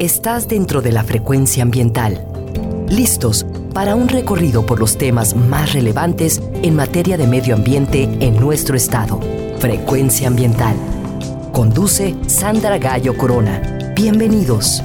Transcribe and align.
Estás 0.00 0.48
dentro 0.48 0.82
de 0.82 0.90
la 0.90 1.04
frecuencia 1.04 1.62
ambiental. 1.62 2.26
Listos 2.88 3.46
para 3.72 3.94
un 3.94 4.08
recorrido 4.08 4.66
por 4.66 4.80
los 4.80 4.98
temas 4.98 5.36
más 5.36 5.72
relevantes 5.72 6.42
en 6.64 6.74
materia 6.74 7.16
de 7.16 7.28
medio 7.28 7.54
ambiente 7.54 8.02
en 8.18 8.34
nuestro 8.40 8.76
estado. 8.76 9.20
Frecuencia 9.60 10.26
ambiental. 10.26 10.74
Conduce 11.52 12.16
Sandra 12.26 12.78
Gallo 12.78 13.16
Corona. 13.16 13.92
Bienvenidos. 13.94 14.82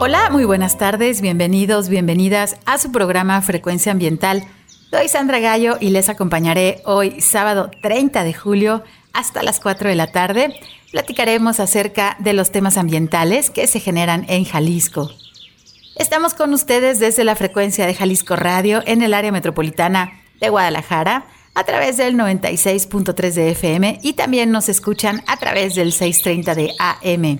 Hola, 0.00 0.28
muy 0.30 0.44
buenas 0.44 0.76
tardes, 0.76 1.20
bienvenidos, 1.20 1.88
bienvenidas 1.88 2.56
a 2.66 2.78
su 2.78 2.90
programa 2.90 3.40
Frecuencia 3.42 3.92
Ambiental. 3.92 4.42
Soy 4.90 5.06
Sandra 5.06 5.38
Gallo 5.38 5.76
y 5.80 5.90
les 5.90 6.08
acompañaré 6.08 6.82
hoy, 6.84 7.20
sábado 7.20 7.70
30 7.80 8.24
de 8.24 8.34
julio, 8.34 8.82
hasta 9.14 9.42
las 9.42 9.60
4 9.60 9.88
de 9.88 9.94
la 9.94 10.08
tarde. 10.08 10.54
Platicaremos 10.90 11.60
acerca 11.60 12.16
de 12.18 12.34
los 12.34 12.52
temas 12.52 12.76
ambientales 12.76 13.48
que 13.48 13.66
se 13.66 13.80
generan 13.80 14.26
en 14.28 14.44
Jalisco. 14.44 15.10
Estamos 15.96 16.34
con 16.34 16.52
ustedes 16.52 16.98
desde 16.98 17.24
la 17.24 17.36
frecuencia 17.36 17.86
de 17.86 17.94
Jalisco 17.94 18.36
Radio 18.36 18.82
en 18.84 19.00
el 19.02 19.14
área 19.14 19.32
metropolitana 19.32 20.20
de 20.40 20.50
Guadalajara 20.50 21.24
a 21.54 21.64
través 21.64 21.96
del 21.96 22.16
96.3 22.16 23.32
de 23.32 23.52
FM 23.52 24.00
y 24.02 24.12
también 24.14 24.50
nos 24.50 24.68
escuchan 24.68 25.22
a 25.26 25.36
través 25.36 25.76
del 25.76 25.92
630 25.92 26.54
de 26.54 26.72
AM. 26.78 27.38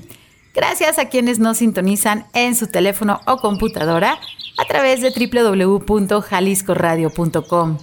Gracias 0.54 0.98
a 1.00 1.08
quienes 1.08 1.40
nos 1.40 1.56
sintonizan 1.58 2.26
en 2.32 2.54
su 2.54 2.68
teléfono 2.68 3.20
o 3.26 3.38
computadora 3.38 4.20
a 4.56 4.64
través 4.66 5.00
de 5.00 5.10
www.jaliscoradio.com. 5.10 7.78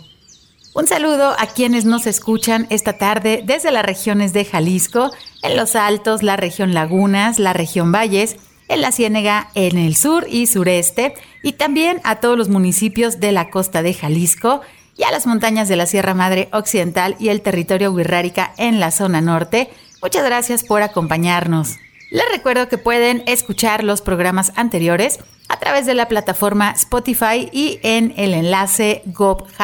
Un 0.73 0.88
saludo 0.88 1.35
a 1.38 1.48
quienes 1.48 1.84
nos 1.84 2.07
escuchan 2.07 2.66
esta 2.70 2.98
tarde 2.98 3.43
desde 3.45 3.71
las 3.71 3.84
regiones 3.84 4.31
de 4.31 4.45
Jalisco, 4.45 5.11
en 5.44 5.57
los 5.57 5.75
Altos, 5.75 6.23
la 6.23 6.38
región 6.38 6.73
Lagunas, 6.73 7.39
la 7.39 7.52
región 7.52 7.91
Valles, 7.91 8.38
en 8.70 8.80
la 8.80 8.94
Ciénega, 8.94 9.49
en 9.53 9.77
el 9.77 9.97
sur 9.97 10.25
y 10.30 10.47
sureste, 10.47 11.14
y 11.44 11.53
también 11.53 11.99
a 12.05 12.22
todos 12.22 12.38
los 12.38 12.47
municipios 12.47 13.19
de 13.19 13.33
la 13.33 13.49
costa 13.49 13.81
de 13.81 13.94
Jalisco 13.94 14.61
y 14.95 15.03
a 15.03 15.11
las 15.11 15.27
montañas 15.27 15.67
de 15.67 15.75
la 15.75 15.88
Sierra 15.88 16.14
Madre 16.14 16.47
Occidental 16.53 17.17
y 17.19 17.30
el 17.30 17.42
territorio 17.42 17.92
Huirrárica 17.92 18.53
en 18.58 18.80
la 18.80 18.92
zona 18.92 19.19
norte. 19.19 19.69
Muchas 20.02 20.23
gracias 20.23 20.64
por 20.64 20.83
acompañarnos. 20.83 21.75
Les 22.11 22.30
recuerdo 22.31 22.69
que 22.69 22.77
pueden 22.77 23.23
escuchar 23.25 23.83
los 23.83 24.02
programas 24.02 24.53
anteriores 24.55 25.19
a 25.52 25.59
través 25.59 25.85
de 25.85 25.94
la 25.94 26.07
plataforma 26.07 26.71
Spotify 26.71 27.49
y 27.52 27.80
en 27.83 28.13
el 28.16 28.33
enlace 28.33 29.03
gobhal.mx 29.05 29.58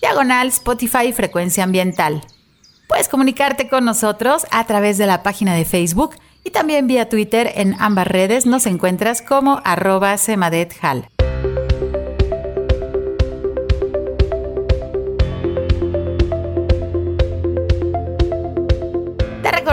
diagonal 0.00 0.48
Spotify 0.48 1.12
Frecuencia 1.12 1.64
Ambiental. 1.64 2.22
Puedes 2.88 3.08
comunicarte 3.08 3.68
con 3.68 3.84
nosotros 3.84 4.46
a 4.50 4.64
través 4.64 4.96
de 4.96 5.06
la 5.06 5.22
página 5.22 5.54
de 5.54 5.66
Facebook 5.66 6.16
y 6.42 6.50
también 6.50 6.86
vía 6.86 7.10
Twitter 7.10 7.52
en 7.54 7.76
ambas 7.78 8.06
redes 8.06 8.46
nos 8.46 8.64
encuentras 8.66 9.20
como 9.20 9.60
arroba 9.64 10.16
semadethal. 10.16 11.06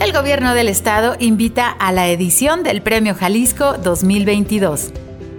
El 0.00 0.12
gobierno 0.12 0.54
del 0.54 0.68
estado 0.68 1.16
invita 1.18 1.70
a 1.70 1.92
la 1.92 2.08
edición 2.08 2.62
del 2.62 2.82
Premio 2.82 3.14
Jalisco 3.14 3.74
2022. 3.74 4.92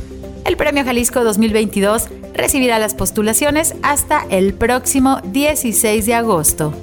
El 0.45 0.57
Premio 0.57 0.83
Jalisco 0.83 1.23
2022 1.23 2.09
recibirá 2.33 2.79
las 2.79 2.95
postulaciones 2.95 3.75
hasta 3.83 4.25
el 4.29 4.53
próximo 4.53 5.21
16 5.25 6.05
de 6.05 6.13
agosto. 6.15 6.73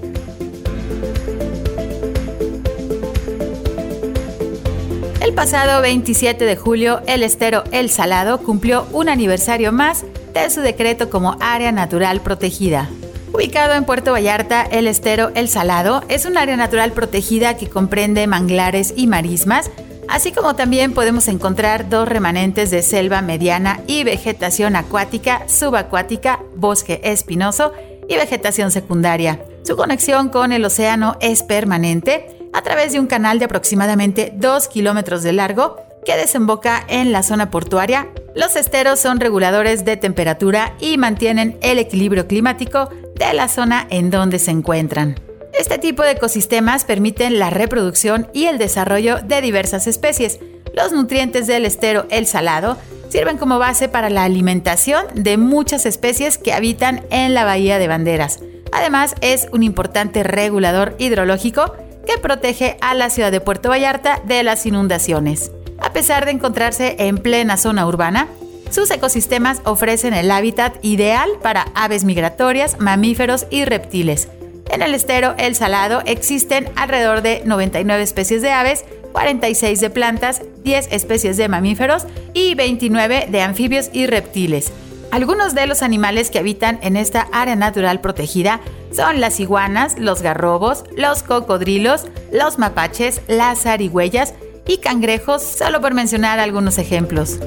El 5.20 5.34
pasado 5.34 5.82
27 5.82 6.44
de 6.44 6.56
julio, 6.56 7.00
el 7.06 7.22
estero 7.22 7.64
El 7.72 7.90
Salado 7.90 8.38
cumplió 8.38 8.86
un 8.92 9.08
aniversario 9.08 9.72
más 9.72 10.04
de 10.32 10.50
su 10.50 10.60
decreto 10.60 11.10
como 11.10 11.36
área 11.40 11.72
natural 11.72 12.20
protegida. 12.20 12.88
Ubicado 13.32 13.74
en 13.74 13.84
Puerto 13.84 14.12
Vallarta, 14.12 14.62
el 14.62 14.86
estero 14.86 15.30
El 15.34 15.48
Salado 15.48 16.02
es 16.08 16.24
un 16.24 16.38
área 16.38 16.56
natural 16.56 16.92
protegida 16.92 17.56
que 17.56 17.68
comprende 17.68 18.26
manglares 18.26 18.94
y 18.96 19.08
marismas, 19.08 19.70
así 20.08 20.32
como 20.32 20.56
también 20.56 20.92
podemos 20.92 21.28
encontrar 21.28 21.88
dos 21.88 22.08
remanentes 22.08 22.70
de 22.70 22.82
selva 22.82 23.22
mediana 23.22 23.80
y 23.86 24.04
vegetación 24.04 24.76
acuática, 24.76 25.48
subacuática, 25.48 26.40
bosque 26.54 27.00
espinoso 27.04 27.72
y 28.08 28.16
vegetación 28.16 28.70
secundaria. 28.70 29.40
Su 29.62 29.76
conexión 29.76 30.28
con 30.28 30.52
el 30.52 30.64
océano 30.64 31.16
es 31.20 31.42
permanente 31.42 32.48
a 32.52 32.62
través 32.62 32.92
de 32.92 33.00
un 33.00 33.06
canal 33.06 33.38
de 33.38 33.46
aproximadamente 33.46 34.32
2 34.36 34.68
kilómetros 34.68 35.22
de 35.22 35.32
largo 35.32 35.76
que 36.04 36.16
desemboca 36.16 36.84
en 36.88 37.12
la 37.12 37.22
zona 37.22 37.50
portuaria. 37.50 38.08
Los 38.34 38.56
esteros 38.56 39.00
son 39.00 39.20
reguladores 39.20 39.84
de 39.84 39.96
temperatura 39.96 40.74
y 40.80 40.98
mantienen 40.98 41.58
el 41.60 41.78
equilibrio 41.78 42.26
climático 42.26 42.88
de 43.16 43.34
la 43.34 43.48
zona 43.48 43.86
en 43.90 44.10
donde 44.10 44.38
se 44.38 44.52
encuentran. 44.52 45.25
Este 45.58 45.78
tipo 45.78 46.02
de 46.02 46.12
ecosistemas 46.12 46.84
permiten 46.84 47.38
la 47.38 47.48
reproducción 47.48 48.28
y 48.34 48.44
el 48.44 48.58
desarrollo 48.58 49.20
de 49.22 49.40
diversas 49.40 49.86
especies. 49.86 50.38
Los 50.74 50.92
nutrientes 50.92 51.46
del 51.46 51.64
estero 51.64 52.04
El 52.10 52.26
Salado 52.26 52.76
sirven 53.08 53.38
como 53.38 53.58
base 53.58 53.88
para 53.88 54.10
la 54.10 54.24
alimentación 54.24 55.06
de 55.14 55.38
muchas 55.38 55.86
especies 55.86 56.36
que 56.36 56.52
habitan 56.52 57.04
en 57.08 57.32
la 57.32 57.44
Bahía 57.44 57.78
de 57.78 57.88
Banderas. 57.88 58.40
Además, 58.70 59.14
es 59.22 59.48
un 59.50 59.62
importante 59.62 60.22
regulador 60.22 60.94
hidrológico 60.98 61.72
que 62.06 62.18
protege 62.18 62.76
a 62.82 62.94
la 62.94 63.08
ciudad 63.08 63.32
de 63.32 63.40
Puerto 63.40 63.70
Vallarta 63.70 64.20
de 64.26 64.42
las 64.42 64.66
inundaciones. 64.66 65.50
A 65.78 65.92
pesar 65.92 66.26
de 66.26 66.32
encontrarse 66.32 66.96
en 66.98 67.16
plena 67.16 67.56
zona 67.56 67.86
urbana, 67.86 68.28
Sus 68.70 68.90
ecosistemas 68.90 69.60
ofrecen 69.64 70.12
el 70.12 70.28
hábitat 70.30 70.74
ideal 70.82 71.30
para 71.40 71.66
aves 71.74 72.02
migratorias, 72.02 72.80
mamíferos 72.80 73.46
y 73.48 73.64
reptiles. 73.64 74.28
En 74.70 74.82
el 74.82 74.94
estero 74.94 75.34
El 75.38 75.54
Salado 75.54 76.02
existen 76.06 76.68
alrededor 76.76 77.22
de 77.22 77.42
99 77.44 78.02
especies 78.02 78.42
de 78.42 78.50
aves, 78.50 78.84
46 79.12 79.80
de 79.80 79.90
plantas, 79.90 80.42
10 80.64 80.88
especies 80.90 81.36
de 81.36 81.48
mamíferos 81.48 82.06
y 82.34 82.54
29 82.54 83.28
de 83.30 83.40
anfibios 83.40 83.88
y 83.92 84.06
reptiles. 84.06 84.72
Algunos 85.10 85.54
de 85.54 85.66
los 85.66 85.82
animales 85.82 86.30
que 86.30 86.38
habitan 86.38 86.78
en 86.82 86.96
esta 86.96 87.28
área 87.32 87.56
natural 87.56 88.00
protegida 88.00 88.60
son 88.92 89.20
las 89.20 89.40
iguanas, 89.40 89.98
los 89.98 90.20
garrobos, 90.20 90.84
los 90.96 91.22
cocodrilos, 91.22 92.06
los 92.32 92.58
mapaches, 92.58 93.22
las 93.28 93.62
zarigüeyas 93.62 94.34
y 94.66 94.78
cangrejos, 94.78 95.42
solo 95.42 95.80
por 95.80 95.94
mencionar 95.94 96.38
algunos 96.38 96.78
ejemplos. 96.78 97.38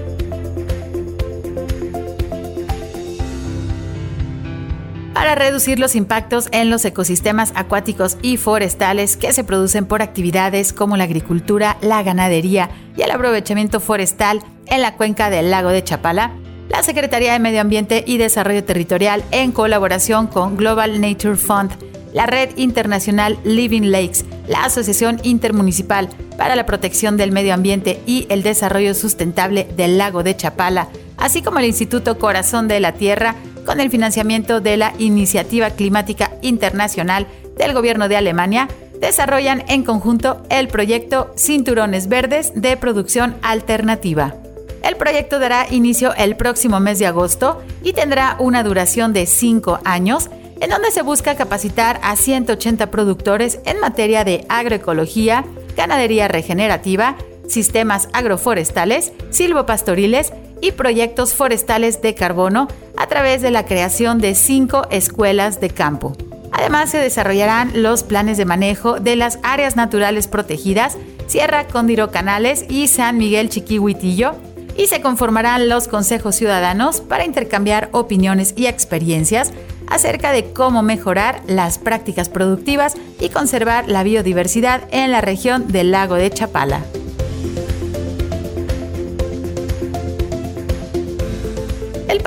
Para 5.30 5.46
reducir 5.46 5.78
los 5.78 5.96
impactos 5.96 6.48
en 6.52 6.72
los 6.72 6.84
ecosistemas 6.86 7.52
acuáticos 7.54 8.18
y 8.24 8.38
forestales 8.38 9.16
que 9.16 9.32
se 9.32 9.44
producen 9.44 9.86
por 9.86 10.02
actividades 10.02 10.74
como 10.74 10.98
la 10.98 11.04
agricultura, 11.04 11.78
la 11.82 12.02
ganadería 12.02 12.72
y 12.98 13.04
el 13.04 13.12
aprovechamiento 13.12 13.80
forestal 13.80 14.42
en 14.66 14.82
la 14.82 14.96
cuenca 14.96 15.30
del 15.30 15.52
lago 15.52 15.70
de 15.70 15.84
Chapala, 15.84 16.32
la 16.68 16.82
Secretaría 16.82 17.34
de 17.34 17.38
Medio 17.38 17.62
Ambiente 17.62 18.04
y 18.08 18.18
Desarrollo 18.18 18.64
Territorial, 18.64 19.24
en 19.30 19.52
colaboración 19.52 20.26
con 20.26 20.58
Global 20.58 21.00
Nature 21.00 21.36
Fund, 21.36 21.74
la 22.12 22.26
Red 22.26 22.58
Internacional 22.58 23.38
Living 23.44 23.92
Lakes, 23.92 24.26
la 24.48 24.64
Asociación 24.64 25.20
Intermunicipal 25.22 26.10
para 26.40 26.56
la 26.56 26.66
Protección 26.66 27.18
del 27.18 27.32
Medio 27.32 27.54
Ambiente 27.54 28.02
y 28.08 28.26
el 28.30 28.42
Desarrollo 28.42 28.96
Sustentable 28.96 29.68
del 29.78 30.00
Lago 30.00 30.24
de 30.24 30.36
Chapala, 30.36 30.88
así 31.18 31.44
como 31.44 31.60
el 31.60 31.66
Instituto 31.66 32.18
Corazón 32.18 32.68
de 32.68 32.80
la 32.80 32.94
Tierra, 32.94 33.36
con 33.70 33.80
el 33.80 33.92
financiamiento 33.92 34.62
de 34.62 34.78
la 34.78 34.96
Iniciativa 34.98 35.70
Climática 35.70 36.32
Internacional 36.42 37.28
del 37.56 37.74
Gobierno 37.74 38.10
de 38.10 38.18
Alemania, 38.18 38.68
desarrollan 39.00 39.64
en 39.68 39.84
conjunto 39.84 40.42
el 40.50 40.70
proyecto 40.70 41.32
Cinturones 41.38 42.08
Verdes 42.08 42.52
de 42.56 42.76
Producción 42.78 43.36
Alternativa. 43.44 44.34
El 44.82 44.96
proyecto 44.96 45.38
dará 45.38 45.68
inicio 45.70 46.16
el 46.16 46.36
próximo 46.36 46.80
mes 46.80 46.98
de 46.98 47.06
agosto 47.06 47.62
y 47.84 47.94
tendrá 47.94 48.38
una 48.40 48.64
duración 48.64 49.14
de 49.14 49.28
cinco 49.28 49.80
años, 49.86 50.32
en 50.60 50.72
donde 50.72 50.90
se 50.90 51.04
busca 51.04 51.36
capacitar 51.36 52.00
a 52.02 52.16
180 52.16 52.90
productores 52.90 53.60
en 53.66 53.80
materia 53.80 54.24
de 54.24 54.48
agroecología, 54.50 55.46
ganadería 55.78 56.28
regenerativa, 56.28 57.18
sistemas 57.48 58.10
agroforestales, 58.14 59.12
silvopastoriles 59.30 60.34
y 60.62 60.72
proyectos 60.72 61.34
forestales 61.34 62.02
de 62.02 62.16
carbono 62.16 62.68
a 62.98 63.08
través 63.08 63.42
de 63.42 63.52
la 63.52 63.66
creación 63.66 64.20
de 64.20 64.36
cinco 64.36 64.88
escuelas 64.92 65.60
de 65.62 65.70
campo. 65.70 66.16
Además, 66.52 66.90
se 66.90 66.98
desarrollarán 66.98 67.82
los 67.82 68.04
planes 68.04 68.38
de 68.38 68.46
manejo 68.46 69.00
de 69.00 69.16
las 69.16 69.40
áreas 69.44 69.76
naturales 69.76 70.28
protegidas 70.28 70.98
Sierra 71.28 71.68
Cóndiro 71.68 72.10
Canales 72.10 72.66
y 72.70 72.88
San 72.88 73.18
Miguel 73.18 73.50
Chiquihuitillo 73.50 74.34
y 74.76 74.88
se 74.88 75.02
conformarán 75.02 75.70
los 75.70 75.88
consejos 75.88 76.36
ciudadanos 76.36 77.02
para 77.02 77.26
intercambiar 77.26 77.90
opiniones 77.92 78.54
y 78.58 78.66
experiencias 78.66 79.52
acerca 79.88 80.32
de 80.32 80.52
cómo 80.54 80.82
mejorar 80.82 81.42
las 81.48 81.78
prácticas 81.78 82.30
productivas 82.30 82.96
y 83.20 83.30
conservar 83.30 83.88
la 83.88 84.04
biodiversidad 84.04 84.82
en 84.92 85.12
la 85.12 85.22
región 85.22 85.68
del 85.68 85.92
lago 85.92 86.16
de 86.16 86.30
Chapala. 86.32 86.82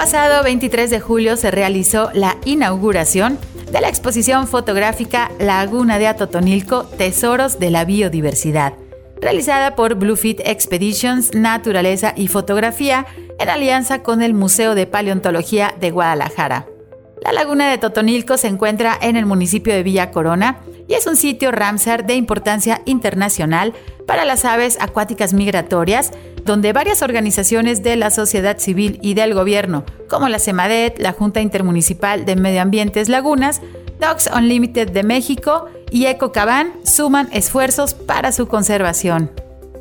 Pasado 0.03 0.43
23 0.43 0.91
de 0.91 0.99
julio 0.99 1.37
se 1.37 1.53
realizó 1.53 2.11
la 2.13 2.37
inauguración 2.45 3.39
de 3.71 3.81
la 3.81 3.89
exposición 3.89 4.49
fotográfica 4.49 5.31
Laguna 5.39 6.01
de 6.01 6.09
Atotonilco, 6.09 6.83
Tesoros 6.83 7.61
de 7.61 7.71
la 7.71 7.85
Biodiversidad, 7.85 8.73
realizada 9.21 9.77
por 9.77 9.95
Bluefit 9.95 10.41
Expeditions 10.45 11.37
Naturaleza 11.37 12.15
y 12.17 12.27
Fotografía 12.27 13.07
en 13.39 13.49
alianza 13.49 14.03
con 14.03 14.23
el 14.23 14.35
Museo 14.35 14.75
de 14.75 14.89
Paleontología 14.89 15.73
de 15.81 15.93
Guadalajara. 15.93 16.67
La 17.25 17.31
laguna 17.31 17.71
de 17.71 17.79
Totonilco 17.79 18.37
se 18.39 18.49
encuentra 18.49 18.99
en 19.01 19.15
el 19.15 19.25
municipio 19.25 19.73
de 19.73 19.85
Villa 19.85 20.11
Corona 20.11 20.63
y 20.93 20.94
es 20.94 21.06
un 21.06 21.17
sitio 21.17 21.50
Ramsar 21.53 22.05
de 22.05 22.17
importancia 22.17 22.83
internacional 22.85 23.73
para 24.06 24.27
las 24.27 24.44
aves 24.44 24.77
acuáticas 24.79 25.33
migratorias, 25.33 26.11
donde 26.44 26.75
varias 26.75 27.00
organizaciones 27.00 27.83
de 27.83 27.97
la 27.97 28.11
sociedad 28.11 28.59
civil 28.59 28.99
y 29.00 29.15
del 29.15 29.33
gobierno, 29.33 29.87
como 30.11 30.29
la 30.29 30.39
CEMADET, 30.39 30.99
la 30.99 31.12
Junta 31.12 31.41
Intermunicipal 31.41 32.27
de 32.27 32.37
Medio 32.37 32.61
Ambientes 32.61 33.09
Lagunas, 33.09 33.62
Dogs 34.00 34.29
Unlimited 34.37 34.91
de 34.91 35.03
México 35.03 35.65
y 35.91 36.05
Ecocaban 36.05 36.75
suman 36.85 37.31
esfuerzos 37.33 37.94
para 37.94 38.31
su 38.31 38.47
conservación. 38.47 39.31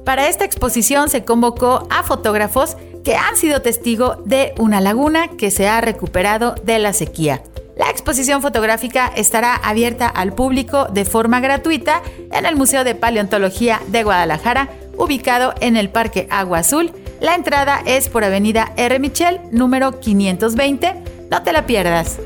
Para 0.06 0.30
esta 0.30 0.46
exposición 0.46 1.10
se 1.10 1.25
convocó 1.25 1.90
a 1.90 2.04
fotógrafos 2.04 2.78
que 3.04 3.18
han 3.18 3.36
sido 3.36 3.62
testigo 3.62 4.16
de 4.24 4.54
una 4.60 4.80
laguna 4.80 5.28
que 5.28 5.52
se 5.52 5.68
ha 5.68 5.81
recuperado 5.81 6.56
de 6.63 6.80
la 6.80 6.94
sequía. 6.94 7.44
La 7.76 7.90
exposición 7.90 8.42
fotográfica 8.42 9.12
estará 9.16 9.56
abierta 9.56 10.08
al 10.08 10.34
público 10.34 10.88
de 10.92 11.06
forma 11.06 11.40
gratuita 11.40 12.02
en 12.32 12.46
el 12.46 12.56
Museo 12.56 12.84
de 12.84 12.96
Paleontología 12.96 13.82
de 13.88 14.04
Guadalajara, 14.04 14.70
ubicado 14.98 15.54
en 15.62 15.78
el 15.78 15.90
Parque 15.90 16.28
Agua 16.30 16.60
Azul. 16.60 16.92
La 17.22 17.36
entrada 17.36 17.82
es 17.86 18.10
por 18.10 18.24
Avenida 18.24 18.74
R. 18.76 19.00
Michel, 19.00 19.40
número 19.52 20.00
520. 20.00 20.96
No 21.30 21.44
te 21.44 21.54
la 21.54 21.66
pierdas. 21.66 22.20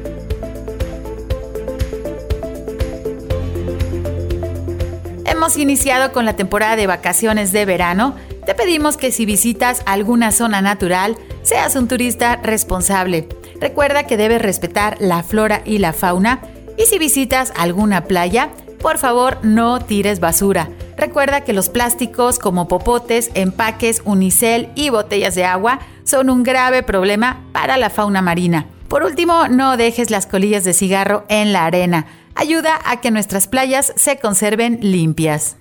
Hemos 5.25 5.57
iniciado 5.57 6.11
con 6.11 6.25
la 6.25 6.35
temporada 6.35 6.75
de 6.75 6.87
vacaciones 6.87 7.51
de 7.51 7.65
verano. 7.65 8.15
Te 8.45 8.55
pedimos 8.55 8.97
que 8.97 9.11
si 9.11 9.25
visitas 9.25 9.83
alguna 9.85 10.31
zona 10.31 10.61
natural, 10.61 11.17
seas 11.43 11.75
un 11.75 11.87
turista 11.87 12.37
responsable. 12.37 13.27
Recuerda 13.59 14.03
que 14.03 14.17
debes 14.17 14.41
respetar 14.41 14.97
la 14.99 15.23
flora 15.23 15.61
y 15.65 15.77
la 15.77 15.93
fauna 15.93 16.41
y 16.77 16.85
si 16.85 16.99
visitas 16.99 17.53
alguna 17.55 18.05
playa, 18.05 18.49
por 18.81 18.97
favor 18.97 19.39
no 19.43 19.79
tires 19.79 20.19
basura. 20.19 20.69
Recuerda 20.97 21.41
que 21.41 21.53
los 21.53 21.69
plásticos 21.69 22.39
como 22.39 22.67
popotes, 22.67 23.31
empaques, 23.33 24.01
unicel 24.05 24.69
y 24.75 24.89
botellas 24.89 25.35
de 25.35 25.45
agua 25.45 25.79
son 26.03 26.29
un 26.29 26.43
grave 26.43 26.83
problema 26.83 27.43
para 27.51 27.77
la 27.77 27.89
fauna 27.89 28.21
marina. 28.21 28.67
Por 28.87 29.03
último, 29.03 29.47
no 29.47 29.77
dejes 29.77 30.11
las 30.11 30.27
colillas 30.27 30.63
de 30.63 30.73
cigarro 30.73 31.25
en 31.27 31.51
la 31.51 31.65
arena. 31.65 32.05
Ayuda 32.35 32.79
a 32.85 33.01
que 33.01 33.11
nuestras 33.11 33.47
playas 33.47 33.93
se 33.95 34.17
conserven 34.19 34.79
limpias. 34.81 35.57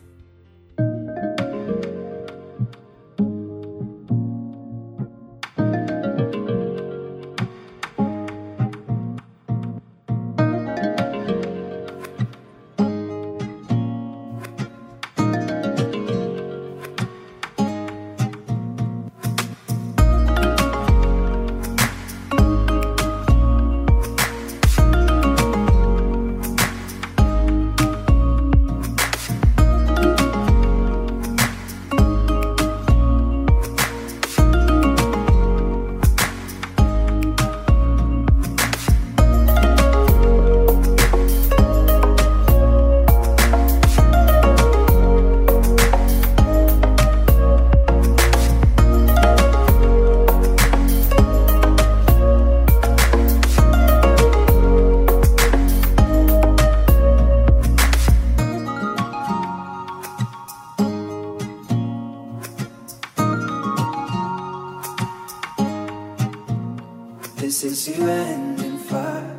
This 67.45 67.63
is 67.63 67.87
you 67.87 68.09
end 68.09 68.59
in 68.63 68.79
fire. 68.79 69.37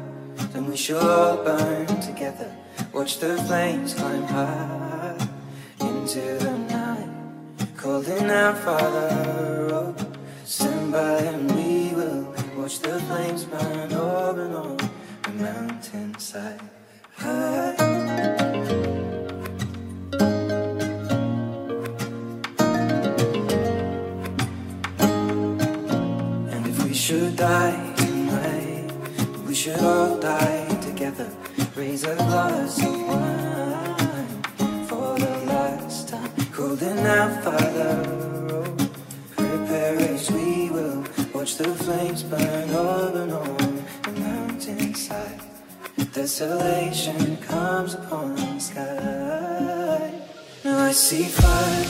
Then 0.53 0.67
we 0.69 0.77
shall 0.77 0.99
all 0.99 1.43
burn 1.43 1.87
together. 2.01 2.55
Watch 2.93 3.17
the 3.17 3.35
flames 3.47 3.95
climb 3.95 4.25
high 4.25 5.27
Into 5.79 6.37
the 6.37 6.55
night. 6.69 7.09
Calling 7.75 8.29
out 8.29 8.59
Father 8.59 9.69
oh, 9.73 9.95
Stand 10.43 10.91
by 10.91 11.17
and 11.17 11.49
we 11.55 11.95
will 11.95 12.31
Watch 12.55 12.77
the 12.77 12.99
flames 13.07 13.45
burn 13.45 13.91
over 13.93 14.45
and 14.45 14.55
on 14.55 14.77
The 15.23 15.31
mountainside. 15.31 16.61
High 17.15 17.85
should 26.95 27.35
die 27.35 27.84
should 29.65 29.79
all 29.79 30.19
die 30.19 30.67
together. 30.79 31.27
Raise 31.75 32.03
a 32.03 32.15
glass 32.15 32.77
of 32.83 33.01
wine 33.07 34.43
for 34.85 35.17
the 35.17 35.35
last 35.47 36.09
time. 36.09 36.29
Holding 36.53 36.99
out 36.99 37.43
Father 37.43 38.03
Road. 38.47 38.89
Prepare 39.35 39.97
as 40.13 40.29
we 40.29 40.69
will. 40.69 41.03
Watch 41.33 41.55
the 41.55 41.73
flames 41.83 42.21
burn 42.21 42.69
over 42.69 43.23
and 43.23 43.33
on 43.33 43.83
the 44.03 44.11
mountainside. 44.19 45.41
Desolation 46.13 47.37
comes 47.37 47.95
upon 47.95 48.35
the 48.35 48.59
sky. 48.59 50.11
Now 50.63 50.77
I 50.77 50.91
see 50.91 51.23
fire 51.23 51.85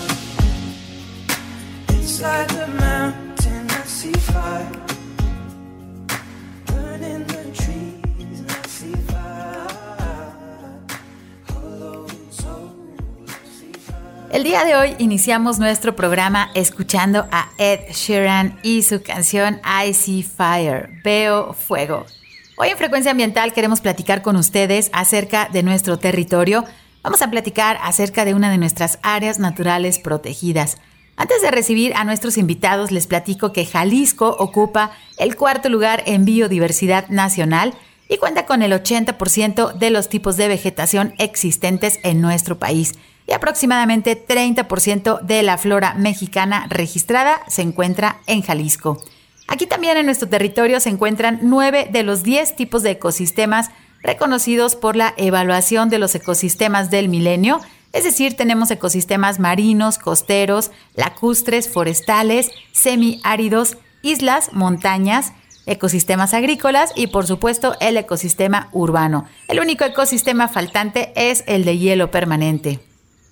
inside 1.89 2.49
the 2.51 2.67
mountain. 2.67 3.69
I 3.69 3.83
see 3.83 4.13
fire 4.13 4.84
El 14.35 14.43
día 14.43 14.65
de 14.65 14.75
hoy 14.75 14.95
iniciamos 14.99 15.59
nuestro 15.59 15.95
programa 15.95 16.51
escuchando 16.55 17.25
a 17.31 17.51
Ed 17.57 17.89
Sheeran 17.93 18.59
y 18.63 18.81
su 18.81 19.01
canción 19.01 19.61
I 19.63 19.93
See 19.93 20.23
Fire, 20.23 20.89
Veo 21.05 21.53
Fuego. 21.53 22.05
Hoy 22.57 22.67
en 22.67 22.77
Frecuencia 22.77 23.11
Ambiental 23.11 23.53
queremos 23.53 23.79
platicar 23.79 24.21
con 24.21 24.35
ustedes 24.35 24.89
acerca 24.91 25.47
de 25.53 25.63
nuestro 25.63 25.99
territorio. 25.99 26.65
Vamos 27.01 27.21
a 27.21 27.31
platicar 27.31 27.79
acerca 27.81 28.25
de 28.25 28.33
una 28.33 28.51
de 28.51 28.57
nuestras 28.57 28.99
áreas 29.03 29.39
naturales 29.39 29.99
protegidas. 29.99 30.79
Antes 31.15 31.41
de 31.41 31.51
recibir 31.51 31.93
a 31.95 32.03
nuestros 32.03 32.37
invitados, 32.37 32.91
les 32.91 33.07
platico 33.07 33.53
que 33.53 33.65
Jalisco 33.65 34.35
ocupa 34.37 34.91
el 35.17 35.37
cuarto 35.37 35.69
lugar 35.69 36.03
en 36.07 36.25
biodiversidad 36.25 37.07
nacional 37.07 37.73
y 38.07 38.17
cuenta 38.17 38.45
con 38.45 38.61
el 38.61 38.71
80% 38.71 39.73
de 39.73 39.89
los 39.89 40.09
tipos 40.09 40.37
de 40.37 40.47
vegetación 40.47 41.13
existentes 41.17 41.99
en 42.03 42.21
nuestro 42.21 42.57
país. 42.57 42.93
Y 43.27 43.33
aproximadamente 43.33 44.23
30% 44.27 45.21
de 45.21 45.43
la 45.43 45.57
flora 45.57 45.95
mexicana 45.95 46.67
registrada 46.69 47.41
se 47.47 47.63
encuentra 47.63 48.19
en 48.27 48.43
Jalisco. 48.43 49.01
Aquí 49.47 49.65
también 49.65 49.97
en 49.97 50.05
nuestro 50.05 50.29
territorio 50.29 50.79
se 50.79 50.89
encuentran 50.89 51.39
nueve 51.41 51.87
de 51.91 52.03
los 52.03 52.23
10 52.23 52.55
tipos 52.55 52.83
de 52.83 52.91
ecosistemas 52.91 53.69
reconocidos 54.01 54.75
por 54.75 54.95
la 54.95 55.13
evaluación 55.17 55.89
de 55.89 55.99
los 55.99 56.13
ecosistemas 56.13 56.91
del 56.91 57.09
milenio, 57.09 57.61
es 57.95 58.03
decir, 58.03 58.35
tenemos 58.35 58.69
ecosistemas 58.71 59.39
marinos, 59.39 59.97
costeros, 59.97 60.69
lacustres, 60.95 61.69
forestales, 61.69 62.51
semiáridos, 62.73 63.77
islas, 64.01 64.49
montañas, 64.51 65.31
ecosistemas 65.65 66.33
agrícolas 66.33 66.91
y 66.95 67.07
por 67.07 67.27
supuesto 67.27 67.75
el 67.79 67.97
ecosistema 67.97 68.69
urbano. 68.71 69.25
El 69.47 69.59
único 69.59 69.85
ecosistema 69.85 70.47
faltante 70.47 71.11
es 71.15 71.43
el 71.47 71.65
de 71.65 71.77
hielo 71.77 72.11
permanente. 72.11 72.79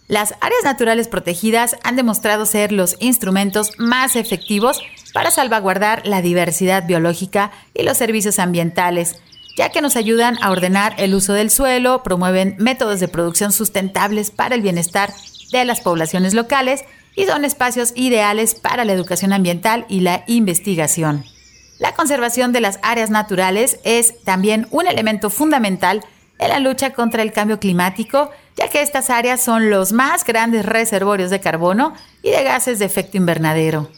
Las 0.08 0.36
áreas 0.42 0.63
naturales 0.63 1.08
protegidas 1.08 1.78
han 1.84 1.96
demostrado 1.96 2.46
ser 2.46 2.72
los 2.72 2.98
instrumentos 3.00 3.72
más 3.78 4.16
efectivos 4.16 4.82
para 5.13 5.32
salvaguardar 5.32 6.06
la 6.06 6.22
diversidad 6.22 6.86
biológica 6.86 7.52
y 7.74 7.84
los 7.84 7.98
servicios 7.98 8.40
ambientales, 8.40 9.16
ya 9.56 9.70
que 9.70 9.82
nos 9.82 9.96
ayudan 9.96 10.38
a 10.42 10.52
ordenar 10.52 10.96
el 10.98 11.16
uso 11.16 11.34
del 11.34 11.50
suelo, 11.50 12.04
promueven 12.04 12.56
métodos 12.60 13.00
de 13.00 13.08
producción 13.08 13.52
sustentables 13.52 14.30
para 14.32 14.56
el 14.56 14.62
bienestar 14.62 15.13
de 15.52 15.63
las 15.63 15.82
poblaciones 15.82 16.34
locales 16.34 16.84
y 17.16 17.25
son 17.25 17.46
espacios 17.46 17.94
ideales 17.96 18.56
para 18.56 18.86
la 18.86 18.94
educación 18.94 19.32
ambiental 19.34 19.86
y 19.88 20.02
la 20.02 20.24
investigación. 20.28 21.24
La 21.80 21.94
conservación 21.96 22.51
de 22.51 22.62
las 22.62 22.80
áreas 22.82 23.10
naturales 23.10 23.80
es 23.84 24.24
también 24.24 24.68
un 24.72 24.88
elemento 24.88 25.30
fundamental 25.30 26.03
en 26.39 26.50
la 26.50 26.60
lucha 26.60 26.92
contra 26.92 27.24
el 27.24 27.32
cambio 27.32 27.60
climático, 27.60 28.32
ya 28.56 28.70
que 28.70 28.82
estas 28.82 29.10
áreas 29.10 29.42
son 29.42 29.70
los 29.70 29.92
más 29.92 30.24
grandes 30.24 30.65
reservorios 30.65 31.30
de 31.30 31.39
carbono 31.39 31.94
y 32.22 32.30
de 32.30 32.44
gases 32.44 32.80
de 32.80 32.86
efecto 32.86 33.18
invernadero. 33.18 33.89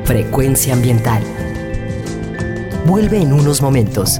Frecuencia 0.05 0.73
ambiental. 0.73 1.21
Vuelve 2.85 3.21
en 3.21 3.33
unos 3.33 3.61
momentos. 3.61 4.19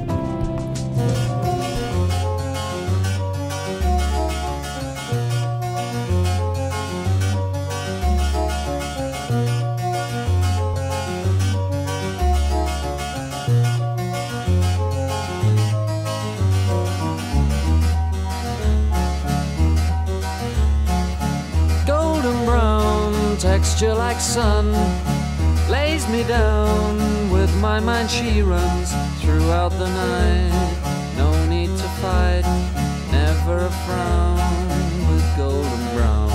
she 28.11 28.41
runs 28.41 28.91
throughout 29.21 29.71
the 29.71 29.87
night. 29.87 30.51
No 31.17 31.31
need 31.45 31.69
to 31.69 31.89
fight, 32.03 32.43
never 33.09 33.57
a 33.65 33.71
frown 33.85 34.37
with 35.07 35.25
golden 35.37 35.83
brown. 35.95 36.29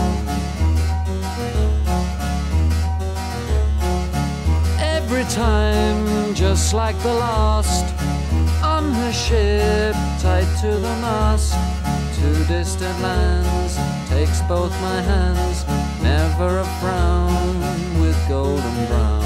Every 4.81 5.25
time, 5.25 6.35
just 6.35 6.73
like 6.73 6.99
the 7.03 7.13
last, 7.13 7.85
on 8.65 8.95
her 8.95 9.13
ship, 9.13 9.95
tied 10.23 10.49
to 10.63 10.71
the 10.87 10.97
mast, 11.05 11.53
to 12.17 12.45
distant 12.47 12.99
lands, 13.03 13.77
takes 14.09 14.41
both 14.49 14.73
my 14.81 15.01
hands, 15.03 15.67
never 16.03 16.61
a 16.61 16.69
frown 16.81 18.01
with 18.01 18.17
golden 18.29 18.87
brown. 18.87 19.26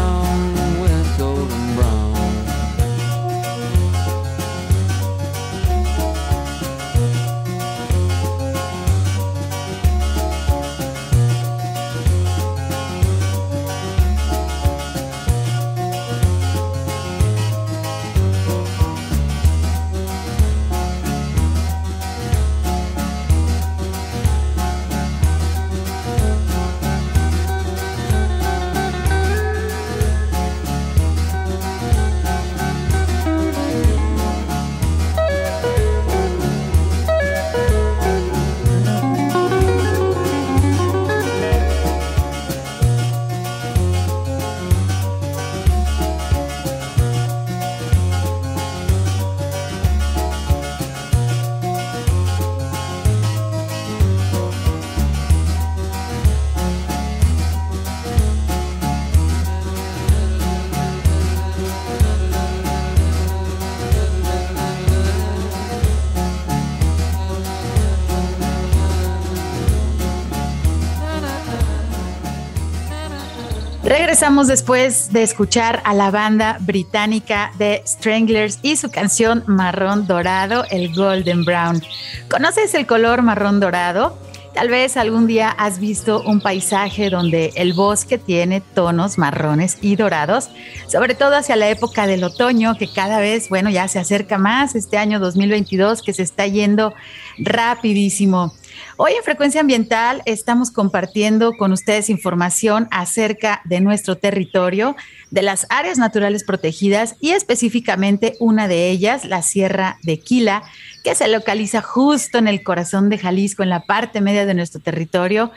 Regresamos 74.11 74.47
después 74.47 75.13
de 75.13 75.23
escuchar 75.23 75.81
a 75.85 75.93
la 75.93 76.11
banda 76.11 76.57
británica 76.59 77.53
de 77.57 77.81
Stranglers 77.87 78.59
y 78.61 78.75
su 78.75 78.91
canción 78.91 79.41
Marrón 79.47 80.05
Dorado, 80.05 80.65
el 80.69 80.93
Golden 80.93 81.45
Brown. 81.45 81.81
¿Conoces 82.29 82.73
el 82.73 82.85
color 82.85 83.21
marrón 83.21 83.61
dorado? 83.61 84.17
Tal 84.53 84.67
vez 84.67 84.97
algún 84.97 85.27
día 85.27 85.49
has 85.49 85.79
visto 85.79 86.21
un 86.23 86.41
paisaje 86.41 87.09
donde 87.09 87.53
el 87.55 87.71
bosque 87.71 88.17
tiene 88.17 88.59
tonos 88.59 89.17
marrones 89.17 89.77
y 89.79 89.95
dorados, 89.95 90.49
sobre 90.87 91.15
todo 91.15 91.37
hacia 91.37 91.55
la 91.55 91.69
época 91.69 92.05
del 92.05 92.25
otoño, 92.25 92.75
que 92.77 92.91
cada 92.91 93.19
vez, 93.19 93.47
bueno, 93.47 93.69
ya 93.69 93.87
se 93.87 93.99
acerca 93.99 94.37
más 94.37 94.75
este 94.75 94.97
año 94.97 95.21
2022, 95.21 96.01
que 96.01 96.11
se 96.11 96.23
está 96.23 96.45
yendo 96.47 96.93
rapidísimo. 97.37 98.53
Hoy 98.97 99.13
en 99.13 99.23
Frecuencia 99.23 99.61
Ambiental 99.61 100.21
estamos 100.25 100.71
compartiendo 100.71 101.53
con 101.53 101.71
ustedes 101.71 102.09
información 102.09 102.87
acerca 102.91 103.61
de 103.65 103.81
nuestro 103.81 104.17
territorio, 104.17 104.95
de 105.29 105.41
las 105.41 105.65
áreas 105.69 105.97
naturales 105.97 106.43
protegidas 106.43 107.15
y 107.19 107.31
específicamente 107.31 108.35
una 108.39 108.67
de 108.67 108.89
ellas, 108.89 109.25
la 109.25 109.41
Sierra 109.41 109.97
de 110.03 110.19
Quila, 110.19 110.63
que 111.03 111.15
se 111.15 111.27
localiza 111.27 111.81
justo 111.81 112.37
en 112.37 112.47
el 112.47 112.63
corazón 112.63 113.09
de 113.09 113.17
Jalisco, 113.17 113.63
en 113.63 113.69
la 113.69 113.85
parte 113.85 114.21
media 114.21 114.45
de 114.45 114.53
nuestro 114.53 114.81
territorio, 114.81 115.51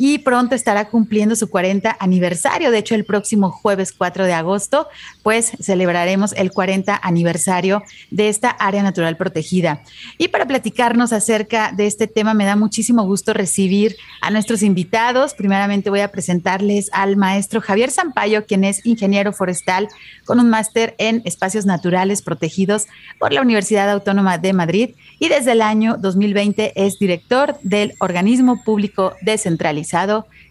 y 0.00 0.18
pronto 0.18 0.54
estará 0.54 0.88
cumpliendo 0.88 1.34
su 1.34 1.50
40 1.50 1.96
aniversario. 1.98 2.70
De 2.70 2.78
hecho, 2.78 2.94
el 2.94 3.04
próximo 3.04 3.50
jueves 3.50 3.92
4 3.92 4.26
de 4.26 4.32
agosto, 4.32 4.86
pues 5.24 5.50
celebraremos 5.60 6.32
el 6.34 6.52
40 6.52 7.00
aniversario 7.02 7.82
de 8.12 8.28
esta 8.28 8.48
área 8.48 8.84
natural 8.84 9.16
protegida. 9.16 9.82
Y 10.16 10.28
para 10.28 10.46
platicarnos 10.46 11.12
acerca 11.12 11.72
de 11.72 11.88
este 11.88 12.06
tema, 12.06 12.32
me 12.32 12.44
da 12.44 12.54
muchísimo 12.54 13.04
gusto 13.04 13.34
recibir 13.34 13.96
a 14.20 14.30
nuestros 14.30 14.62
invitados. 14.62 15.34
Primeramente 15.34 15.90
voy 15.90 16.00
a 16.00 16.12
presentarles 16.12 16.90
al 16.92 17.16
maestro 17.16 17.60
Javier 17.60 17.90
Zampayo, 17.90 18.46
quien 18.46 18.62
es 18.62 18.86
ingeniero 18.86 19.32
forestal 19.32 19.88
con 20.24 20.38
un 20.38 20.48
máster 20.48 20.94
en 20.98 21.22
espacios 21.24 21.66
naturales 21.66 22.22
protegidos 22.22 22.86
por 23.18 23.32
la 23.32 23.42
Universidad 23.42 23.90
Autónoma 23.90 24.38
de 24.38 24.52
Madrid 24.52 24.90
y 25.18 25.28
desde 25.28 25.52
el 25.52 25.60
año 25.62 25.96
2020 25.98 26.74
es 26.76 27.00
director 27.00 27.58
del 27.64 27.94
organismo 27.98 28.62
público 28.62 29.14
descentralizado 29.22 29.87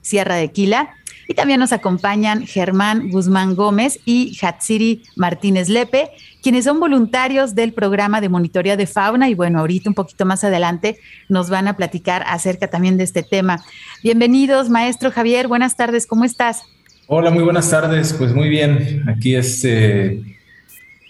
Sierra 0.02 0.36
de 0.36 0.52
Quila. 0.52 0.90
Y 1.30 1.34
también 1.34 1.60
nos 1.60 1.74
acompañan 1.74 2.48
Germán 2.48 3.10
Guzmán 3.10 3.56
Gómez 3.56 4.00
y 4.06 4.38
Hatsiri 4.42 5.04
Martínez 5.18 5.68
Lepe, 5.68 6.10
quienes 6.42 6.64
son 6.64 6.80
voluntarios 6.80 7.54
del 7.54 7.74
programa 7.74 8.22
de 8.22 8.30
monitoreo 8.30 8.78
de 8.78 8.88
fauna. 8.88 9.28
Y 9.30 9.34
bueno, 9.34 9.60
ahorita 9.60 9.90
un 9.90 9.94
poquito 9.94 10.26
más 10.26 10.46
adelante 10.46 10.98
nos 11.28 11.50
van 11.50 11.68
a 11.68 11.76
platicar 11.76 12.24
acerca 12.28 12.70
también 12.70 12.98
de 12.98 13.04
este 13.04 13.24
tema. 13.24 13.62
Bienvenidos, 14.04 14.70
maestro 14.70 15.12
Javier. 15.12 15.50
Buenas 15.50 15.76
tardes, 15.76 16.08
¿cómo 16.08 16.24
estás? 16.24 16.64
Hola, 17.08 17.30
muy 17.30 17.44
buenas 17.44 17.70
tardes. 17.70 18.14
Pues 18.14 18.34
muy 18.34 18.48
bien. 18.48 19.04
Aquí 19.10 19.36
este, 19.36 20.22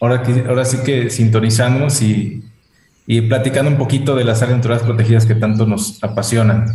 ahora, 0.01 0.23
ahora 0.47 0.65
sí 0.65 0.77
que 0.83 1.11
sintonizamos 1.11 2.01
y 2.01 2.43
y 3.07 3.21
platicando 3.21 3.71
un 3.71 3.77
poquito 3.77 4.15
de 4.15 4.25
las 4.25 4.41
áreas 4.41 4.57
naturales 4.57 4.83
protegidas 4.83 5.25
que 5.25 5.33
tanto 5.33 5.65
nos 5.65 6.03
apasionan. 6.03 6.65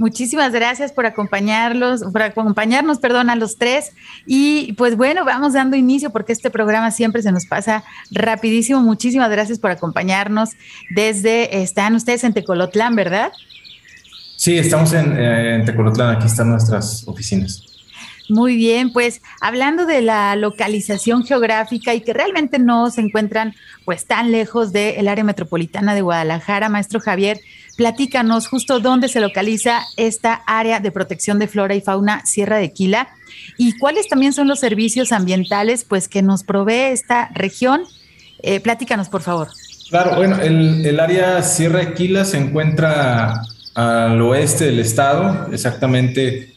Muchísimas 0.00 0.50
gracias 0.52 0.92
por 0.92 1.04
acompañarlos, 1.04 2.04
por 2.10 2.22
acompañarnos, 2.22 3.00
perdón, 3.00 3.28
a 3.28 3.36
los 3.36 3.58
tres. 3.58 3.92
Y 4.24 4.72
pues 4.78 4.96
bueno, 4.96 5.26
vamos 5.26 5.52
dando 5.52 5.76
inicio 5.76 6.08
porque 6.08 6.32
este 6.32 6.48
programa 6.48 6.90
siempre 6.90 7.20
se 7.20 7.30
nos 7.32 7.44
pasa 7.44 7.84
rapidísimo. 8.10 8.80
Muchísimas 8.80 9.30
gracias 9.30 9.58
por 9.58 9.70
acompañarnos 9.70 10.52
desde, 10.88 11.62
están 11.62 11.94
ustedes 11.96 12.24
en 12.24 12.32
Tecolotlán, 12.32 12.96
¿verdad? 12.96 13.30
Sí, 14.36 14.56
estamos 14.56 14.94
en, 14.94 15.18
eh, 15.18 15.56
en 15.56 15.66
Tecolotlán, 15.66 16.16
aquí 16.16 16.28
están 16.28 16.48
nuestras 16.48 17.06
oficinas. 17.06 17.62
Muy 18.30 18.56
bien, 18.56 18.94
pues 18.94 19.20
hablando 19.42 19.84
de 19.84 20.00
la 20.00 20.34
localización 20.34 21.26
geográfica 21.26 21.92
y 21.92 22.00
que 22.00 22.14
realmente 22.14 22.58
no 22.58 22.90
se 22.90 23.02
encuentran 23.02 23.54
pues 23.84 24.06
tan 24.06 24.32
lejos 24.32 24.72
del 24.72 25.08
área 25.08 25.24
metropolitana 25.24 25.94
de 25.94 26.00
Guadalajara, 26.00 26.70
maestro 26.70 27.00
Javier, 27.00 27.40
platícanos 27.80 28.46
justo 28.46 28.78
dónde 28.78 29.08
se 29.08 29.20
localiza 29.20 29.80
esta 29.96 30.34
área 30.46 30.80
de 30.80 30.92
protección 30.92 31.38
de 31.38 31.48
flora 31.48 31.74
y 31.74 31.80
fauna 31.80 32.26
Sierra 32.26 32.58
de 32.58 32.74
Quila 32.74 33.08
y 33.56 33.78
cuáles 33.78 34.06
también 34.06 34.34
son 34.34 34.48
los 34.48 34.60
servicios 34.60 35.12
ambientales 35.12 35.86
pues 35.88 36.06
que 36.06 36.20
nos 36.20 36.44
provee 36.44 36.92
esta 36.92 37.30
región. 37.32 37.84
Eh, 38.42 38.60
platícanos, 38.60 39.08
por 39.08 39.22
favor. 39.22 39.48
Claro, 39.88 40.16
bueno, 40.16 40.38
el, 40.42 41.00
área 41.00 41.42
Sierra 41.42 41.78
de 41.78 41.94
Quila 41.94 42.26
se 42.26 42.36
encuentra 42.36 43.40
al 43.74 44.20
oeste 44.20 44.66
del 44.66 44.80
estado, 44.80 45.48
exactamente 45.50 46.52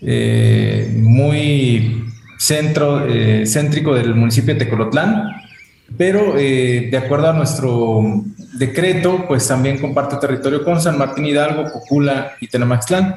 eh, 0.00 0.92
muy 0.94 2.04
centro, 2.38 3.04
eh, 3.04 3.46
céntrico 3.46 3.96
del 3.96 4.14
municipio 4.14 4.54
de 4.54 4.60
Tecolotlán, 4.60 5.24
pero 5.96 6.38
eh, 6.38 6.86
de 6.88 6.96
acuerdo 6.96 7.30
a 7.30 7.32
nuestro 7.32 8.22
decreto, 8.58 9.24
pues 9.26 9.46
también 9.46 9.78
comparte 9.78 10.16
territorio 10.16 10.64
con 10.64 10.80
San 10.80 10.98
Martín 10.98 11.26
Hidalgo, 11.26 11.70
Cocula 11.70 12.32
y 12.40 12.48
Tenamaxtlán. 12.48 13.16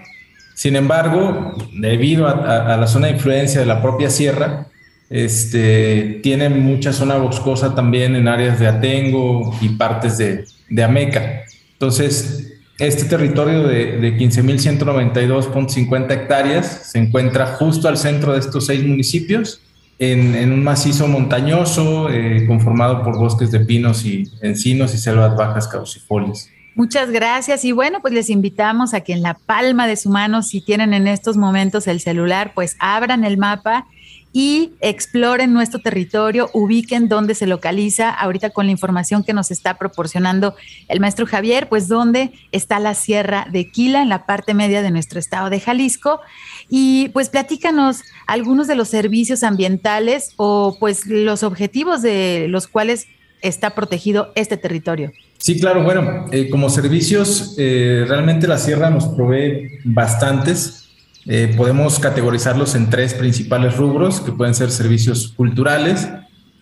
Sin 0.54 0.76
embargo, 0.76 1.56
debido 1.74 2.28
a, 2.28 2.78
la 2.78 2.88
zona 2.88 3.08
de 3.08 3.14
influencia 3.14 3.60
de 3.62 3.66
la 3.66 3.82
propia 3.82 4.10
sierra, 4.10 4.68
este, 5.10 6.20
tiene 6.24 6.50
mucha 6.50 6.94
zona 6.94 7.18
boscosa 7.18 7.74
también 7.74 8.16
en 8.16 8.28
áreas 8.28 8.60
de 8.60 8.68
Atengo 8.68 9.58
y 9.60 9.70
partes 9.70 10.18
de, 10.18 10.46
de 10.70 10.84
Ameca. 10.84 11.44
Entonces, 11.74 12.60
este 12.78 13.06
territorio 13.06 13.64
de, 13.64 13.98
de 13.98 14.18
15.192.50 14.18 16.12
hectáreas 16.12 16.92
se 16.92 17.00
encuentra 17.00 17.48
justo 17.48 17.88
al 17.88 17.98
centro 17.98 18.34
de 18.34 18.40
estos 18.40 18.68
seis 18.68 18.84
municipios, 18.86 19.62
en, 20.02 20.52
un 20.52 20.64
macizo 20.64 21.08
montañoso 21.08 22.10
eh, 22.10 22.46
conformado 22.48 23.04
por 23.04 23.20
bosques 23.20 23.52
de 23.52 23.60
pinos 23.60 24.04
y 24.04 24.24
encinos 24.42 24.96
y 24.96 24.98
selvas 24.98 25.36
bajas 25.36 25.68
caducifolias. 25.68 26.50
Muchas 26.74 27.12
gracias 27.12 27.64
y 27.66 27.72
bueno, 27.72 28.00
pues 28.02 28.12
les 28.12 28.32
invitamos 28.32 28.96
a 28.96 29.02
que 29.02 29.14
en 29.14 29.22
la 29.22 29.36
palma 29.36 29.86
de 29.86 29.96
su 29.98 30.10
mano, 30.10 30.42
si 30.42 30.62
tienen 30.62 30.96
en 30.96 31.08
estos 31.08 31.38
momentos 31.38 31.86
el 31.86 32.00
celular, 32.00 32.54
pues 32.56 32.78
abran 32.80 33.24
el 33.26 33.38
mapa 33.38 33.86
y 34.34 34.72
exploren 34.80 35.54
nuestro 35.54 35.82
territorio, 35.82 36.50
ubiquen 36.54 37.10
dónde 37.10 37.36
se 37.36 37.48
localiza, 37.48 38.10
ahorita 38.10 38.52
con 38.52 38.66
la 38.66 38.72
información 38.72 39.24
que 39.24 39.34
nos 39.34 39.52
está 39.52 39.78
proporcionando 39.78 40.56
el 40.88 41.00
maestro 41.00 41.26
Javier, 41.26 41.68
pues 41.68 41.88
dónde 41.88 42.32
está 42.52 42.80
la 42.80 42.94
Sierra 42.94 43.48
de 43.52 43.70
Quila, 43.70 44.02
en 44.02 44.10
la 44.10 44.26
parte 44.26 44.54
media 44.54 44.82
de 44.82 44.92
nuestro 44.92 45.20
estado 45.20 45.50
de 45.50 45.60
Jalisco. 45.60 46.22
Y 46.70 47.10
pues 47.10 47.30
platícanos 47.30 48.02
algunos 48.28 48.68
de 48.68 48.76
los 48.76 48.88
servicios 48.88 49.44
ambientales 49.44 50.34
o 50.38 50.78
pues 50.80 51.06
los 51.08 51.44
objetivos 51.44 52.02
de 52.02 52.48
los 52.48 52.68
cuales 52.68 53.08
está 53.42 53.72
protegido 53.72 54.32
este 54.36 54.58
territorio? 54.58 55.12
Sí, 55.38 55.60
claro, 55.60 55.84
bueno, 55.84 56.28
eh, 56.32 56.50
como 56.50 56.70
servicios, 56.70 57.56
eh, 57.58 58.06
realmente 58.08 58.48
la 58.48 58.58
sierra 58.58 58.90
nos 58.90 59.08
provee 59.08 59.80
bastantes. 59.84 60.91
Eh, 61.26 61.54
podemos 61.56 62.00
categorizarlos 62.00 62.76
en 62.76 62.90
tres 62.90 63.14
principales 63.14 63.78
rubros, 63.78 64.22
que 64.22 64.32
pueden 64.32 64.56
ser 64.56 64.72
servicios 64.72 65.34
culturales, 65.36 66.10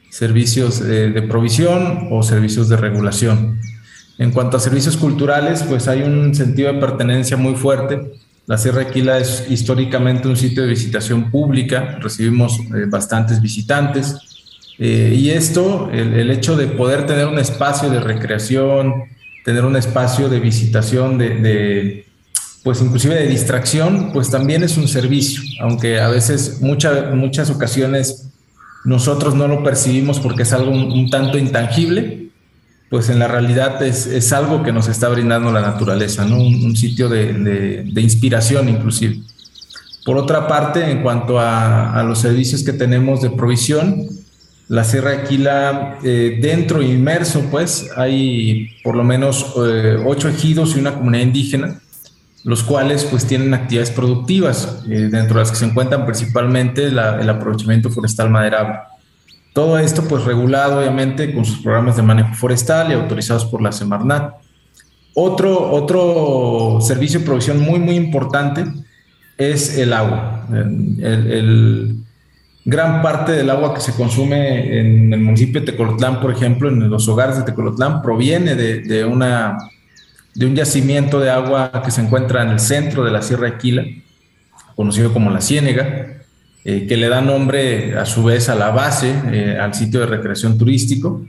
servicios 0.09 0.79
de 0.79 1.21
provisión 1.21 2.07
o 2.11 2.23
servicios 2.23 2.67
de 2.67 2.77
regulación. 2.77 3.59
En 4.19 4.31
cuanto 4.31 4.57
a 4.57 4.59
servicios 4.59 4.97
culturales, 4.97 5.63
pues 5.63 5.87
hay 5.87 6.01
un 6.01 6.35
sentido 6.35 6.73
de 6.73 6.79
pertenencia 6.79 7.37
muy 7.37 7.55
fuerte. 7.55 8.11
La 8.47 8.57
Sierra 8.57 8.81
Aquila 8.81 9.17
es 9.17 9.45
históricamente 9.49 10.27
un 10.27 10.35
sitio 10.35 10.63
de 10.63 10.69
visitación 10.69 11.31
pública, 11.31 11.99
recibimos 12.01 12.59
eh, 12.59 12.85
bastantes 12.87 13.41
visitantes. 13.41 14.17
Eh, 14.77 15.15
y 15.15 15.29
esto, 15.29 15.89
el, 15.93 16.29
hecho 16.31 16.57
de 16.57 16.67
poder 16.67 17.05
tener 17.05 17.27
un 17.27 17.39
espacio 17.39 17.89
de 17.89 18.01
recreación, 18.01 19.05
tener 19.45 19.63
un 19.63 19.77
espacio 19.77 20.27
de 20.27 20.41
visitación, 20.41 21.17
de, 21.17 22.05
pues 22.63 22.81
inclusive 22.81 23.15
de 23.15 23.27
distracción, 23.27 24.11
pues 24.13 24.29
también 24.29 24.63
es 24.63 24.77
un 24.77 24.87
servicio, 24.87 25.41
aunque 25.61 25.99
a 25.99 26.09
veces, 26.09 26.61
muchas 26.61 27.13
muchas 27.15 27.49
ocasiones, 27.49 28.29
nosotros 28.85 29.35
no 29.35 29.47
lo 29.47 29.63
percibimos 29.63 30.19
porque 30.19 30.43
es 30.43 30.53
algo 30.53 30.71
un 30.71 31.09
tanto 31.09 31.37
intangible, 31.37 32.29
pues 32.89 33.09
en 33.09 33.19
la 33.19 33.27
realidad 33.27 33.81
es, 33.83 34.33
algo 34.33 34.63
que 34.63 34.71
nos 34.71 34.87
está 34.87 35.09
brindando 35.09 35.51
la 35.51 35.61
naturaleza, 35.61 36.25
¿no? 36.25 36.37
un, 36.37 36.75
sitio 36.75 37.07
de, 37.07 37.83
inspiración 37.95 38.67
inclusive. 38.67 39.19
Por 40.05 40.17
otra 40.17 40.47
parte, 40.47 40.89
en 40.89 41.03
cuanto 41.03 41.39
a, 41.39 42.03
los 42.03 42.19
servicios 42.19 42.63
que 42.63 42.73
tenemos 42.73 43.21
de 43.21 43.29
provisión, 43.29 44.07
la 44.67 44.83
Sierra 44.83 45.11
Aquila, 45.11 45.99
eh, 46.03 46.39
dentro 46.41 46.81
inmerso, 46.81 47.43
pues 47.51 47.89
hay 47.95 48.69
por 48.83 48.95
lo 48.95 49.03
menos 49.03 49.53
eh, 49.65 49.97
ocho 50.05 50.29
ejidos 50.29 50.75
y 50.75 50.79
una 50.79 50.93
comunidad 50.93 51.23
indígena, 51.23 51.81
los 52.43 52.63
cuales 52.63 53.04
pues 53.06 53.25
tienen 53.25 53.54
actividades 53.54 53.91
productivas, 53.91 54.82
eh, 54.89 55.10
dentro 55.12 55.36
de 55.36 55.41
las 55.41 55.52
que 55.52 55.58
se 55.58 55.65
encuentran 55.65 56.06
principalmente 56.06 56.86
el 56.86 56.99
aprovechamiento 56.99 57.89
forestal 57.89 58.30
maderable. 58.30 58.80
Todo 59.54 59.78
esto 59.78 60.04
pues 60.04 60.23
regulado 60.23 60.80
obviamente 60.80 61.34
con 61.34 61.43
sus 61.43 61.60
programas 61.60 61.97
de 61.97 62.04
manejo 62.04 62.34
forestal 62.36 62.91
y 62.91 62.93
autorizados 62.93 63.45
por 63.45 63.62
la 63.62 63.71
Semarnat. 63.71 64.36
Otro, 65.13 65.71
otro 65.71 66.80
servicio 66.82 67.19
de 67.19 67.25
provisión 67.25 67.60
muy 67.60 67.80
muy 67.80 67.95
importante 67.95 68.63
es 69.38 69.78
el 69.78 69.93
agua. 69.93 70.45
El, 70.52 71.95
gran 72.65 73.02
parte 73.02 73.32
del 73.32 73.49
agua 73.49 73.73
que 73.73 73.82
se 73.82 73.93
consume 73.93 74.80
en 74.80 75.12
el 75.12 75.21
municipio 75.21 75.62
de 75.62 75.71
Tecolotlán, 75.71 76.21
por 76.21 76.32
ejemplo, 76.32 76.69
en 76.69 76.88
los 76.89 77.08
hogares 77.08 77.38
de 77.38 77.43
Tecolotlán, 77.43 78.02
proviene 78.02 78.54
de, 78.54 78.82
de, 78.82 79.06
una, 79.06 79.58
de 80.35 80.45
un 80.45 80.55
yacimiento 80.55 81.19
de 81.19 81.29
agua 81.29 81.71
que 81.83 81.91
se 81.91 82.01
encuentra 82.01 82.43
en 82.43 82.49
el 82.49 82.59
centro 82.59 83.03
de 83.03 83.11
la 83.11 83.21
Sierra 83.21 83.47
Aquila, 83.47 83.83
conocido 84.75 85.11
como 85.11 85.29
la 85.29 85.41
Ciénega, 85.41 86.19
eh, 86.65 86.85
que 86.87 86.97
le 86.97 87.09
da 87.09 87.21
nombre 87.21 87.97
a 87.97 88.05
su 88.05 88.23
vez 88.23 88.49
a 88.49 88.55
la 88.55 88.69
base, 88.69 89.13
eh, 89.31 89.57
al 89.59 89.73
sitio 89.73 90.01
de 90.01 90.05
recreación 90.05 90.57
turístico. 90.57 91.25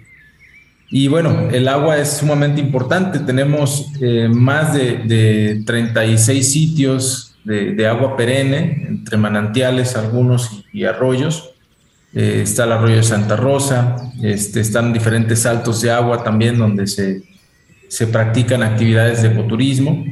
Y 0.90 1.08
bueno, 1.08 1.48
el 1.50 1.68
agua 1.68 1.98
es 1.98 2.18
sumamente 2.18 2.60
importante. 2.60 3.20
Tenemos 3.20 3.92
eh, 4.00 4.28
más 4.28 4.74
de, 4.74 5.62
36 5.64 6.52
sitios 6.52 7.36
de, 7.44 7.86
agua 7.86 8.16
perenne, 8.16 8.86
entre 8.88 9.16
manantiales 9.16 9.96
algunos 9.96 10.64
y, 10.72 10.84
arroyos. 10.84 11.52
está 12.12 12.64
el 12.64 12.72
arroyo 12.72 12.96
de 12.96 13.02
Santa 13.02 13.36
Rosa, 13.36 13.96
este, 14.22 14.60
están 14.60 14.92
diferentes 14.92 15.40
saltos 15.40 15.80
de 15.80 15.90
agua 15.90 16.22
también 16.22 16.58
donde 16.58 16.86
se, 16.86 17.22
se 17.90 18.06
practican 18.06 18.62
actividades 18.62 19.20
de 19.20 19.28
ecoturismo. 19.28 20.04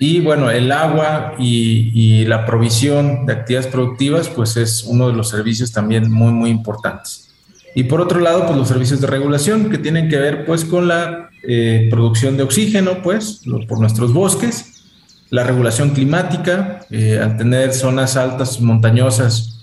Y 0.00 0.20
bueno, 0.20 0.50
el 0.50 0.72
agua 0.72 1.34
y, 1.38 2.24
la 2.24 2.46
provisión 2.46 3.26
de 3.26 3.34
actividades 3.34 3.70
productivas, 3.70 4.28
pues 4.28 4.56
es 4.56 4.84
uno 4.84 5.08
de 5.08 5.14
los 5.14 5.28
servicios 5.28 5.70
también 5.70 6.10
muy, 6.10 6.32
muy 6.32 6.50
importantes. 6.50 7.28
Y 7.74 7.84
por 7.84 8.00
otro 8.00 8.20
lado, 8.20 8.46
pues 8.46 8.56
los 8.56 8.68
servicios 8.68 9.00
de 9.00 9.06
regulación 9.06 9.70
que 9.70 9.78
tienen 9.78 10.08
que 10.08 10.16
ver 10.16 10.46
pues 10.46 10.64
con 10.64 10.88
la 10.88 11.28
eh, 11.46 11.88
producción 11.90 12.36
de 12.36 12.44
oxígeno, 12.44 13.02
pues 13.02 13.42
por 13.68 13.78
nuestros 13.80 14.12
bosques, 14.14 14.84
la 15.30 15.44
regulación 15.44 15.90
climática, 15.90 16.86
eh, 16.90 17.20
al 17.22 17.36
tener 17.36 17.74
zonas 17.74 18.16
altas, 18.16 18.60
montañosas, 18.60 19.57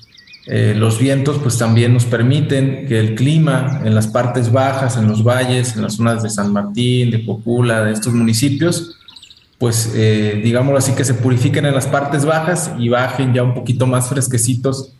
eh, 0.48 0.74
los 0.76 1.00
vientos 1.00 1.40
pues 1.40 1.58
también 1.58 1.94
nos 1.94 2.06
permiten 2.06 2.86
que 2.88 3.00
el 3.00 3.16
clima 3.16 3.82
en 3.84 3.96
las 3.96 4.08
partes 4.08 4.52
bajas, 4.52 4.96
en 4.98 5.08
los 5.08 5.24
valles, 5.24 5.76
en 5.76 5.82
las 5.82 5.96
zonas 5.96 6.22
de 6.22 6.30
San 6.30 6.54
Martín, 6.54 7.10
de 7.10 7.26
Copula, 7.26 7.84
de 7.84 7.94
estos 7.94 8.14
municipios, 8.14 8.96
pues 9.58 9.94
eh, 9.96 10.42
digámoslo 10.44 10.78
así, 10.78 10.94
que 10.94 11.06
se 11.06 11.14
purifiquen 11.14 11.66
en 11.66 11.74
las 11.74 11.88
partes 11.88 12.26
bajas 12.26 12.72
y 12.78 12.90
bajen 12.90 13.34
ya 13.34 13.44
un 13.44 13.54
poquito 13.54 13.88
más 13.88 14.10
fresquecitos 14.10 14.92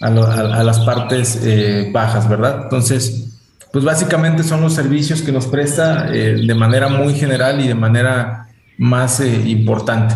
a, 0.00 0.10
las 0.10 0.80
partes 0.80 1.40
eh, 1.42 1.90
bajas, 1.92 2.28
¿verdad? 2.28 2.60
Entonces, 2.64 3.30
pues 3.72 3.84
básicamente 3.84 4.42
son 4.42 4.60
los 4.60 4.74
servicios 4.74 5.22
que 5.22 5.32
nos 5.32 5.46
presta 5.46 6.14
eh, 6.14 6.36
de 6.46 6.54
manera 6.54 6.88
muy 6.88 7.14
general 7.14 7.60
y 7.60 7.68
de 7.68 7.74
manera 7.74 8.48
más 8.76 9.20
importante. 9.20 10.14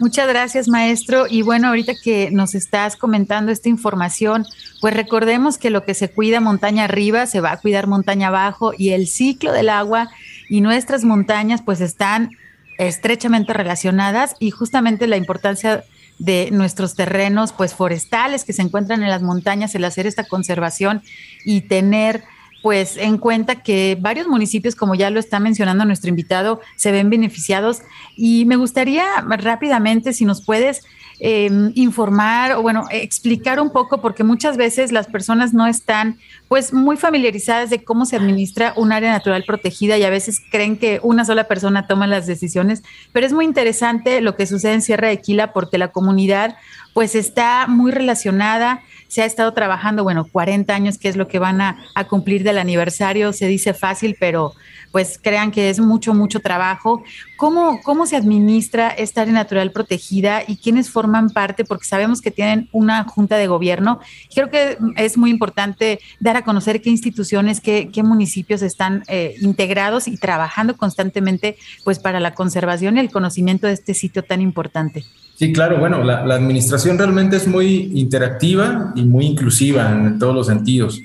Muchas 0.00 0.26
gracias, 0.28 0.66
maestro. 0.66 1.26
Y 1.28 1.42
bueno, 1.42 1.68
ahorita 1.68 1.92
que 1.94 2.30
nos 2.30 2.54
estás 2.54 2.96
comentando 2.96 3.52
esta 3.52 3.68
información, 3.68 4.46
pues 4.80 4.94
recordemos 4.94 5.58
que 5.58 5.68
lo 5.68 5.84
que 5.84 5.92
se 5.92 6.08
cuida 6.08 6.40
montaña 6.40 6.84
arriba 6.84 7.26
se 7.26 7.42
va 7.42 7.52
a 7.52 7.58
cuidar 7.58 7.86
montaña 7.86 8.28
abajo 8.28 8.72
y 8.76 8.90
el 8.90 9.06
ciclo 9.06 9.52
del 9.52 9.68
agua 9.68 10.08
y 10.48 10.62
nuestras 10.62 11.04
montañas 11.04 11.60
pues 11.60 11.82
están 11.82 12.30
estrechamente 12.78 13.52
relacionadas 13.52 14.36
y 14.38 14.52
justamente 14.52 15.06
la 15.06 15.18
importancia 15.18 15.84
de 16.18 16.48
nuestros 16.50 16.94
terrenos 16.94 17.52
pues 17.52 17.74
forestales 17.74 18.44
que 18.44 18.54
se 18.54 18.62
encuentran 18.62 19.02
en 19.02 19.10
las 19.10 19.20
montañas, 19.20 19.74
el 19.74 19.84
hacer 19.84 20.06
esta 20.06 20.24
conservación 20.24 21.02
y 21.44 21.60
tener 21.60 22.24
pues 22.62 22.96
en 22.96 23.18
cuenta 23.18 23.62
que 23.62 23.96
varios 24.00 24.26
municipios, 24.26 24.74
como 24.74 24.94
ya 24.94 25.10
lo 25.10 25.20
está 25.20 25.40
mencionando 25.40 25.84
nuestro 25.84 26.10
invitado, 26.10 26.60
se 26.76 26.92
ven 26.92 27.10
beneficiados. 27.10 27.80
Y 28.16 28.44
me 28.44 28.56
gustaría 28.56 29.06
rápidamente, 29.26 30.12
si 30.12 30.24
nos 30.24 30.44
puedes 30.44 30.82
Em, 31.22 31.72
informar 31.74 32.52
o 32.52 32.62
bueno, 32.62 32.86
explicar 32.90 33.60
un 33.60 33.68
poco, 33.68 34.00
porque 34.00 34.24
muchas 34.24 34.56
veces 34.56 34.90
las 34.90 35.06
personas 35.06 35.52
no 35.52 35.66
están 35.66 36.18
pues 36.48 36.72
muy 36.72 36.96
familiarizadas 36.96 37.68
de 37.68 37.84
cómo 37.84 38.06
se 38.06 38.16
administra 38.16 38.72
un 38.74 38.90
área 38.90 39.12
natural 39.12 39.44
protegida 39.46 39.98
y 39.98 40.04
a 40.04 40.08
veces 40.08 40.40
creen 40.50 40.78
que 40.78 40.98
una 41.02 41.26
sola 41.26 41.44
persona 41.44 41.86
toma 41.86 42.06
las 42.06 42.26
decisiones, 42.26 42.82
pero 43.12 43.26
es 43.26 43.34
muy 43.34 43.44
interesante 43.44 44.22
lo 44.22 44.34
que 44.34 44.46
sucede 44.46 44.72
en 44.72 44.80
Sierra 44.80 45.08
de 45.08 45.20
Quila 45.20 45.52
porque 45.52 45.76
la 45.76 45.88
comunidad 45.88 46.56
pues 46.94 47.14
está 47.14 47.66
muy 47.66 47.92
relacionada, 47.92 48.82
se 49.10 49.22
ha 49.22 49.24
estado 49.24 49.52
trabajando, 49.52 50.04
bueno, 50.04 50.24
40 50.24 50.72
años, 50.72 50.96
que 50.96 51.08
es 51.08 51.16
lo 51.16 51.26
que 51.26 51.40
van 51.40 51.60
a, 51.60 51.76
cumplir 52.08 52.44
del 52.44 52.58
aniversario, 52.58 53.32
se 53.32 53.46
dice 53.48 53.74
fácil, 53.74 54.16
pero 54.18 54.54
pues 54.92 55.18
crean 55.20 55.50
que 55.50 55.68
es 55.68 55.80
mucho, 55.80 56.14
mucho 56.14 56.40
trabajo. 56.40 57.02
¿Cómo, 57.36 57.80
cómo 57.82 58.06
se 58.06 58.16
administra 58.16 58.88
esta 58.88 59.22
área 59.22 59.34
natural 59.34 59.72
protegida 59.72 60.42
y 60.46 60.56
quiénes 60.56 60.90
forman 60.90 61.30
parte? 61.30 61.64
Porque 61.64 61.84
sabemos 61.84 62.20
que 62.20 62.30
tienen 62.30 62.68
una 62.72 63.04
junta 63.04 63.36
de 63.36 63.48
gobierno. 63.48 63.98
Creo 64.32 64.48
que 64.48 64.78
es 64.96 65.18
muy 65.18 65.30
importante 65.30 66.00
dar 66.20 66.36
a 66.36 66.44
conocer 66.44 66.80
qué 66.80 66.90
instituciones, 66.90 67.60
qué, 67.60 67.90
qué 67.92 68.02
municipios 68.04 68.62
están 68.62 69.02
eh, 69.08 69.34
integrados 69.40 70.06
y 70.06 70.16
trabajando 70.16 70.76
constantemente 70.76 71.56
pues 71.84 71.98
para 71.98 72.20
la 72.20 72.34
conservación 72.34 72.96
y 72.96 73.00
el 73.00 73.10
conocimiento 73.10 73.66
de 73.66 73.72
este 73.72 73.94
sitio 73.94 74.22
tan 74.22 74.40
importante. 74.40 75.04
Sí, 75.40 75.54
claro, 75.54 75.78
bueno, 75.78 76.04
la, 76.04 76.34
administración 76.34 76.98
realmente 76.98 77.36
es 77.36 77.48
muy 77.48 77.92
interactiva 77.94 78.92
y 78.94 79.06
muy 79.06 79.24
inclusiva 79.24 79.90
en 79.90 80.18
todos 80.18 80.34
los 80.34 80.48
sentidos. 80.48 81.00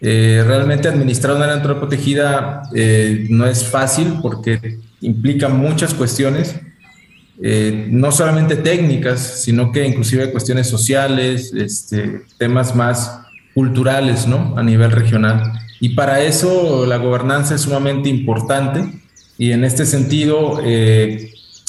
Eh, 0.00 0.42
realmente 0.46 0.88
administrar 0.88 1.36
una 1.36 1.52
área 1.52 1.62
protegida 1.62 2.62
eh, 2.74 3.26
no 3.28 3.44
es 3.44 3.66
fácil 3.66 4.20
porque 4.22 4.78
implica 5.02 5.50
muchas 5.50 5.92
cuestiones, 5.92 6.58
eh, 7.42 7.88
no 7.90 8.10
solamente 8.10 8.56
técnicas, 8.56 9.42
sino 9.42 9.70
que 9.70 9.86
inclusive 9.86 10.32
cuestiones 10.32 10.66
sociales, 10.66 11.52
este, 11.52 12.22
temas 12.38 12.74
más 12.74 13.20
culturales 13.52 14.26
¿no? 14.26 14.54
a 14.56 14.62
nivel 14.62 14.92
regional. 14.92 15.42
Y 15.78 15.90
para 15.90 16.22
eso 16.22 16.86
la 16.86 16.96
gobernanza 16.96 17.56
es 17.56 17.60
sumamente 17.60 18.08
importante 18.08 18.82
y 19.36 19.52
en 19.52 19.62
este 19.62 19.84
sentido 19.84 20.58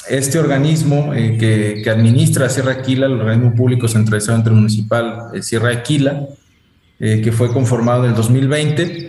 este 0.09 0.39
organismo 0.39 1.11
que, 1.13 1.81
que, 1.83 1.89
administra 1.89 2.49
Sierra 2.49 2.73
Aquila, 2.73 3.05
el 3.05 3.13
organismo 3.13 3.55
público 3.55 3.87
centralizado 3.87 4.37
entre 4.37 4.53
municipal 4.53 5.29
Sierra 5.41 5.69
Aquila, 5.69 6.27
eh, 7.01 7.21
que 7.23 7.31
fue 7.31 7.53
conformado 7.53 8.03
en 8.03 8.09
el 8.09 8.15
2020 8.17 9.07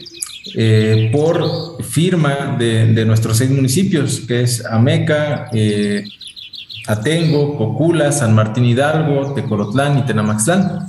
eh, 0.54 1.10
por 1.12 1.82
firma 1.82 2.56
de, 2.56 3.04
nuestros 3.04 3.38
seis 3.38 3.50
municipios, 3.50 4.20
que 4.20 4.42
es 4.42 4.64
Ameca, 4.64 5.48
eh, 5.52 6.04
Atengo, 6.86 7.56
Cocula, 7.56 8.12
San 8.12 8.32
Martín 8.32 8.64
Hidalgo, 8.64 9.34
Tecolotlán 9.34 9.98
y 9.98 10.02
Tenamaxtlán. 10.06 10.88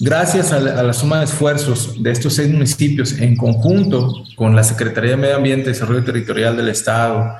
Gracias 0.00 0.52
a 0.52 0.58
la, 0.58 0.92
suma 0.92 1.18
de 1.18 1.26
esfuerzos 1.26 2.02
de 2.02 2.10
estos 2.10 2.34
seis 2.34 2.50
municipios 2.50 3.12
en 3.20 3.36
conjunto 3.36 4.24
con 4.34 4.56
la 4.56 4.64
Secretaría 4.64 5.12
de 5.12 5.16
Medio 5.18 5.36
Ambiente 5.36 5.70
y 5.70 5.72
Desarrollo 5.72 6.02
Territorial 6.02 6.56
del 6.56 6.68
Estado, 6.68 7.32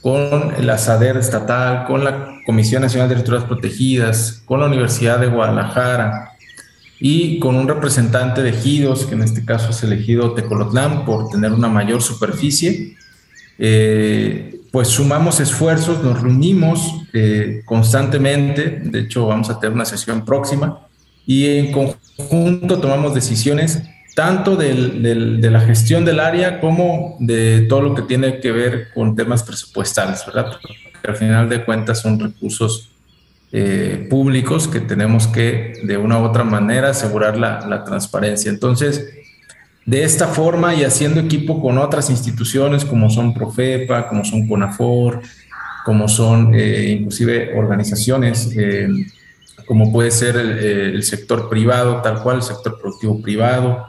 con 0.00 0.66
la 0.66 0.78
SADER 0.78 1.16
estatal, 1.16 1.84
con 1.86 2.04
la 2.04 2.40
Comisión 2.46 2.82
Nacional 2.82 3.08
de 3.08 3.16
Territorios 3.16 3.44
Protegidas, 3.44 4.42
con 4.44 4.60
la 4.60 4.66
Universidad 4.66 5.18
de 5.18 5.26
Guadalajara 5.26 6.32
y 7.00 7.38
con 7.38 7.56
un 7.56 7.68
representante 7.68 8.42
de 8.42 8.50
ejidos, 8.50 9.06
que 9.06 9.14
en 9.14 9.22
este 9.22 9.44
caso 9.44 9.70
es 9.70 9.82
elegido 9.82 10.34
Tecolotlán 10.34 11.04
por 11.04 11.28
tener 11.28 11.52
una 11.52 11.68
mayor 11.68 12.02
superficie, 12.02 12.96
eh, 13.58 14.60
pues 14.70 14.88
sumamos 14.88 15.40
esfuerzos, 15.40 16.02
nos 16.02 16.22
reunimos 16.22 17.02
eh, 17.12 17.62
constantemente, 17.64 18.80
de 18.84 19.00
hecho 19.00 19.26
vamos 19.26 19.50
a 19.50 19.58
tener 19.58 19.74
una 19.74 19.84
sesión 19.84 20.24
próxima, 20.24 20.80
y 21.26 21.58
en 21.58 21.72
conjunto 21.72 22.78
tomamos 22.78 23.14
decisiones 23.14 23.82
tanto 24.18 24.56
de 24.56 25.48
la 25.48 25.60
gestión 25.60 26.04
del 26.04 26.18
área 26.18 26.58
como 26.58 27.16
de 27.20 27.66
todo 27.68 27.82
lo 27.82 27.94
que 27.94 28.02
tiene 28.02 28.40
que 28.40 28.50
ver 28.50 28.88
con 28.92 29.14
temas 29.14 29.44
presupuestales, 29.44 30.26
¿verdad? 30.26 30.50
Porque 30.50 30.76
al 31.06 31.14
final 31.14 31.48
de 31.48 31.64
cuentas 31.64 32.00
son 32.00 32.18
recursos 32.18 32.90
eh, 33.52 34.08
públicos 34.10 34.66
que 34.66 34.80
tenemos 34.80 35.28
que 35.28 35.74
de 35.84 35.96
una 35.96 36.18
u 36.18 36.24
otra 36.24 36.42
manera 36.42 36.90
asegurar 36.90 37.38
la, 37.38 37.84
transparencia. 37.84 38.50
Entonces, 38.50 39.08
de 39.86 40.02
esta 40.02 40.26
forma 40.26 40.74
y 40.74 40.82
haciendo 40.82 41.20
equipo 41.20 41.62
con 41.62 41.78
otras 41.78 42.10
instituciones 42.10 42.84
como 42.84 43.10
son 43.10 43.32
Profepa, 43.32 44.08
como 44.08 44.24
son 44.24 44.48
CONAFOR, 44.48 45.20
como 45.84 46.08
son 46.08 46.56
eh, 46.56 46.96
inclusive 46.98 47.56
organizaciones 47.56 48.50
eh, 48.56 48.88
como 49.64 49.92
puede 49.92 50.10
ser 50.10 50.34
el, 50.34 51.04
sector 51.04 51.48
privado, 51.48 52.02
tal 52.02 52.20
cual, 52.20 52.38
el 52.38 52.42
sector 52.42 52.80
productivo 52.80 53.22
privado, 53.22 53.86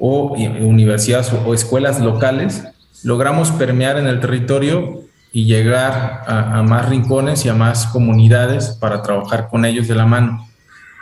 o 0.00 0.32
universidades 0.32 1.30
o, 1.32 1.52
escuelas 1.52 2.00
locales, 2.00 2.64
logramos 3.04 3.52
permear 3.52 3.98
en 3.98 4.06
el 4.06 4.18
territorio 4.18 5.02
y 5.32 5.44
llegar 5.44 6.22
a, 6.26 6.62
más 6.62 6.88
rincones 6.88 7.44
y 7.44 7.48
a 7.48 7.54
más 7.54 7.86
comunidades 7.86 8.70
para 8.80 9.02
trabajar 9.02 9.48
con 9.48 9.64
ellos 9.64 9.86
de 9.86 9.94
la 9.94 10.06
mano. 10.06 10.48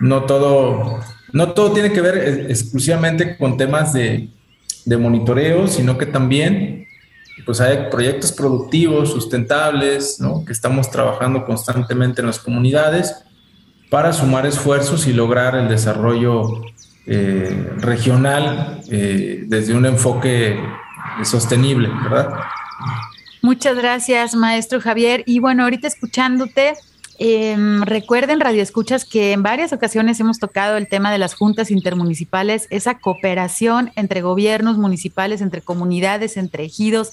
No 0.00 0.24
todo, 0.24 1.00
no 1.32 1.52
todo 1.52 1.72
tiene 1.72 1.92
que 1.92 2.00
ver 2.00 2.46
exclusivamente 2.50 3.38
con 3.38 3.56
temas 3.56 3.92
de, 3.92 4.28
de 4.84 4.96
monitoreo, 4.96 5.68
sino 5.68 5.96
que 5.96 6.06
también 6.06 6.86
pues 7.46 7.60
hay 7.60 7.88
proyectos 7.90 8.32
productivos, 8.32 9.10
sustentables, 9.10 10.20
¿no? 10.20 10.44
que 10.44 10.52
estamos 10.52 10.90
trabajando 10.90 11.46
constantemente 11.46 12.20
en 12.20 12.26
las 12.26 12.38
comunidades 12.38 13.14
para 13.90 14.12
sumar 14.12 14.44
esfuerzos 14.44 15.06
y 15.06 15.12
lograr 15.12 15.54
el 15.54 15.68
desarrollo 15.68 16.62
eh, 17.10 17.72
regional 17.78 18.82
eh, 18.90 19.44
desde 19.46 19.74
un 19.74 19.86
enfoque 19.86 20.60
sostenible, 21.24 21.88
¿verdad? 21.88 22.28
Muchas 23.40 23.76
gracias, 23.76 24.34
maestro 24.34 24.80
Javier. 24.80 25.22
Y 25.24 25.38
bueno, 25.38 25.62
ahorita 25.62 25.88
escuchándote, 25.88 26.74
em, 27.18 27.82
recuerden, 27.82 28.40
Radio 28.40 28.62
Escuchas, 28.62 29.06
que 29.06 29.32
en 29.32 29.42
varias 29.42 29.72
ocasiones 29.72 30.20
hemos 30.20 30.38
tocado 30.38 30.76
el 30.76 30.86
tema 30.86 31.10
de 31.10 31.18
las 31.18 31.34
juntas 31.34 31.70
intermunicipales, 31.70 32.66
esa 32.68 32.98
cooperación 32.98 33.90
entre 33.96 34.20
gobiernos 34.20 34.76
municipales, 34.76 35.40
entre 35.40 35.62
comunidades, 35.62 36.36
entre 36.36 36.64
ejidos, 36.64 37.12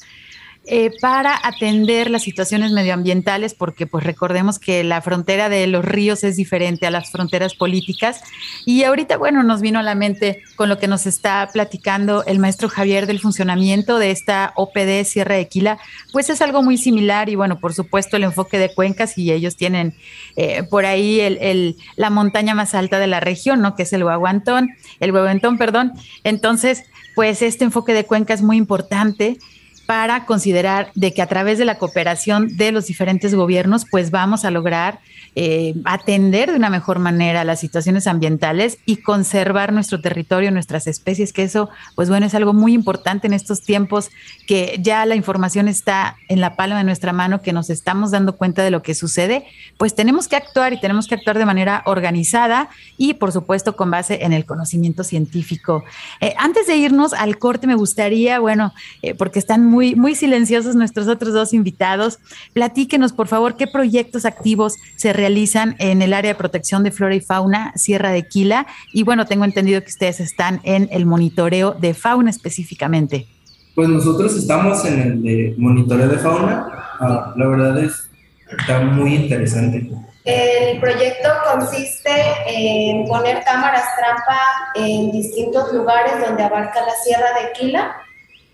eh, 0.67 0.91
para 0.99 1.39
atender 1.43 2.10
las 2.10 2.23
situaciones 2.23 2.71
medioambientales, 2.71 3.54
porque 3.54 3.86
pues 3.86 4.04
recordemos 4.04 4.58
que 4.58 4.84
la 4.84 4.99
frontera 5.01 5.47
de 5.47 5.67
los 5.67 5.86
ríos 5.86 6.23
es 6.23 6.38
diferente 6.38 6.88
a 6.88 6.91
las 6.91 7.12
fronteras 7.12 7.54
políticas. 7.54 8.21
Y 8.65 8.84
ahorita, 8.84 9.17
bueno, 9.17 9.43
nos 9.43 9.62
vino 9.62 9.78
a 9.78 9.84
la 9.84 9.93
mente 9.93 10.41
con 10.56 10.67
lo 10.67 10.80
que 10.80 10.88
nos 10.88 11.06
está 11.06 11.47
platicando 11.54 12.23
el 12.25 12.39
maestro 12.39 12.67
Javier 12.67 13.06
del 13.06 13.19
funcionamiento 13.19 13.99
de 13.99 14.10
esta 14.10 14.54
OPD 14.56 15.04
Sierra 15.06 15.36
de 15.36 15.47
Quila, 15.47 15.78
pues 16.12 16.32
es 16.32 16.41
algo 16.41 16.63
muy 16.63 16.78
similar 16.78 17.30
y 17.30 17.36
bueno, 17.36 17.60
por 17.60 17.75
supuesto 17.75 18.17
el 18.17 18.23
enfoque 18.23 18.58
de 18.58 18.73
cuencas 18.73 19.19
y 19.19 19.32
ellos 19.32 19.58
tienen 19.58 19.93
eh, 20.36 20.63
por 20.63 20.88
ahí 20.88 21.19
el, 21.19 21.75
la 21.95 22.10
montaña 22.10 22.56
más 22.56 22.73
alta 22.73 22.97
de 22.97 23.08
la 23.08 23.19
región, 23.19 23.62
¿no? 23.62 23.75
Que 23.75 23.84
es 23.84 23.93
el 23.93 24.04
Guaguantón, 24.04 24.71
el 24.99 25.12
Guaguantón, 25.12 25.60
perdón. 25.60 25.93
Entonces, 26.23 26.86
pues 27.13 27.43
este 27.43 27.65
enfoque 27.65 27.93
de 27.93 28.06
cuenca 28.06 28.34
es 28.34 28.41
muy 28.41 28.58
importante 28.58 29.38
para 29.86 30.26
considerar 30.26 30.91
de 30.95 31.13
que 31.13 31.21
a 31.21 31.28
través 31.28 31.58
de 31.58 31.65
la 31.65 31.78
cooperación 31.78 32.58
de 32.58 32.71
los 32.71 32.88
diferentes 32.88 33.36
gobiernos, 33.36 33.86
pues 33.89 34.12
vamos 34.12 34.45
a 34.45 34.52
lograr 34.52 35.00
eh, 35.38 35.76
atender 35.84 36.50
de 36.52 36.56
una 36.56 36.69
mejor 36.69 37.00
manera 37.00 37.43
las 37.43 37.60
situaciones 37.60 38.08
ambientales 38.08 38.78
y 38.86 38.98
conservar 38.98 39.74
nuestro 39.74 40.00
territorio, 40.00 40.50
nuestras 40.50 40.88
especies, 40.88 41.34
que 41.34 41.43
eso, 41.43 41.69
pues 41.95 42.08
bueno, 42.08 42.26
es 42.26 42.34
algo 42.36 42.54
muy 42.54 42.74
importante 42.74 43.28
en 43.28 43.34
estos 43.34 43.62
tiempos 43.62 44.12
que 44.48 44.80
ya 44.82 45.06
la 45.06 45.15
información 45.15 45.67
está 45.67 46.15
en 46.30 46.39
la 46.39 46.56
palma 46.56 46.78
de 46.78 46.86
nuestra 46.86 47.12
mano, 47.12 47.41
que 47.41 47.52
nos 47.52 47.69
estamos 47.69 48.12
dando 48.12 48.38
cuenta 48.38 48.63
de 48.63 48.71
lo 48.71 48.82
que 48.82 48.95
sucede, 48.95 49.45
pues 49.78 49.93
tenemos 49.93 50.30
que 50.30 50.38
actuar 50.38 50.71
y 50.71 50.80
tenemos 50.80 51.08
que 51.08 51.15
actuar 51.15 51.38
de 51.38 51.45
manera 51.45 51.84
organizada 51.86 52.69
y, 52.98 53.15
por 53.15 53.34
supuesto, 53.34 53.76
con 53.76 53.91
base 53.91 54.24
en 54.24 54.32
el 54.32 54.45
conocimiento 54.45 55.04
científico. 55.04 55.84
Eh, 56.21 56.34
antes 56.38 56.65
de 56.67 56.78
irnos 56.78 57.12
al 57.12 57.38
corte, 57.38 57.67
me 57.67 57.76
gustaría, 57.76 58.39
bueno, 58.39 58.74
eh, 59.02 59.15
porque 59.15 59.39
están 59.39 59.65
muy, 59.65 59.74
muy 59.75 60.15
silenciosos 60.15 60.75
nuestros 60.75 61.07
otros 61.07 61.33
dos 61.33 61.53
invitados, 61.53 62.19
platíquenos, 62.53 63.11
por 63.11 63.27
favor, 63.27 63.57
qué 63.57 63.67
proyectos 63.67 64.25
activos 64.25 64.75
se 64.95 65.11
realizan 65.11 65.25
realizan 65.25 65.75
en 65.79 66.01
el 66.01 66.13
área 66.13 66.33
de 66.33 66.38
protección 66.38 66.83
de 66.83 66.91
flora 66.91 67.15
y 67.15 67.19
fauna 67.19 67.73
Sierra 67.75 68.11
de 68.11 68.27
Quila. 68.27 68.67
Y 68.93 69.03
bueno, 69.03 69.25
tengo 69.25 69.43
entendido 69.43 69.81
que 69.81 69.89
ustedes 69.89 70.19
están 70.19 70.61
en 70.63 70.88
el 70.91 71.05
monitoreo 71.05 71.73
de 71.73 71.93
fauna 71.95 72.29
específicamente. 72.29 73.27
Pues 73.73 73.89
nosotros 73.89 74.35
estamos 74.35 74.85
en 74.85 75.01
el 75.01 75.23
de 75.23 75.55
monitoreo 75.57 76.07
de 76.07 76.17
fauna. 76.17 76.67
Ah, 76.99 77.33
la 77.35 77.47
verdad 77.47 77.83
es 77.83 78.09
está 78.57 78.79
muy 78.81 79.15
interesante. 79.15 79.89
El 80.23 80.79
proyecto 80.79 81.29
consiste 81.51 82.11
en 82.47 83.05
poner 83.07 83.43
cámaras 83.43 83.83
trampa 83.97 84.39
en 84.75 85.11
distintos 85.11 85.73
lugares 85.73 86.13
donde 86.25 86.43
abarca 86.43 86.81
la 86.81 86.93
Sierra 87.03 87.27
de 87.41 87.51
Quila. 87.53 87.95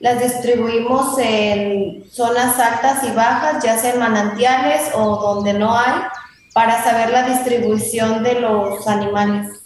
Las 0.02 0.20
distribuimos 0.20 1.18
en 1.20 2.04
zonas 2.10 2.58
altas 2.58 3.04
y 3.04 3.16
bajas, 3.16 3.64
ya 3.64 3.78
sea 3.78 3.94
en 3.94 4.00
manantiales 4.00 4.92
o 4.96 5.36
donde 5.36 5.54
no 5.54 5.78
hay 5.78 6.02
para 6.54 6.84
saber 6.84 7.12
la 7.12 7.30
distribución 7.30 8.24
de 8.24 8.42
los 8.42 8.88
animales. 8.88 9.62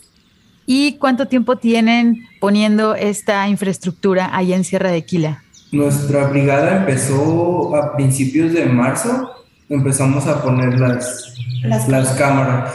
¿Y 0.66 0.98
cuánto 0.98 1.28
tiempo 1.28 1.56
tienen 1.56 2.28
poniendo 2.42 2.96
esta 2.96 3.48
infraestructura 3.48 4.30
ahí 4.36 4.52
en 4.52 4.66
Sierra 4.66 4.92
de 4.92 5.06
Quila? 5.06 5.42
Nuestra 5.72 6.28
brigada 6.28 6.78
empezó 6.78 7.74
a 7.74 7.96
principios 7.96 8.52
de 8.52 8.66
marzo, 8.66 9.32
empezamos 9.70 10.28
a 10.28 10.44
poner 10.44 10.78
las, 10.78 11.34
las, 11.88 12.10
cámaras. 12.18 12.74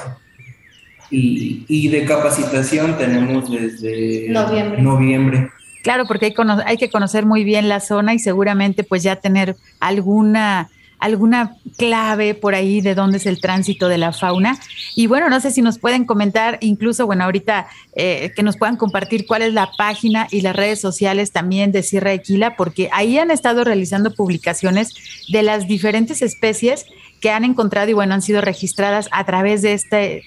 Y, 1.10 1.66
y, 1.68 1.88
de 1.88 2.06
capacitación 2.06 2.96
tenemos 2.96 3.50
desde 3.50 4.28
noviembre. 4.30 4.82
noviembre. 4.82 5.50
Claro, 5.82 6.06
porque 6.06 6.26
hay, 6.26 6.34
hay 6.66 6.76
que 6.76 6.90
conocer 6.90 7.26
muy 7.26 7.44
bien 7.44 7.68
la 7.68 7.80
zona 7.80 8.14
y 8.14 8.18
seguramente 8.18 8.84
pues 8.84 9.02
ya 9.02 9.16
tener 9.16 9.56
alguna 9.80 10.70
alguna 11.00 11.56
clave 11.78 12.34
por 12.34 12.54
ahí 12.54 12.80
de 12.80 12.94
dónde 12.94 13.18
es 13.18 13.26
el 13.26 13.40
tránsito 13.40 13.88
de 13.88 13.98
la 13.98 14.12
fauna. 14.12 14.58
Y 14.94 15.06
bueno, 15.06 15.28
no 15.28 15.40
sé 15.40 15.50
si 15.50 15.62
nos 15.62 15.78
pueden 15.78 16.04
comentar, 16.04 16.58
incluso, 16.60 17.06
bueno, 17.06 17.24
ahorita 17.24 17.66
eh, 17.96 18.32
que 18.36 18.42
nos 18.42 18.56
puedan 18.56 18.76
compartir 18.76 19.26
cuál 19.26 19.42
es 19.42 19.52
la 19.52 19.70
página 19.76 20.28
y 20.30 20.42
las 20.42 20.54
redes 20.54 20.80
sociales 20.80 21.32
también 21.32 21.72
de 21.72 21.82
Sierra 21.82 22.10
de 22.10 22.22
Quila, 22.22 22.54
porque 22.54 22.90
ahí 22.92 23.18
han 23.18 23.30
estado 23.30 23.64
realizando 23.64 24.14
publicaciones 24.14 24.94
de 25.32 25.42
las 25.42 25.66
diferentes 25.66 26.22
especies 26.22 26.84
que 27.20 27.30
han 27.30 27.44
encontrado 27.44 27.90
y 27.90 27.94
bueno, 27.94 28.14
han 28.14 28.22
sido 28.22 28.40
registradas 28.40 29.08
a 29.10 29.24
través 29.24 29.62
de 29.62 29.74
este 29.74 30.22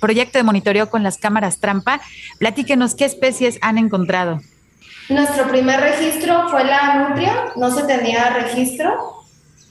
proyecto 0.00 0.38
de 0.38 0.44
monitoreo 0.44 0.90
con 0.90 1.02
las 1.02 1.18
cámaras 1.18 1.58
trampa. 1.58 2.00
Platíquenos 2.38 2.94
qué 2.94 3.04
especies 3.04 3.58
han 3.62 3.78
encontrado. 3.78 4.40
Nuestro 5.08 5.48
primer 5.48 5.80
registro 5.80 6.48
fue 6.50 6.64
la 6.64 7.08
nutria, 7.08 7.52
no 7.56 7.70
se 7.70 7.84
tenía 7.84 8.30
registro, 8.30 9.18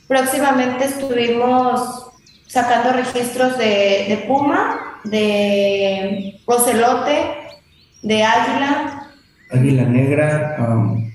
Próximamente 0.07 0.85
estuvimos 0.85 2.07
sacando 2.47 2.93
registros 2.93 3.57
de, 3.57 4.23
puma, 4.25 4.99
de 5.03 6.39
ocelote, 6.45 7.35
de 8.03 8.23
águila. 8.23 9.09
Águila 9.51 9.83
negra. 9.83 10.55
Um, 10.59 11.11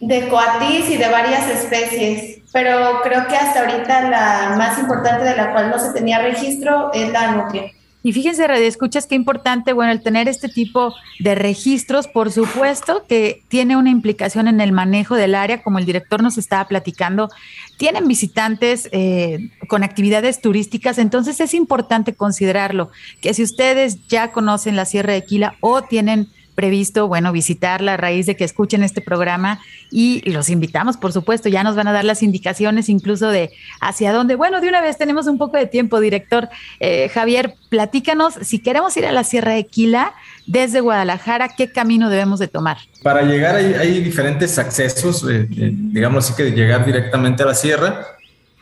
de 0.00 0.28
coatis 0.28 0.90
y 0.90 0.96
de 0.96 1.08
varias 1.08 1.48
especies. 1.48 2.38
Pero 2.52 3.00
creo 3.02 3.26
que 3.26 3.36
hasta 3.36 3.60
ahorita 3.60 4.08
la 4.10 4.54
más 4.56 4.78
importante 4.78 5.24
de 5.24 5.36
la 5.36 5.52
cual 5.52 5.70
no 5.70 5.78
se 5.80 5.92
tenía 5.92 6.20
registro 6.20 6.92
es 6.92 7.10
la 7.10 7.32
nutria. 7.32 7.72
Y 8.06 8.12
fíjense, 8.12 8.46
Radio 8.46 8.68
Escuchas, 8.68 9.08
qué 9.08 9.16
importante, 9.16 9.72
bueno, 9.72 9.90
el 9.90 10.00
tener 10.00 10.28
este 10.28 10.48
tipo 10.48 10.94
de 11.18 11.34
registros, 11.34 12.06
por 12.06 12.30
supuesto 12.30 13.04
que 13.08 13.42
tiene 13.48 13.76
una 13.76 13.90
implicación 13.90 14.46
en 14.46 14.60
el 14.60 14.70
manejo 14.70 15.16
del 15.16 15.34
área, 15.34 15.60
como 15.60 15.80
el 15.80 15.86
director 15.86 16.22
nos 16.22 16.38
estaba 16.38 16.68
platicando. 16.68 17.30
Tienen 17.78 18.06
visitantes 18.06 18.88
eh, 18.92 19.50
con 19.66 19.82
actividades 19.82 20.40
turísticas, 20.40 20.98
entonces 20.98 21.40
es 21.40 21.52
importante 21.52 22.14
considerarlo, 22.14 22.92
que 23.20 23.34
si 23.34 23.42
ustedes 23.42 24.06
ya 24.06 24.30
conocen 24.30 24.76
la 24.76 24.84
Sierra 24.84 25.12
de 25.12 25.24
Quila 25.24 25.56
o 25.58 25.82
tienen 25.82 26.28
previsto, 26.56 27.06
bueno, 27.06 27.30
visitarla 27.30 27.94
a 27.94 27.96
raíz 27.96 28.26
de 28.26 28.34
que 28.34 28.42
escuchen 28.42 28.82
este 28.82 29.00
programa 29.00 29.60
y 29.92 30.28
los 30.28 30.50
invitamos, 30.50 30.96
por 30.96 31.12
supuesto, 31.12 31.48
ya 31.48 31.62
nos 31.62 31.76
van 31.76 31.86
a 31.86 31.92
dar 31.92 32.04
las 32.04 32.24
indicaciones 32.24 32.88
incluso 32.88 33.28
de 33.28 33.50
hacia 33.80 34.12
dónde. 34.12 34.34
Bueno, 34.34 34.60
de 34.60 34.68
una 34.68 34.80
vez 34.80 34.98
tenemos 34.98 35.28
un 35.28 35.38
poco 35.38 35.56
de 35.56 35.66
tiempo, 35.66 36.00
director. 36.00 36.48
Eh, 36.80 37.08
Javier, 37.10 37.54
platícanos, 37.68 38.34
si 38.42 38.58
queremos 38.58 38.96
ir 38.96 39.06
a 39.06 39.12
la 39.12 39.22
Sierra 39.22 39.52
de 39.52 39.66
Quila 39.66 40.14
desde 40.46 40.80
Guadalajara, 40.80 41.50
¿qué 41.56 41.70
camino 41.70 42.08
debemos 42.08 42.40
de 42.40 42.48
tomar? 42.48 42.78
Para 43.04 43.22
llegar 43.22 43.54
hay, 43.54 44.00
diferentes 44.00 44.58
accesos, 44.58 45.24
eh, 45.28 45.46
eh, 45.56 45.70
digamos 45.72 46.24
así 46.24 46.36
que 46.36 46.50
llegar 46.50 46.84
directamente 46.84 47.42
a 47.42 47.46
la 47.46 47.54
sierra 47.54 48.06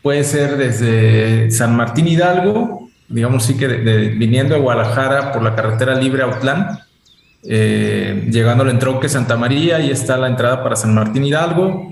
puede 0.02 0.22
ser 0.22 0.58
desde 0.58 1.50
San 1.50 1.74
Martín 1.74 2.06
Hidalgo, 2.06 2.90
digamos 3.08 3.44
así 3.44 3.56
que 3.56 3.66
viniendo 3.66 4.54
de 4.54 4.60
Guadalajara 4.60 5.32
por 5.32 5.42
la 5.42 5.54
carretera 5.54 5.94
libre 5.94 6.22
a 6.22 6.26
Autlán, 6.26 6.78
eh, 7.46 8.26
llegando 8.30 8.64
al 8.64 8.70
entronque 8.70 9.08
Santa 9.08 9.36
María, 9.36 9.80
y 9.80 9.90
está 9.90 10.16
la 10.16 10.28
entrada 10.28 10.62
para 10.62 10.76
San 10.76 10.94
Martín 10.94 11.24
Hidalgo. 11.24 11.90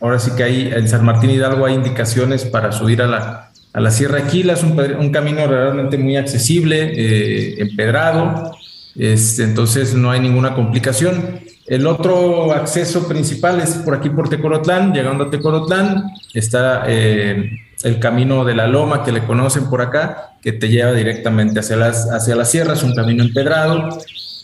Ahora 0.00 0.18
sí 0.18 0.32
que 0.36 0.42
ahí 0.42 0.70
en 0.74 0.88
San 0.88 1.04
Martín 1.04 1.30
Hidalgo 1.30 1.66
hay 1.66 1.74
indicaciones 1.74 2.44
para 2.44 2.72
subir 2.72 3.02
a 3.02 3.06
la, 3.06 3.50
a 3.72 3.80
la 3.80 3.90
Sierra 3.90 4.18
Aquila, 4.18 4.54
es 4.54 4.62
un, 4.62 5.10
camino 5.10 5.46
realmente 5.46 5.96
muy 5.98 6.16
accesible, 6.16 6.92
eh, 6.94 7.60
empedrado, 7.60 8.52
este, 8.96 9.44
entonces 9.44 9.94
no 9.94 10.10
hay 10.10 10.20
ninguna 10.20 10.54
complicación. 10.54 11.40
El 11.66 11.86
otro 11.86 12.52
acceso 12.52 13.06
principal 13.06 13.60
es 13.60 13.76
por 13.76 13.94
aquí 13.94 14.10
por 14.10 14.28
Tecorotlán, 14.28 14.92
llegando 14.92 15.24
a 15.24 15.30
Tecorotlán 15.30 16.04
está 16.34 16.84
eh, 16.88 17.50
el 17.84 17.98
camino 18.00 18.44
de 18.44 18.56
la 18.56 18.66
loma 18.66 19.04
que 19.04 19.12
le 19.12 19.24
conocen 19.24 19.70
por 19.70 19.80
acá, 19.80 20.32
que 20.42 20.52
te 20.52 20.68
lleva 20.68 20.92
directamente 20.92 21.60
hacia, 21.60 21.76
las, 21.76 22.10
hacia 22.10 22.34
la 22.34 22.44
sierra, 22.44 22.74
es 22.74 22.82
un 22.82 22.94
camino 22.94 23.22
empedrado 23.22 23.88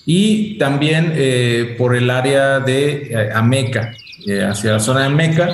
y 0.09 0.57
también 0.57 1.13
eh, 1.17 1.75
por 1.77 1.97
el 1.97 2.09
área 2.11 2.61
de 2.61 3.09
eh, 3.11 3.31
Ameca, 3.35 3.93
eh, 4.25 4.45
hacia 4.45 4.73
la 4.73 4.79
zona 4.79 5.01
de 5.01 5.07
Ameca. 5.07 5.51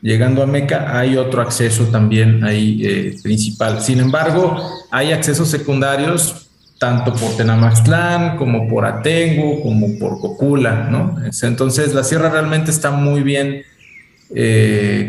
Llegando 0.00 0.44
a 0.44 0.46
Meca 0.46 0.96
hay 0.96 1.16
otro 1.16 1.42
acceso 1.42 1.86
también 1.86 2.44
ahí 2.44 3.16
principal. 3.20 3.80
Sin 3.80 3.98
embargo, 3.98 4.56
hay 4.92 5.10
accesos 5.10 5.48
secundarios 5.48 6.48
tanto 6.78 7.12
por 7.12 7.36
Tenamaxtlán 7.36 8.36
como 8.36 8.68
por 8.68 8.86
Atengo, 8.86 9.60
como 9.60 9.98
por 9.98 10.20
Cocula, 10.20 10.86
¿no? 10.88 11.16
Entonces 11.42 11.94
la 11.94 12.04
sierra 12.04 12.30
realmente 12.30 12.70
está 12.70 12.92
muy 12.92 13.24
bien 13.24 13.64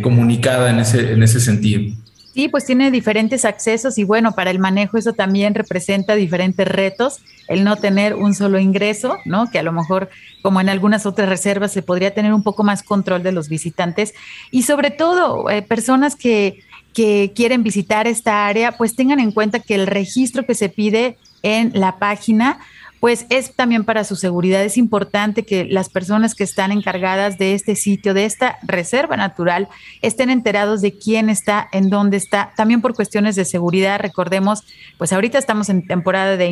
comunicada 0.02 0.72
en 0.72 0.80
ese, 0.80 1.14
en 1.14 1.22
ese 1.22 1.40
sentido. 1.40 1.94
Sí, 2.34 2.48
pues 2.48 2.66
tiene 2.66 2.92
diferentes 2.92 3.44
accesos 3.44 3.98
y 3.98 4.04
bueno, 4.04 4.34
para 4.34 4.52
el 4.52 4.60
manejo 4.60 4.98
eso 4.98 5.14
también 5.14 5.56
representa 5.56 6.14
diferentes 6.14 6.68
retos, 6.68 7.20
el 7.48 7.64
no 7.64 7.76
tener 7.76 8.14
un 8.14 8.36
solo 8.36 8.60
ingreso, 8.60 9.18
¿no? 9.26 9.50
Que 9.50 9.58
a 9.58 9.64
lo 9.64 9.72
mejor, 9.72 10.10
como 10.44 10.62
en 10.62 10.70
algunas 10.70 11.08
otras 11.08 11.28
reservas, 11.28 11.72
se 11.72 11.82
podría 11.82 12.14
tener 12.14 12.34
un 12.34 12.44
poco 12.44 12.64
más 12.64 12.84
control 12.84 13.24
de 13.24 13.32
los 13.32 13.50
visitantes 13.50 14.14
y 14.52 14.62
sobre 14.62 14.92
todo 14.92 15.50
eh, 15.50 15.64
personas 15.64 16.16
que, 16.16 16.60
que 16.94 17.32
quieren 17.36 17.64
visitar 17.64 18.06
esta 18.06 18.46
área, 18.46 18.74
pues 18.74 18.96
tengan 18.96 19.20
en 19.20 19.32
cuenta 19.32 19.60
que 19.60 19.76
el 19.76 19.88
registro 19.88 20.46
que 20.46 20.54
se 20.54 20.70
pide 20.70 21.18
en 21.42 21.72
la 21.74 21.98
página, 21.98 22.60
pues 23.00 23.26
es 23.30 23.54
también 23.56 23.84
para 23.84 24.04
su 24.04 24.16
seguridad. 24.16 24.64
Es 24.64 24.78
importante 24.78 25.44
que 25.44 25.66
las 25.66 25.90
personas 25.90 26.36
que 26.36 26.44
están 26.44 26.72
encargadas 26.72 27.38
de 27.38 27.54
este 27.54 27.76
sitio, 27.76 28.14
de 28.14 28.26
esta 28.26 28.60
reserva 28.64 29.16
natural, 29.16 29.70
estén 30.02 30.30
enterados 30.30 30.82
de 30.82 30.98
quién 30.98 31.30
está, 31.30 31.68
en 31.72 31.90
dónde 31.90 32.18
está, 32.18 32.52
también 32.56 32.82
por 32.82 32.94
cuestiones 32.94 33.36
de 33.36 33.46
seguridad. 33.46 34.00
Recordemos, 34.00 34.64
pues 34.98 35.14
ahorita 35.14 35.38
estamos 35.38 35.70
en 35.70 35.88
temporada 35.88 36.36
de, 36.36 36.50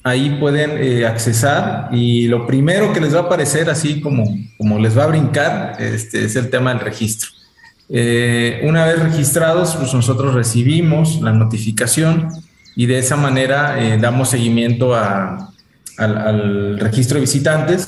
Ahí 0.03 0.37
pueden 0.39 0.79
eh, 0.79 1.05
accesar 1.05 1.89
y 1.93 2.29
lo 2.29 2.47
primero 2.47 2.93
que 2.93 3.01
les 3.01 3.13
va 3.13 3.19
a 3.21 3.23
aparecer, 3.23 3.69
así 3.69 4.01
como, 4.01 4.25
como 4.57 4.79
les 4.79 4.97
va 4.97 5.03
a 5.05 5.09
brincar, 5.09 5.77
este, 5.81 6.25
es 6.25 6.37
el 6.37 6.49
tema 6.49 6.71
del 6.71 6.79
registro. 6.81 7.31
una 7.89 8.87
vez 8.87 9.01
registrados, 9.01 9.77
pues 9.77 9.93
nosotros 9.95 10.35
recibimos 10.35 11.21
la 11.21 11.33
notificación 11.33 12.29
y 12.77 12.87
de 12.87 12.99
esa 12.99 13.17
manera 13.17 13.77
damos 13.99 14.31
seguimiento 14.31 14.95
a, 14.95 15.53
al, 15.99 16.79
registro 16.79 17.17
de 17.17 17.23
visitantes. 17.23 17.87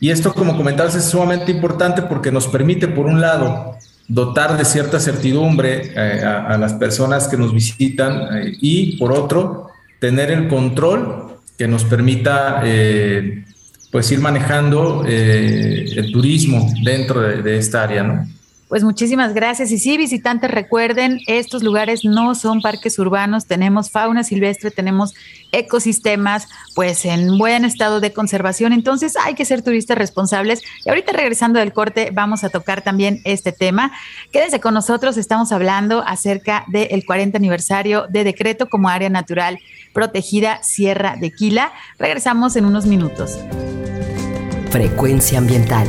Y 0.00 0.10
esto, 0.10 0.32
como 0.32 0.56
comentabas, 0.56 0.94
es 0.94 1.04
sumamente 1.04 1.50
importante 1.50 2.02
porque 2.02 2.32
nos 2.32 2.48
permite, 2.48 2.88
por 2.88 3.06
un 3.06 3.20
lado, 3.20 3.76
dotar 4.08 4.56
de 4.56 4.64
cierta 4.64 4.98
certidumbre 4.98 5.92
eh, 5.94 6.24
a, 6.24 6.56
las 6.56 6.74
personas 6.74 7.28
que 7.28 7.36
nos 7.36 7.52
visitan 7.52 8.36
eh, 8.36 8.52
y, 8.60 8.96
por 8.96 9.12
otro, 9.12 9.68
tener 9.98 10.30
el 10.30 10.48
control 10.48 11.36
que 11.58 11.68
nos 11.68 11.84
permita 11.84 12.62
eh, 12.64 13.44
pues 13.92 14.10
ir 14.12 14.20
manejando 14.20 15.04
el 15.04 16.10
turismo 16.12 16.72
dentro 16.82 17.20
de, 17.20 17.42
de 17.42 17.58
esta 17.58 17.82
área, 17.82 18.02
¿no? 18.02 18.26
Pues 18.70 18.84
muchísimas 18.84 19.34
gracias. 19.34 19.72
Y 19.72 19.78
sí, 19.78 19.98
visitantes, 19.98 20.48
recuerden, 20.48 21.18
estos 21.26 21.64
lugares 21.64 22.04
no 22.04 22.36
son 22.36 22.62
parques 22.62 23.00
urbanos, 23.00 23.46
tenemos 23.46 23.90
fauna 23.90 24.22
silvestre, 24.22 24.70
tenemos 24.70 25.12
ecosistemas, 25.50 26.46
pues 26.76 27.04
en 27.04 27.36
buen 27.36 27.64
estado 27.64 27.98
de 27.98 28.12
conservación. 28.12 28.72
Entonces 28.72 29.16
hay 29.16 29.34
que 29.34 29.44
ser 29.44 29.62
turistas 29.62 29.98
responsables. 29.98 30.62
Y 30.84 30.88
ahorita 30.88 31.10
regresando 31.10 31.58
del 31.58 31.72
corte, 31.72 32.10
vamos 32.12 32.44
a 32.44 32.48
tocar 32.48 32.82
también 32.82 33.20
este 33.24 33.50
tema. 33.50 33.90
Quédense 34.30 34.60
con 34.60 34.72
nosotros, 34.72 35.16
estamos 35.16 35.50
hablando 35.50 36.04
acerca 36.06 36.64
del 36.68 37.04
40 37.04 37.36
aniversario 37.38 38.06
de 38.08 38.22
decreto 38.22 38.68
como 38.68 38.88
área 38.88 39.10
natural 39.10 39.58
protegida 39.92 40.62
Sierra 40.62 41.16
de 41.20 41.32
Quila. 41.32 41.72
Regresamos 41.98 42.54
en 42.54 42.66
unos 42.66 42.86
minutos. 42.86 43.36
Frecuencia 44.70 45.38
ambiental 45.38 45.88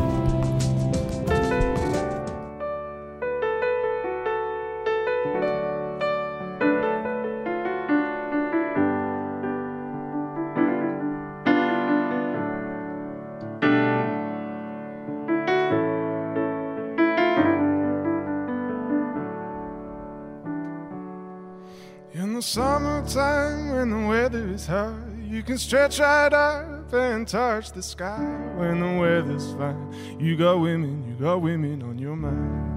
is 24.69 25.29
you 25.29 25.43
can 25.43 25.57
stretch 25.57 25.99
right 25.99 26.33
up 26.33 26.93
and 26.93 27.27
touch 27.27 27.71
the 27.71 27.81
sky. 27.81 28.19
When 28.55 28.79
the 28.79 28.99
weather's 28.99 29.53
fine, 29.53 30.19
you 30.19 30.35
got 30.35 30.59
women, 30.59 31.03
you 31.07 31.15
got 31.15 31.41
women 31.41 31.81
on 31.81 31.97
your 31.97 32.15
mind. 32.15 32.67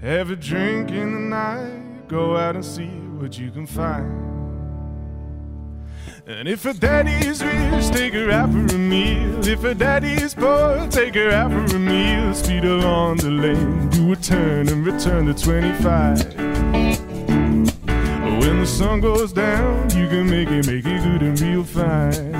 Have 0.00 0.30
a 0.30 0.36
drink 0.36 0.90
in 0.90 1.12
the 1.12 1.20
night, 1.20 2.08
go 2.08 2.36
out 2.36 2.56
and 2.56 2.64
see 2.64 2.88
what 3.18 3.38
you 3.38 3.50
can 3.50 3.66
find. 3.66 4.32
And 6.26 6.48
if 6.48 6.64
a 6.64 6.72
daddy's 6.72 7.42
rich, 7.42 7.88
take 7.88 8.14
her 8.14 8.30
out 8.30 8.50
for 8.50 8.74
a 8.74 8.78
meal. 8.78 9.46
If 9.46 9.62
a 9.64 9.74
daddy's 9.74 10.34
poor, 10.34 10.86
take 10.90 11.14
her 11.14 11.30
out 11.30 11.50
for 11.50 11.76
a 11.76 11.78
meal. 11.78 12.34
Speed 12.34 12.64
along 12.64 13.18
the 13.18 13.30
lane, 13.30 13.88
do 13.90 14.12
a 14.12 14.16
turn 14.16 14.68
and 14.68 14.86
return 14.86 15.26
to 15.26 15.34
25 15.34 16.43
the 18.64 18.70
sun 18.70 18.98
goes 18.98 19.30
down, 19.30 19.90
you 19.90 20.08
can 20.08 20.24
make 20.26 20.48
it, 20.48 20.66
make 20.66 20.86
it 20.86 21.02
good 21.02 21.20
and 21.20 21.38
real 21.38 21.62
fine. 21.62 22.34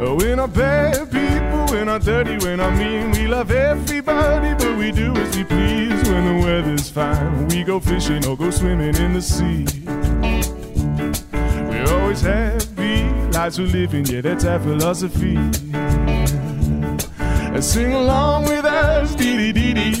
Oh, 0.00 0.16
we're 0.16 0.34
not 0.34 0.52
bad 0.52 1.08
people, 1.08 1.66
we're 1.70 1.84
not 1.84 2.02
dirty, 2.02 2.36
we're 2.38 2.56
not 2.56 2.76
mean. 2.76 3.12
We 3.12 3.28
love 3.28 3.52
everybody, 3.52 4.54
but 4.54 4.76
we 4.76 4.90
do 4.90 5.14
as 5.14 5.36
we 5.36 5.44
please 5.44 6.02
when 6.08 6.24
the 6.26 6.44
weather's 6.44 6.90
fine. 6.90 7.46
We 7.46 7.62
go 7.62 7.78
fishing 7.78 8.26
or 8.26 8.36
go 8.36 8.50
swimming 8.50 8.96
in 8.96 9.12
the 9.12 9.22
sea. 9.22 9.66
We're 11.70 12.00
always 12.00 12.20
happy, 12.20 13.04
lives 13.30 13.60
we're 13.60 13.68
living, 13.68 14.04
yeah, 14.06 14.20
that's 14.20 14.44
our 14.44 14.58
philosophy. 14.58 15.36
And 17.54 17.64
Sing 17.64 17.92
along 17.92 18.46
with 18.46 18.64
us, 18.64 19.14
dee 19.14 19.36
dee 19.36 19.52
dee 19.52 19.74
dee, 19.74 20.00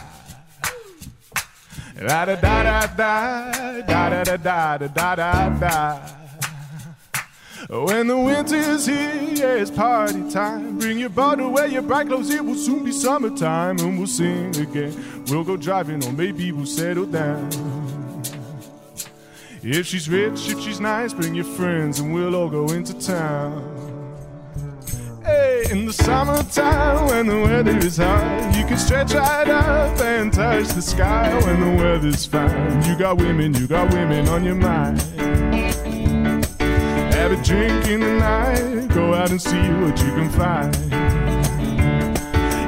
da 2.07 2.25
da. 2.25 2.35
Da 2.35 2.63
da 2.63 2.87
da 2.87 4.09
da 4.09 4.23
da 4.23 4.37
da 4.37 4.77
da 4.77 4.87
da 4.87 5.15
da 5.15 5.49
da. 5.59 5.99
When 7.69 8.07
the 8.07 8.17
winter's 8.17 8.85
here, 8.85 9.13
yeah, 9.33 9.61
it's 9.61 9.71
party 9.71 10.29
time. 10.29 10.77
Bring 10.77 10.99
your 10.99 11.09
bottle, 11.09 11.51
wear 11.51 11.67
your 11.67 11.83
bright 11.83 12.07
clothes, 12.07 12.29
it 12.29 12.43
will 12.43 12.55
soon 12.55 12.83
be 12.83 12.91
summertime, 12.91 13.77
and 13.79 13.97
we'll 13.97 14.07
sing 14.07 14.55
again. 14.57 14.93
We'll 15.27 15.43
go 15.43 15.55
driving, 15.55 16.03
or 16.03 16.11
maybe 16.11 16.51
we'll 16.51 16.65
settle 16.65 17.05
down. 17.05 17.49
If 19.63 19.85
she's 19.85 20.09
rich, 20.09 20.49
if 20.49 20.59
she's 20.59 20.79
nice, 20.79 21.13
bring 21.13 21.35
your 21.35 21.45
friends, 21.45 21.99
and 21.99 22.13
we'll 22.13 22.35
all 22.35 22.49
go 22.49 22.65
into 22.73 22.93
town. 22.99 23.80
Hey, 25.23 25.65
in 25.69 25.85
the 25.85 25.93
summertime 25.93 27.07
when 27.07 27.27
the 27.27 27.39
weather 27.41 27.77
is 27.77 27.97
hot, 27.97 28.55
you 28.55 28.65
can 28.65 28.77
stretch 28.77 29.13
right 29.13 29.47
up 29.47 29.99
and 30.01 30.33
touch 30.33 30.69
the 30.69 30.81
sky 30.81 31.39
when 31.45 31.59
the 31.59 31.83
weather's 31.83 32.25
fine. 32.25 32.83
You 32.85 32.97
got 32.97 33.17
women, 33.17 33.53
you 33.53 33.67
got 33.67 33.93
women 33.93 34.27
on 34.29 34.43
your 34.43 34.55
mind. 34.55 35.01
Have 37.13 37.31
a 37.31 37.43
drink 37.43 37.87
in 37.87 37.99
the 37.99 38.13
night, 38.17 38.87
go 38.87 39.13
out 39.13 39.29
and 39.29 39.41
see 39.41 39.69
what 39.81 39.97
you 39.99 40.11
can 40.15 40.29
find. 40.31 40.75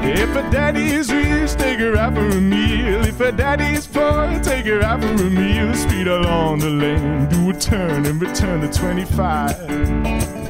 If 0.05 0.35
a 0.35 0.51
daddy 0.51 0.85
is 0.93 1.11
rich, 1.11 1.53
take 1.53 1.79
her 1.79 1.97
out 1.97 2.13
for 2.13 2.27
a 2.27 2.41
meal. 2.41 3.03
If 3.05 3.19
a 3.19 3.31
daddy 3.31 3.73
is 3.73 3.87
poor, 3.87 4.39
take 4.43 4.65
her 4.65 4.81
out 4.81 5.01
for 5.01 5.07
a 5.07 5.29
meal. 5.29 5.73
Speed 5.73 6.07
along 6.07 6.59
the 6.59 6.69
lane, 6.69 7.27
do 7.29 7.49
a 7.49 7.53
turn 7.53 8.05
and 8.05 8.21
return 8.21 8.61
to 8.61 8.67
25. 8.67 10.42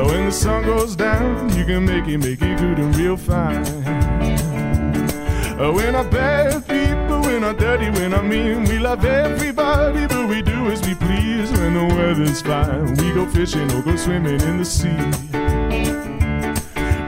Oh, 0.00 0.06
when 0.06 0.26
the 0.26 0.30
sun 0.30 0.62
goes 0.64 0.94
down, 0.94 1.48
you 1.56 1.64
can 1.64 1.84
make 1.84 2.06
it, 2.06 2.18
make 2.18 2.40
it 2.40 2.56
good 2.58 2.78
and 2.78 2.94
real 2.94 3.16
fine. 3.16 3.66
Uh, 3.66 5.56
oh, 5.58 5.72
we're 5.72 5.90
not 5.90 6.08
bad 6.08 6.64
people, 6.68 7.20
we're 7.22 7.40
not 7.40 7.58
dirty, 7.58 7.90
we're 7.90 8.08
not 8.08 8.24
mean. 8.24 8.62
We 8.62 8.78
love 8.78 9.04
everybody, 9.04 10.06
but 10.06 10.28
we 10.28 10.40
do 10.40 10.70
as 10.70 10.86
we 10.86 10.94
please 10.94 11.50
when 11.50 11.74
the 11.74 11.84
weather's 11.96 12.40
fine. 12.40 12.94
We 12.94 13.12
go 13.12 13.26
fishing 13.26 13.68
or 13.72 13.82
go 13.82 13.96
swimming 13.96 14.40
in 14.40 14.58
the 14.58 14.64
sea. 14.64 14.96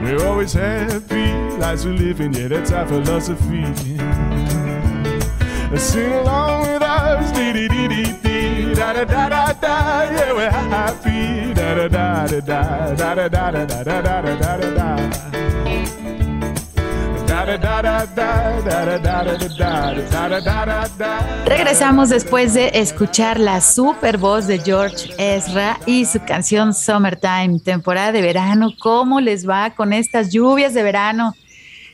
We're 0.02 0.26
always 0.26 0.52
happy, 0.52 1.32
lives 1.58 1.84
we're 1.86 1.92
living, 1.92 2.34
yeah, 2.34 2.48
that's 2.48 2.72
our 2.72 2.88
philosophy. 2.88 3.62
Uh, 5.72 5.76
sing 5.76 6.12
along 6.12 6.62
with 6.62 6.82
us, 6.82 7.30
dee 7.30 7.52
dee 7.52 7.68
dee, 7.68 7.79
Regresamos 21.46 22.08
después 22.08 22.54
de 22.54 22.70
escuchar 22.74 23.38
la 23.38 23.60
super 23.60 24.18
voz 24.18 24.48
de 24.48 24.58
George 24.58 25.14
Ezra 25.18 25.78
y 25.86 26.04
su 26.04 26.18
canción 26.24 26.74
Summertime, 26.74 27.60
temporada 27.64 28.10
de 28.10 28.22
verano. 28.22 28.72
¿Cómo 28.80 29.20
les 29.20 29.48
va 29.48 29.70
con 29.70 29.92
estas 29.92 30.32
lluvias 30.32 30.74
de 30.74 30.82
verano? 30.82 31.34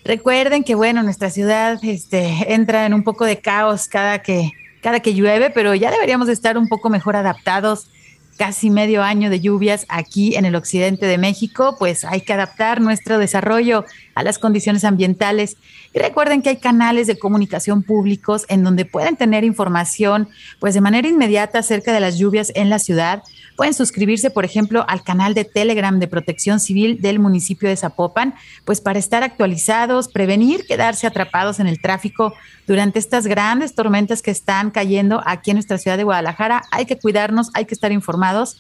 Recuerden 0.03 0.65
que, 0.65 0.75
bueno, 0.75 1.03
nuestra 1.03 1.29
ciudad 1.29 1.79
este, 1.83 2.55
entra 2.55 2.87
en 2.87 2.95
un 2.95 3.05
poco 3.05 3.27
de 3.27 3.39
caos 3.39 3.87
cada 3.87 4.21
que, 4.23 4.53
cada 4.83 5.01
que 5.01 5.15
llueve, 5.15 5.51
pero 5.51 5.75
ya 5.75 5.91
deberíamos 5.91 6.27
de 6.27 6.33
estar 6.33 6.59
un 6.59 6.69
poco 6.69 6.91
mejor 6.91 7.17
adaptados 7.17 7.89
casi 8.37 8.71
medio 8.71 9.03
año 9.03 9.31
de 9.31 9.41
lluvias 9.41 9.87
aquí 9.89 10.37
en 10.37 10.45
el 10.45 10.55
occidente 10.55 11.07
de 11.07 11.19
México, 11.19 11.77
pues 11.79 12.05
hay 12.05 12.21
que 12.21 12.33
adaptar 12.33 12.81
nuestro 12.81 13.19
desarrollo 13.19 13.85
a 14.15 14.23
las 14.23 14.39
condiciones 14.39 14.85
ambientales. 14.85 15.57
Y 15.93 15.99
recuerden 15.99 16.43
que 16.43 16.51
hay 16.51 16.57
canales 16.59 17.07
de 17.07 17.19
comunicación 17.19 17.83
públicos 17.83 18.45
en 18.49 18.63
donde 18.63 18.85
pueden 18.85 19.17
tener 19.17 19.45
información 19.45 20.29
pues 20.61 20.75
de 20.75 20.81
manera 20.81 21.09
inmediata 21.09 21.61
acerca 21.61 21.93
de 21.93 22.01
las 22.01 22.19
lluvias 22.19 22.53
en 22.55 22.71
la 22.71 22.79
ciudad. 22.79 23.23
Pueden 23.57 23.73
suscribirse, 23.73 24.31
por 24.31 24.45
ejemplo, 24.45 24.85
al 24.87 25.03
canal 25.03 25.33
de 25.33 25.45
Telegram 25.45 25.99
de 25.99 26.07
Protección 26.09 26.61
Civil 26.61 27.01
del 27.01 27.19
municipio 27.19 27.71
de 27.71 27.77
Zapopan, 27.77 28.35
pues 28.67 28.83
para 28.83 28.99
estar 28.99 29.23
actualizados, 29.23 30.09
prevenir 30.09 30.67
quedarse 30.67 31.07
atrapados 31.07 31.59
en 31.59 31.67
el 31.67 31.81
tráfico 31.81 32.35
durante 32.67 32.99
estas 32.99 33.27
grandes 33.27 33.75
tormentas 33.75 34.21
que 34.21 34.31
están 34.31 34.71
cayendo 34.71 35.23
aquí 35.25 35.51
en 35.51 35.57
nuestra 35.57 35.79
ciudad 35.79 35.97
de 35.97 36.05
Guadalajara. 36.05 36.63
Hay 36.71 36.85
que 36.85 36.99
cuidarnos, 36.99 37.51
hay 37.55 37.65
que 37.65 37.73
estar 37.73 37.93
informados. 37.93 38.59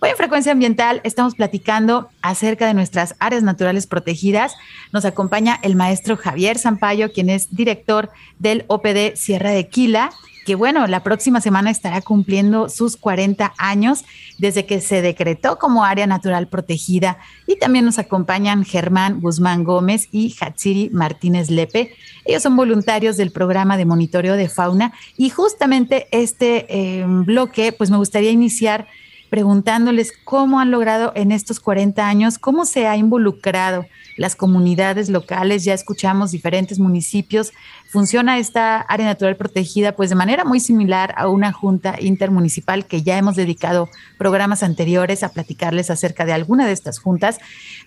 Hoy 0.00 0.10
en 0.10 0.16
Frecuencia 0.16 0.52
Ambiental 0.52 1.00
estamos 1.04 1.34
platicando 1.34 2.10
acerca 2.20 2.66
de 2.66 2.74
nuestras 2.74 3.14
áreas 3.20 3.42
naturales 3.42 3.86
protegidas. 3.86 4.54
Nos 4.92 5.06
acompaña 5.06 5.58
el 5.62 5.76
maestro 5.76 6.18
Javier 6.18 6.58
Zampayo, 6.58 7.10
quien 7.12 7.30
es 7.30 7.56
director 7.56 8.10
del 8.38 8.66
OPD 8.66 9.14
Sierra 9.14 9.52
de 9.52 9.68
Quila 9.68 10.10
que 10.44 10.54
bueno, 10.54 10.86
la 10.86 11.02
próxima 11.02 11.40
semana 11.40 11.70
estará 11.70 12.00
cumpliendo 12.00 12.68
sus 12.68 12.96
40 12.96 13.54
años 13.58 14.04
desde 14.38 14.66
que 14.66 14.80
se 14.80 15.02
decretó 15.02 15.58
como 15.58 15.84
área 15.84 16.06
natural 16.06 16.48
protegida. 16.48 17.18
Y 17.46 17.56
también 17.56 17.84
nos 17.84 17.98
acompañan 17.98 18.64
Germán 18.64 19.20
Guzmán 19.20 19.64
Gómez 19.64 20.08
y 20.12 20.34
Hatsiri 20.38 20.90
Martínez 20.90 21.50
Lepe. 21.50 21.94
Ellos 22.24 22.42
son 22.42 22.56
voluntarios 22.56 23.16
del 23.16 23.32
programa 23.32 23.76
de 23.76 23.84
monitoreo 23.84 24.36
de 24.36 24.48
fauna 24.48 24.92
y 25.16 25.30
justamente 25.30 26.08
este 26.10 26.66
eh, 26.68 27.04
bloque, 27.06 27.72
pues 27.72 27.90
me 27.90 27.96
gustaría 27.96 28.30
iniciar 28.30 28.86
preguntándoles 29.30 30.12
cómo 30.24 30.60
han 30.60 30.70
logrado 30.70 31.12
en 31.16 31.32
estos 31.32 31.58
40 31.58 32.06
años, 32.06 32.38
cómo 32.38 32.66
se 32.66 32.86
ha 32.86 32.96
involucrado 32.96 33.86
las 34.16 34.36
comunidades 34.36 35.08
locales, 35.08 35.64
ya 35.64 35.74
escuchamos 35.74 36.30
diferentes 36.30 36.78
municipios. 36.78 37.52
Funciona 37.88 38.38
esta 38.38 38.80
área 38.80 39.06
natural 39.06 39.36
protegida 39.36 39.92
pues 39.92 40.10
de 40.10 40.16
manera 40.16 40.44
muy 40.44 40.60
similar 40.60 41.14
a 41.16 41.28
una 41.28 41.52
junta 41.52 41.96
intermunicipal 42.00 42.86
que 42.86 43.02
ya 43.02 43.18
hemos 43.18 43.36
dedicado 43.36 43.88
programas 44.18 44.62
anteriores 44.62 45.22
a 45.22 45.30
platicarles 45.30 45.90
acerca 45.90 46.24
de 46.24 46.32
alguna 46.32 46.66
de 46.66 46.72
estas 46.72 46.98
juntas. 46.98 47.38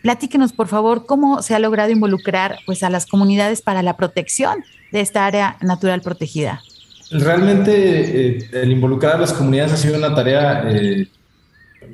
Platíquenos 0.02 0.54
por 0.54 0.68
favor 0.68 1.06
cómo 1.06 1.42
se 1.42 1.56
ha 1.56 1.60
logrado 1.60 1.92
involucrar 1.92 2.60
pues 2.66 2.84
a 2.84 2.90
las 2.90 3.06
comunidades 3.06 3.62
para 3.62 3.82
la 3.84 3.98
protección 3.98 4.64
de 4.92 5.02
esta 5.02 5.26
área 5.26 5.58
natural 5.62 6.02
protegida. 6.02 6.62
Realmente 7.12 8.38
eh, 8.38 8.50
el 8.52 8.72
involucrar 8.72 9.16
a 9.16 9.20
las 9.20 9.34
comunidades 9.34 9.74
ha 9.74 9.78
sido 9.78 9.98
una 9.98 10.14
tarea 10.14 10.64
eh, 10.68 11.08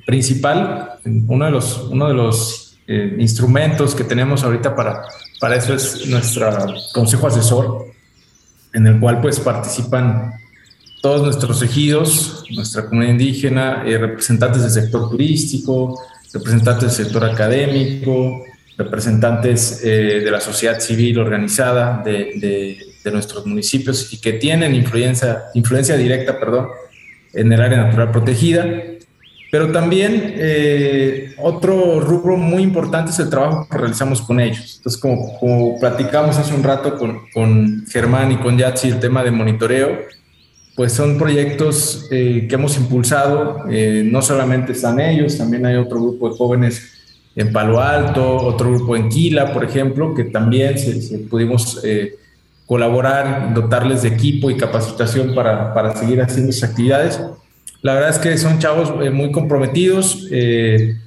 principal. 0.06 0.94
Uno 1.06 1.46
de 1.46 1.52
los, 1.52 1.78
uno 1.84 2.08
de 2.08 2.14
los 2.14 2.63
eh, 2.88 3.16
instrumentos 3.20 3.96
que 3.96 4.04
tenemos 4.04 4.44
ahorita 4.44 4.76
para, 4.76 5.04
para 5.40 5.56
eso 5.56 5.74
es 5.74 6.06
nuestro 6.08 6.52
consejo 6.94 7.28
asesor, 7.28 7.86
en 8.74 8.88
el 8.88 9.00
cual 9.00 9.22
pues 9.22 9.40
participan 9.40 10.34
todos 11.02 11.22
nuestros 11.22 11.62
ejidos, 11.62 12.46
nuestra 12.52 12.86
comunidad 12.86 13.12
indígena, 13.12 13.84
eh, 13.86 13.98
representantes 13.98 14.62
del 14.62 14.72
sector 14.72 15.10
turístico, 15.10 16.00
representantes 16.34 16.98
del 16.98 17.06
sector 17.06 17.26
académico, 17.26 18.44
representantes 18.78 19.82
eh, 19.84 20.22
de 20.24 20.32
la 20.32 20.40
sociedad 20.40 20.80
civil 20.80 21.20
organizada 21.20 22.02
de, 22.04 22.34
de, 22.36 22.78
de, 23.04 23.12
nuestros 23.12 23.46
municipios 23.46 24.12
y 24.14 24.20
que 24.20 24.34
tienen 24.34 24.74
influencia, 24.74 25.44
influencia 25.54 25.96
directa 25.96 26.40
perdón, 26.40 26.70
en 27.34 27.52
el 27.52 27.62
área 27.62 27.84
natural 27.84 28.12
protegida. 28.12 28.66
Pero 29.54 29.72
también 29.72 30.34
eh, 30.36 31.36
otro 31.38 32.00
rubro 32.00 32.38
muy 32.38 32.64
importante 32.64 33.12
es 33.12 33.20
el 33.20 33.30
trabajo 33.30 33.68
que 33.70 33.78
realizamos 33.78 34.20
con 34.20 34.40
ellos. 34.40 34.78
Entonces, 34.78 35.00
como, 35.00 35.38
como 35.38 35.80
platicamos 35.80 36.40
hace 36.40 36.56
un 36.56 36.64
rato 36.64 36.98
con, 36.98 37.20
con, 37.32 37.86
Germán 37.88 38.32
y 38.32 38.38
con 38.38 38.58
Yatsi 38.58 38.88
el 38.88 39.00
tema 39.00 39.24
de 39.24 39.30
monitoreo, 39.30 40.00
pues 40.76 40.94
son 40.94 41.20
proyectos 41.20 42.08
eh, 42.10 42.48
que 42.50 42.56
hemos 42.56 42.76
impulsado. 42.78 43.66
Eh, 43.70 44.02
no 44.04 44.24
solamente 44.24 44.72
están 44.72 45.00
ellos, 45.00 45.38
también 45.38 45.68
hay 45.68 45.76
otro 45.76 46.02
grupo 46.02 46.32
de 46.32 46.36
jóvenes 46.36 46.92
en 47.36 47.54
Palo 47.54 47.80
Alto, 47.80 48.38
otro 48.38 48.72
grupo 48.72 48.96
en 48.96 49.08
Quila, 49.08 49.54
por 49.54 49.64
ejemplo, 49.64 50.16
que 50.16 50.24
también 50.24 50.80
se, 50.80 51.20
pudimos 51.30 51.80
eh, 51.84 52.16
colaborar, 52.66 53.54
dotarles 53.54 54.02
de 54.02 54.08
equipo 54.08 54.50
y 54.50 54.58
capacitación 54.58 55.36
para, 55.36 55.76
para, 55.76 55.96
seguir 55.96 56.24
haciendo 56.24 56.50
esas 56.50 56.72
actividades. 56.72 57.22
La 57.84 57.96
verdad 57.96 58.12
es 58.12 58.18
que 58.18 58.38
son 58.38 58.60
chavos 58.60 58.94
eh, 59.04 59.10
muy 59.10 59.30
comprometidos 59.32 60.28
eh, 60.32 60.98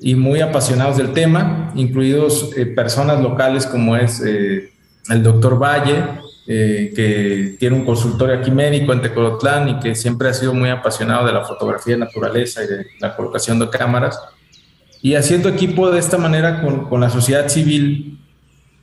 y 0.00 0.14
muy 0.14 0.40
apasionados 0.40 0.96
del 0.96 1.12
tema, 1.12 1.72
incluidos 1.76 2.50
personas 2.74 3.20
locales 3.20 3.66
como 3.66 3.96
es 3.96 4.20
el 4.20 5.22
doctor 5.22 5.62
Valle, 5.62 6.02
que 6.44 7.54
tiene 7.60 7.76
un 7.76 7.84
consultorio 7.84 8.36
aquí 8.36 8.50
médico 8.50 8.92
en 8.92 9.00
Tecolotlán 9.00 9.68
y 9.68 9.78
que 9.78 9.94
siempre 9.94 10.28
ha 10.28 10.34
sido 10.34 10.54
muy 10.54 10.70
apasionado 10.70 11.24
de 11.24 11.32
la 11.32 11.44
fotografía 11.44 11.94
de 11.94 12.00
naturaleza 12.00 12.64
y 12.64 12.66
de 12.66 12.86
la 12.98 13.14
colocación 13.14 13.60
de 13.60 13.70
cámaras. 13.70 14.18
Y 15.02 15.14
haciendo 15.14 15.48
equipo 15.48 15.88
de 15.90 16.00
esta 16.00 16.18
manera 16.18 16.62
con, 16.62 16.88
con, 16.88 17.00
la 17.00 17.10
sociedad 17.10 17.48
civil, 17.48 18.18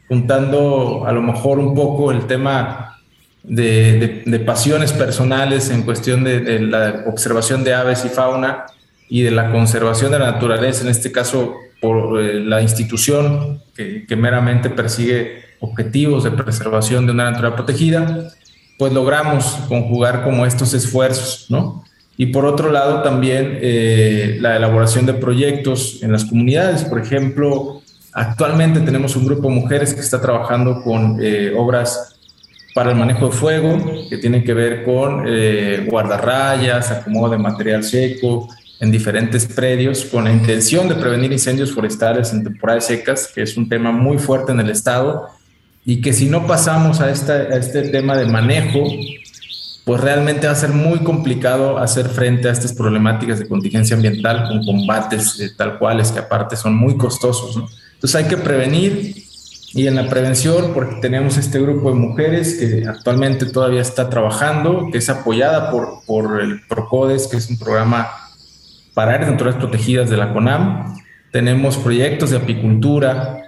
juntando 0.07 1.03
a 1.05 1.11
lo 1.11 1.21
mejor 1.21 1.59
un 1.59 1.75
poco 1.75 2.11
el 2.11 2.27
tema 2.27 2.98
de, 3.43 4.43
pasiones 4.45 4.93
personales 4.93 5.69
en 5.69 5.83
cuestión 5.83 6.23
de, 6.23 6.59
la 6.59 7.03
observación 7.07 7.63
de 7.63 7.73
aves 7.73 8.05
y 8.05 8.09
fauna 8.09 8.65
y 9.09 9.21
de 9.23 9.31
la 9.31 9.51
conservación 9.51 10.11
de 10.11 10.19
la 10.19 10.31
naturaleza, 10.31 10.83
en 10.83 10.89
este 10.89 11.11
caso 11.11 11.55
por 11.81 12.21
eh, 12.21 12.39
la 12.41 12.61
institución 12.61 13.61
que, 13.75 14.05
que 14.05 14.15
meramente 14.15 14.69
persigue 14.69 15.43
objetivos 15.59 16.23
de 16.23 16.31
preservación 16.31 17.05
de 17.05 17.13
una 17.13 17.31
naturaleza 17.31 17.55
protegida, 17.55 18.31
pues 18.77 18.93
logramos 18.93 19.45
conjugar 19.67 20.23
como 20.23 20.45
estos 20.45 20.73
esfuerzos, 20.73 21.47
¿no? 21.49 21.83
Y 22.19 22.27
por 22.27 22.45
otro 22.45 22.69
lado, 22.69 23.01
también 23.01 23.59
eh, 23.61 24.37
la 24.41 24.57
elaboración 24.57 25.05
de 25.05 25.13
proyectos 25.13 26.03
en 26.03 26.11
las 26.11 26.25
comunidades. 26.25 26.83
Por 26.83 26.99
ejemplo, 26.99 27.81
actualmente 28.11 28.81
tenemos 28.81 29.15
un 29.15 29.25
grupo 29.25 29.47
de 29.47 29.55
mujeres 29.55 29.93
que 29.93 30.01
está 30.01 30.19
trabajando 30.19 30.81
con 30.81 31.17
eh, 31.21 31.53
obras 31.55 32.18
para 32.79 32.91
el 32.91 32.95
manejo 32.95 33.25
de 33.25 33.31
fuego, 33.33 34.07
que 34.09 34.17
tienen 34.19 34.41
que 34.41 34.53
ver 34.53 34.85
con 34.85 35.25
eh, 35.27 35.85
guardarrayas, 35.85 36.89
acomodo 36.91 37.31
de 37.31 37.37
material 37.37 37.83
seco 37.83 38.47
en 38.79 38.89
diferentes 38.89 39.47
predios, 39.47 40.05
con 40.05 40.23
la 40.23 40.31
intención 40.31 40.87
de 40.87 40.95
prevenir 40.95 41.29
incendios 41.33 41.73
forestales 41.73 42.31
en 42.31 42.41
temporadas 42.41 42.85
secas, 42.85 43.29
que 43.35 43.41
es 43.41 43.57
un 43.57 43.67
tema 43.67 43.91
muy 43.91 44.17
fuerte 44.17 44.53
en 44.53 44.61
el 44.61 44.69
estado, 44.69 45.27
y 45.83 45.99
que 45.99 46.13
si 46.13 46.29
no 46.29 46.47
pasamos 46.47 47.01
a, 47.01 47.11
esta, 47.11 47.33
a 47.33 47.57
este 47.57 47.81
tema 47.89 48.15
de 48.15 48.27
manejo, 48.27 48.87
pues 49.83 49.99
realmente 49.99 50.47
va 50.47 50.53
a 50.53 50.55
ser 50.55 50.69
muy 50.69 50.99
complicado 50.99 51.79
hacer 51.79 52.07
frente 52.07 52.47
a 52.47 52.53
estas 52.53 52.71
problemáticas 52.71 53.39
de 53.39 53.47
contingencia 53.49 53.97
ambiental 53.97 54.47
con 54.47 54.65
combates 54.65 55.37
eh, 55.41 55.49
tal 55.57 55.77
cuales 55.79 56.13
que 56.13 56.19
aparte 56.19 56.55
son 56.55 56.75
muy 56.75 56.95
costosos. 56.95 57.57
¿no? 57.57 57.67
Entonces 57.95 58.15
hay 58.15 58.29
que 58.29 58.37
prevenir 58.37 59.28
y 59.73 59.85
en 59.85 59.95
la 59.95 60.09
prevención, 60.09 60.71
porque 60.73 60.95
tenemos 60.95 61.37
este 61.37 61.59
grupo 61.59 61.89
de 61.89 61.95
mujeres 61.95 62.55
que 62.55 62.87
actualmente 62.87 63.45
todavía 63.45 63.81
está 63.81 64.09
trabajando, 64.09 64.89
que 64.91 64.97
es 64.97 65.09
apoyada 65.09 65.69
por, 65.69 65.99
por 66.07 66.41
el 66.41 66.61
PROCODES, 66.61 67.27
que 67.27 67.37
es 67.37 67.49
un 67.49 67.59
programa 67.59 68.09
para 68.95 69.13
áreas 69.13 69.31
naturales 69.31 69.59
protegidas 69.59 70.09
de 70.09 70.17
la 70.17 70.33
CONAM. 70.33 70.95
Tenemos 71.31 71.77
proyectos 71.77 72.31
de 72.31 72.37
apicultura, 72.37 73.43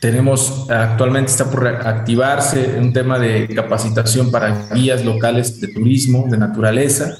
tenemos 0.00 0.70
actualmente 0.70 1.32
está 1.32 1.50
por 1.50 1.66
activarse 1.66 2.76
un 2.78 2.92
tema 2.92 3.18
de 3.18 3.48
capacitación 3.48 4.30
para 4.30 4.68
guías 4.72 5.04
locales 5.04 5.60
de 5.60 5.68
turismo, 5.68 6.26
de 6.30 6.38
naturaleza. 6.38 7.18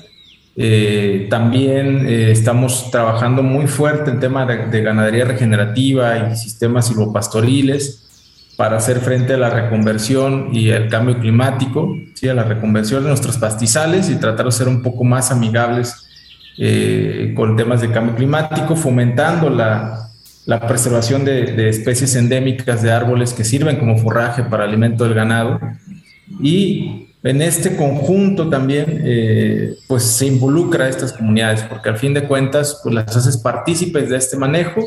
Eh, 0.57 1.27
también 1.29 2.07
eh, 2.07 2.31
estamos 2.31 2.91
trabajando 2.93 3.43
muy 3.43 3.67
fuerte 3.67 4.13
en 4.13 4.21
tema 4.21 4.47
de, 4.47 4.81
ganadería 4.81 5.25
regenerativa 5.25 6.31
y 6.31 6.37
sistemas 6.37 6.87
silvopastoriles 6.87 8.08
para 8.59 8.79
hacer 8.79 8.99
frente 8.99 9.35
a 9.35 9.37
la 9.37 9.51
reconversión 9.51 10.49
y 10.53 10.71
el 10.71 10.89
cambio 10.89 11.21
climático, 11.21 11.97
¿sí? 12.15 12.29
a 12.29 12.35
la 12.35 12.43
reconversión 12.43 13.05
de 13.05 13.09
nuestros 13.09 13.39
pastizales 13.39 14.11
y 14.11 14.17
tratar 14.17 14.47
de 14.47 14.51
ser 14.51 14.67
un 14.67 14.83
poco 14.83 15.05
más 15.05 15.31
amigables 15.31 15.95
eh, 16.59 17.35
con 17.37 17.57
temas 17.57 17.83
de 17.83 17.93
cambio 17.93 18.17
climático, 18.17 18.75
fomentando 18.75 19.49
la, 19.49 20.11
la 20.45 20.67
preservación 20.67 21.25
de, 21.25 21.69
especies 21.69 22.17
endémicas 22.17 22.83
de 22.83 22.91
árboles 22.91 23.33
que 23.33 23.45
sirven 23.45 23.77
como 23.77 23.97
forraje 23.97 24.43
para 24.43 24.65
alimento 24.65 25.05
del 25.05 25.15
ganado. 25.15 25.61
Y 26.43 27.11
en 27.23 27.41
este 27.43 27.77
conjunto 27.77 28.49
también, 28.49 29.03
eh, 29.05 29.77
pues 29.87 30.03
se 30.03 30.27
involucra 30.27 30.87
a 30.87 30.89
estas 30.89 31.13
comunidades, 31.13 31.63
porque 31.63 31.91
al 31.91 31.97
fin 31.97 32.13
de 32.13 32.25
cuentas, 32.25 32.81
pues 32.83 32.93
las 32.93 33.17
haces 33.17 33.37
partícipes 33.37 34.11
de 34.11 34.17
este 34.17 34.37
manejo, 34.37 34.85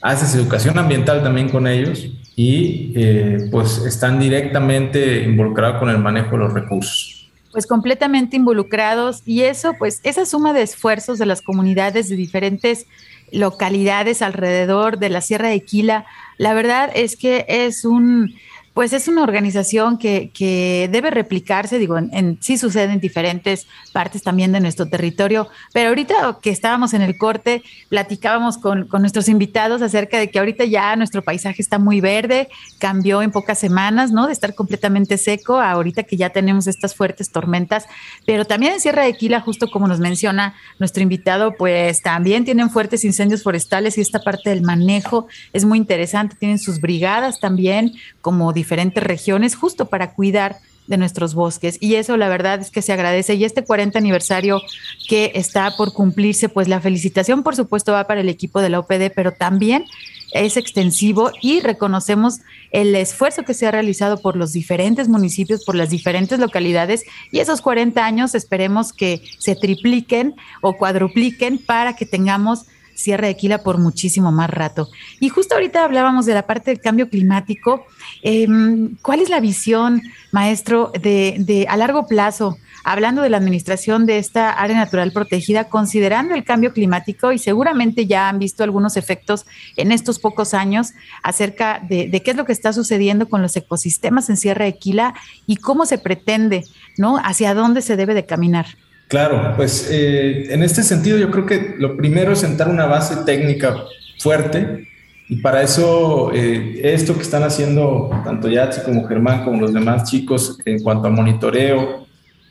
haces 0.00 0.34
educación 0.34 0.78
ambiental 0.78 1.22
también 1.22 1.50
con 1.50 1.66
ellos 1.66 2.08
y 2.36 2.92
eh, 2.94 3.48
pues 3.50 3.78
están 3.78 4.20
directamente 4.20 5.24
involucrados 5.24 5.80
con 5.80 5.88
el 5.88 5.98
manejo 5.98 6.32
de 6.32 6.38
los 6.38 6.52
recursos 6.52 7.16
pues 7.56 7.66
completamente 7.66 8.36
involucrados 8.36 9.22
y 9.24 9.40
eso, 9.40 9.72
pues 9.78 10.02
esa 10.04 10.26
suma 10.26 10.52
de 10.52 10.60
esfuerzos 10.60 11.18
de 11.18 11.24
las 11.24 11.40
comunidades 11.40 12.10
de 12.10 12.14
diferentes 12.14 12.84
localidades 13.32 14.20
alrededor 14.20 14.98
de 14.98 15.08
la 15.08 15.22
Sierra 15.22 15.48
de 15.48 15.62
Quila. 15.62 16.04
La 16.36 16.52
verdad 16.52 16.90
es 16.94 17.16
que 17.16 17.46
es 17.48 17.86
un 17.86 18.34
pues 18.76 18.92
es 18.92 19.08
una 19.08 19.22
organización 19.22 19.96
que, 19.96 20.88
debe 20.92 21.10
replicarse, 21.10 21.78
digo, 21.78 21.96
en, 21.96 22.36
sí 22.42 22.58
sucede 22.58 22.92
en 22.92 23.00
diferentes 23.00 23.66
partes 23.94 24.22
también 24.22 24.52
de 24.52 24.60
nuestro 24.60 24.86
territorio, 24.86 25.48
pero 25.72 25.88
ahorita 25.88 26.40
que 26.42 26.50
estábamos 26.50 26.92
en 26.92 27.00
el 27.00 27.16
corte, 27.16 27.62
platicábamos 27.88 28.58
con, 28.58 28.86
con, 28.86 29.00
nuestros 29.00 29.30
invitados 29.30 29.80
acerca 29.80 30.18
de 30.18 30.30
que 30.30 30.38
ahorita 30.38 30.66
ya 30.66 30.94
nuestro 30.94 31.22
paisaje 31.22 31.62
está 31.62 31.78
muy 31.78 32.02
verde, 32.02 32.50
cambió 32.78 33.22
en 33.22 33.30
pocas 33.30 33.58
semanas, 33.58 34.12
¿no? 34.12 34.26
De 34.26 34.34
estar 34.34 34.54
completamente 34.54 35.16
seco, 35.16 35.58
ahorita 35.58 36.02
que 36.02 36.18
ya 36.18 36.28
tenemos 36.28 36.66
estas 36.66 36.94
fuertes 36.94 37.32
tormentas, 37.32 37.86
pero 38.26 38.44
también 38.44 38.74
en 38.74 38.80
Sierra 38.80 39.04
de 39.04 39.14
Quila, 39.14 39.40
justo 39.40 39.70
como 39.70 39.88
nos 39.88 40.00
menciona 40.00 40.54
nuestro 40.78 41.02
invitado, 41.02 41.54
pues 41.56 42.02
también 42.02 42.44
tienen 42.44 42.68
fuertes 42.68 43.06
incendios 43.06 43.42
forestales 43.42 43.96
y 43.96 44.02
esta 44.02 44.20
parte 44.20 44.50
del 44.50 44.60
manejo 44.60 45.28
es 45.54 45.64
muy 45.64 45.78
interesante, 45.78 46.36
tienen 46.38 46.58
sus 46.58 46.78
brigadas 46.78 47.40
también 47.40 47.94
como 48.20 48.52
diferentes 48.52 48.65
regiones 48.68 49.54
justo 49.54 49.86
para 49.86 50.12
cuidar 50.14 50.58
de 50.86 50.96
nuestros 50.96 51.34
bosques. 51.34 51.78
Y 51.80 51.96
eso 51.96 52.16
la 52.16 52.28
verdad 52.28 52.60
es 52.60 52.70
que 52.70 52.82
se 52.82 52.92
agradece. 52.92 53.34
Y 53.34 53.44
este 53.44 53.64
40 53.64 53.98
aniversario 53.98 54.60
que 55.08 55.32
está 55.34 55.72
por 55.76 55.92
cumplirse, 55.92 56.48
pues 56.48 56.68
la 56.68 56.80
felicitación 56.80 57.42
por 57.42 57.56
supuesto 57.56 57.92
va 57.92 58.06
para 58.06 58.20
el 58.20 58.28
equipo 58.28 58.60
de 58.60 58.70
la 58.70 58.80
OPD, 58.80 59.12
pero 59.14 59.32
también 59.32 59.84
es 60.32 60.56
extensivo 60.56 61.30
y 61.40 61.60
reconocemos 61.60 62.40
el 62.72 62.94
esfuerzo 62.94 63.44
que 63.44 63.54
se 63.54 63.66
ha 63.66 63.70
realizado 63.70 64.18
por 64.18 64.36
los 64.36 64.52
diferentes 64.52 65.08
municipios, 65.08 65.64
por 65.64 65.76
las 65.76 65.90
diferentes 65.90 66.38
localidades 66.38 67.04
y 67.30 67.38
esos 67.38 67.60
40 67.60 68.04
años 68.04 68.34
esperemos 68.34 68.92
que 68.92 69.22
se 69.38 69.54
tripliquen 69.54 70.34
o 70.60 70.76
cuadrupliquen 70.76 71.58
para 71.58 71.94
que 71.94 72.06
tengamos 72.06 72.66
Sierra 72.96 73.28
de 73.28 73.36
Quila 73.36 73.62
por 73.62 73.78
muchísimo 73.78 74.32
más 74.32 74.50
rato. 74.50 74.88
Y 75.20 75.28
justo 75.28 75.54
ahorita 75.54 75.84
hablábamos 75.84 76.26
de 76.26 76.34
la 76.34 76.46
parte 76.46 76.70
del 76.70 76.80
cambio 76.80 77.08
climático. 77.08 77.86
Em, 78.22 78.96
¿Cuál 79.02 79.20
es 79.20 79.28
la 79.28 79.38
visión, 79.38 80.02
maestro, 80.32 80.90
de, 81.00 81.66
a 81.68 81.76
largo 81.76 82.06
plazo, 82.06 82.56
hablando 82.84 83.22
de 83.22 83.28
la 83.28 83.36
administración 83.36 84.06
de 84.06 84.18
esta 84.18 84.50
área 84.50 84.76
natural 84.76 85.12
protegida, 85.12 85.64
considerando 85.64 86.34
el 86.34 86.44
cambio 86.44 86.72
climático 86.72 87.32
y 87.32 87.38
seguramente 87.38 88.06
ya 88.06 88.28
han 88.28 88.38
visto 88.38 88.64
algunos 88.64 88.96
efectos 88.96 89.44
en 89.76 89.92
estos 89.92 90.18
pocos 90.18 90.54
años 90.54 90.92
acerca 91.22 91.80
de, 91.86 92.08
de 92.08 92.22
qué 92.22 92.30
es 92.30 92.36
lo 92.36 92.44
que 92.44 92.52
está 92.52 92.72
sucediendo 92.72 93.28
con 93.28 93.42
los 93.42 93.56
ecosistemas 93.56 94.30
en 94.30 94.36
Sierra 94.36 94.64
de 94.64 94.78
Quila 94.78 95.14
y 95.46 95.56
cómo 95.56 95.84
se 95.84 95.98
pretende, 95.98 96.64
¿no? 96.96 97.18
Hacia 97.18 97.54
dónde 97.54 97.82
se 97.82 97.96
debe 97.96 98.14
de 98.14 98.24
caminar. 98.24 98.66
Claro, 99.08 99.54
pues 99.56 99.88
eh, 99.90 100.52
en 100.52 100.64
este 100.64 100.82
sentido 100.82 101.16
yo 101.16 101.30
creo 101.30 101.46
que 101.46 101.76
lo 101.78 101.96
primero 101.96 102.32
es 102.32 102.40
sentar 102.40 102.68
una 102.68 102.86
base 102.86 103.14
técnica 103.24 103.84
fuerte 104.18 104.88
y 105.28 105.36
para 105.36 105.62
eso 105.62 106.32
eh, 106.34 106.80
esto 106.82 107.14
que 107.14 107.22
están 107.22 107.44
haciendo 107.44 108.10
tanto 108.24 108.48
Yatsi 108.48 108.80
como 108.80 109.06
Germán 109.06 109.44
como 109.44 109.60
los 109.60 109.72
demás 109.72 110.10
chicos 110.10 110.58
en 110.64 110.82
cuanto 110.82 111.06
a 111.06 111.10
monitoreo, 111.10 112.06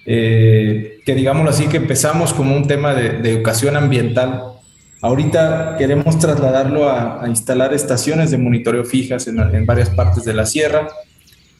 eh, 0.05 0.99
que 1.05 1.15
digámoslo 1.15 1.49
así, 1.49 1.67
que 1.67 1.77
empezamos 1.77 2.33
como 2.33 2.55
un 2.55 2.67
tema 2.67 2.93
de, 2.93 3.29
educación 3.29 3.75
ambiental. 3.75 4.43
Ahorita 5.01 5.75
queremos 5.77 6.17
trasladarlo 6.19 6.89
a, 6.89 7.25
instalar 7.27 7.73
estaciones 7.73 8.31
de 8.31 8.37
monitoreo 8.37 8.85
fijas 8.85 9.27
en 9.27 9.65
varias 9.65 9.89
partes 9.89 10.23
de 10.23 10.33
la 10.33 10.45
sierra 10.45 10.87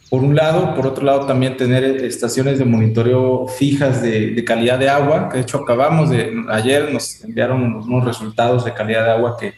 por 0.09 0.23
un 0.23 0.35
lado, 0.35 0.75
por 0.75 0.85
otro 0.87 1.03
lado 1.03 1.25
también 1.25 1.57
tener 1.57 1.83
estaciones 2.05 2.59
de 2.59 2.65
monitoreo 2.65 3.47
fijas 3.47 4.01
de, 4.01 4.43
calidad 4.45 4.77
de 4.77 4.89
agua, 4.89 5.29
que 5.29 5.37
de 5.37 5.43
hecho 5.43 5.57
acabamos 5.57 6.09
de, 6.09 6.43
ayer 6.49 6.93
nos 6.93 7.23
enviaron 7.23 7.75
unos 7.75 8.05
resultados 8.05 8.65
de 8.65 8.73
calidad 8.73 9.05
de 9.05 9.11
agua 9.11 9.35
que, 9.39 9.53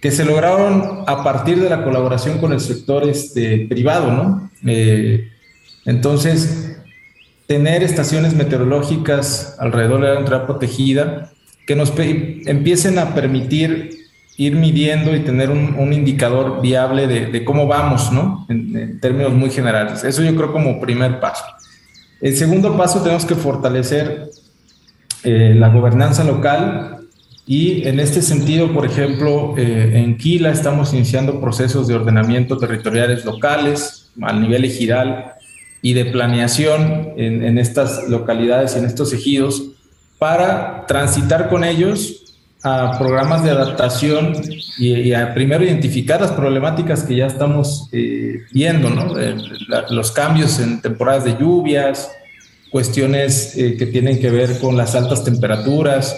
que 0.00 0.10
se 0.10 0.24
lograron 0.24 1.04
a 1.06 1.22
partir 1.22 1.60
de 1.60 1.70
la 1.70 1.84
colaboración 1.84 2.38
con 2.38 2.52
el 2.52 2.60
sector 2.60 3.08
este, 3.08 3.66
privado, 3.68 4.10
¿no? 4.10 4.50
Eh, 4.66 5.28
entonces, 5.84 6.76
tener 7.46 7.82
estaciones 7.82 8.34
meteorológicas 8.34 9.56
alrededor 9.58 10.00
de 10.00 10.14
la 10.14 10.20
entrada 10.20 10.46
protegida 10.46 11.32
que 11.66 11.76
nos 11.76 11.92
empiecen 11.96 12.98
a 12.98 13.14
permitir 13.14 14.01
ir 14.36 14.56
midiendo 14.56 15.14
y 15.14 15.20
tener 15.20 15.50
un, 15.50 15.92
indicador 15.92 16.60
viable 16.62 17.06
de, 17.06 17.44
cómo 17.44 17.66
vamos, 17.66 18.12
¿no? 18.12 18.46
En, 18.48 18.98
términos 19.00 19.32
muy 19.32 19.50
generales. 19.50 20.04
Eso 20.04 20.22
yo 20.22 20.34
creo 20.34 20.52
como 20.52 20.80
primer 20.80 21.20
paso. 21.20 21.44
El 22.20 22.36
segundo 22.36 22.76
paso 22.76 23.02
tenemos 23.02 23.26
que 23.26 23.34
fortalecer 23.34 24.30
eh, 25.24 25.54
la 25.56 25.68
gobernanza 25.68 26.24
local 26.24 26.98
y 27.46 27.86
en 27.86 28.00
este 28.00 28.22
sentido, 28.22 28.72
por 28.72 28.86
ejemplo, 28.86 29.54
eh, 29.58 29.92
en 29.94 30.16
Quila 30.16 30.50
estamos 30.50 30.94
iniciando 30.94 31.40
procesos 31.40 31.88
de 31.88 31.94
ordenamiento 31.94 32.56
territoriales 32.56 33.24
locales 33.24 34.10
al 34.20 34.40
nivel 34.40 34.64
ejidal 34.64 35.32
y 35.82 35.94
de 35.94 36.06
planeación 36.06 37.12
en, 37.16 37.44
en 37.44 37.58
estas 37.58 38.08
localidades 38.08 38.76
y 38.76 38.78
en 38.78 38.84
estos 38.84 39.12
ejidos 39.12 39.64
para 40.18 40.86
transitar 40.86 41.48
con 41.48 41.64
ellos 41.64 42.22
a 42.62 42.96
programas 42.96 43.42
de 43.42 43.50
adaptación 43.50 44.34
y, 44.78 45.12
a 45.12 45.34
primero 45.34 45.64
identificar 45.64 46.20
las 46.20 46.32
problemáticas 46.32 47.02
que 47.02 47.16
ya 47.16 47.26
estamos 47.26 47.88
eh, 47.92 48.42
viendo, 48.52 48.88
¿no? 48.88 49.18
Eh, 49.18 49.36
los 49.90 50.12
cambios 50.12 50.60
en 50.60 50.80
temporadas 50.80 51.24
de 51.24 51.36
lluvias, 51.36 52.10
cuestiones 52.70 53.56
eh, 53.56 53.76
que 53.76 53.86
tienen 53.86 54.20
que 54.20 54.30
ver 54.30 54.58
con 54.60 54.76
las 54.76 54.94
altas 54.94 55.24
temperaturas 55.24 56.16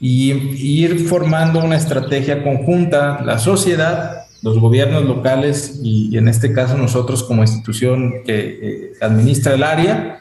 y, 0.00 0.32
ir 0.32 1.00
formando 1.00 1.58
una 1.58 1.76
estrategia 1.76 2.44
conjunta, 2.44 3.20
la 3.24 3.38
sociedad, 3.38 4.26
los 4.42 4.58
gobiernos 4.58 5.04
locales 5.04 5.80
y, 5.82 6.16
en 6.16 6.28
este 6.28 6.52
caso 6.52 6.78
nosotros 6.78 7.24
como 7.24 7.42
institución 7.42 8.22
que 8.24 8.92
administra 9.00 9.54
el 9.54 9.64
área 9.64 10.20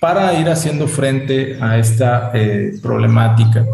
para 0.00 0.38
ir 0.38 0.48
haciendo 0.48 0.86
frente 0.88 1.58
a 1.60 1.78
esta 1.78 2.32
problemática 2.82 3.66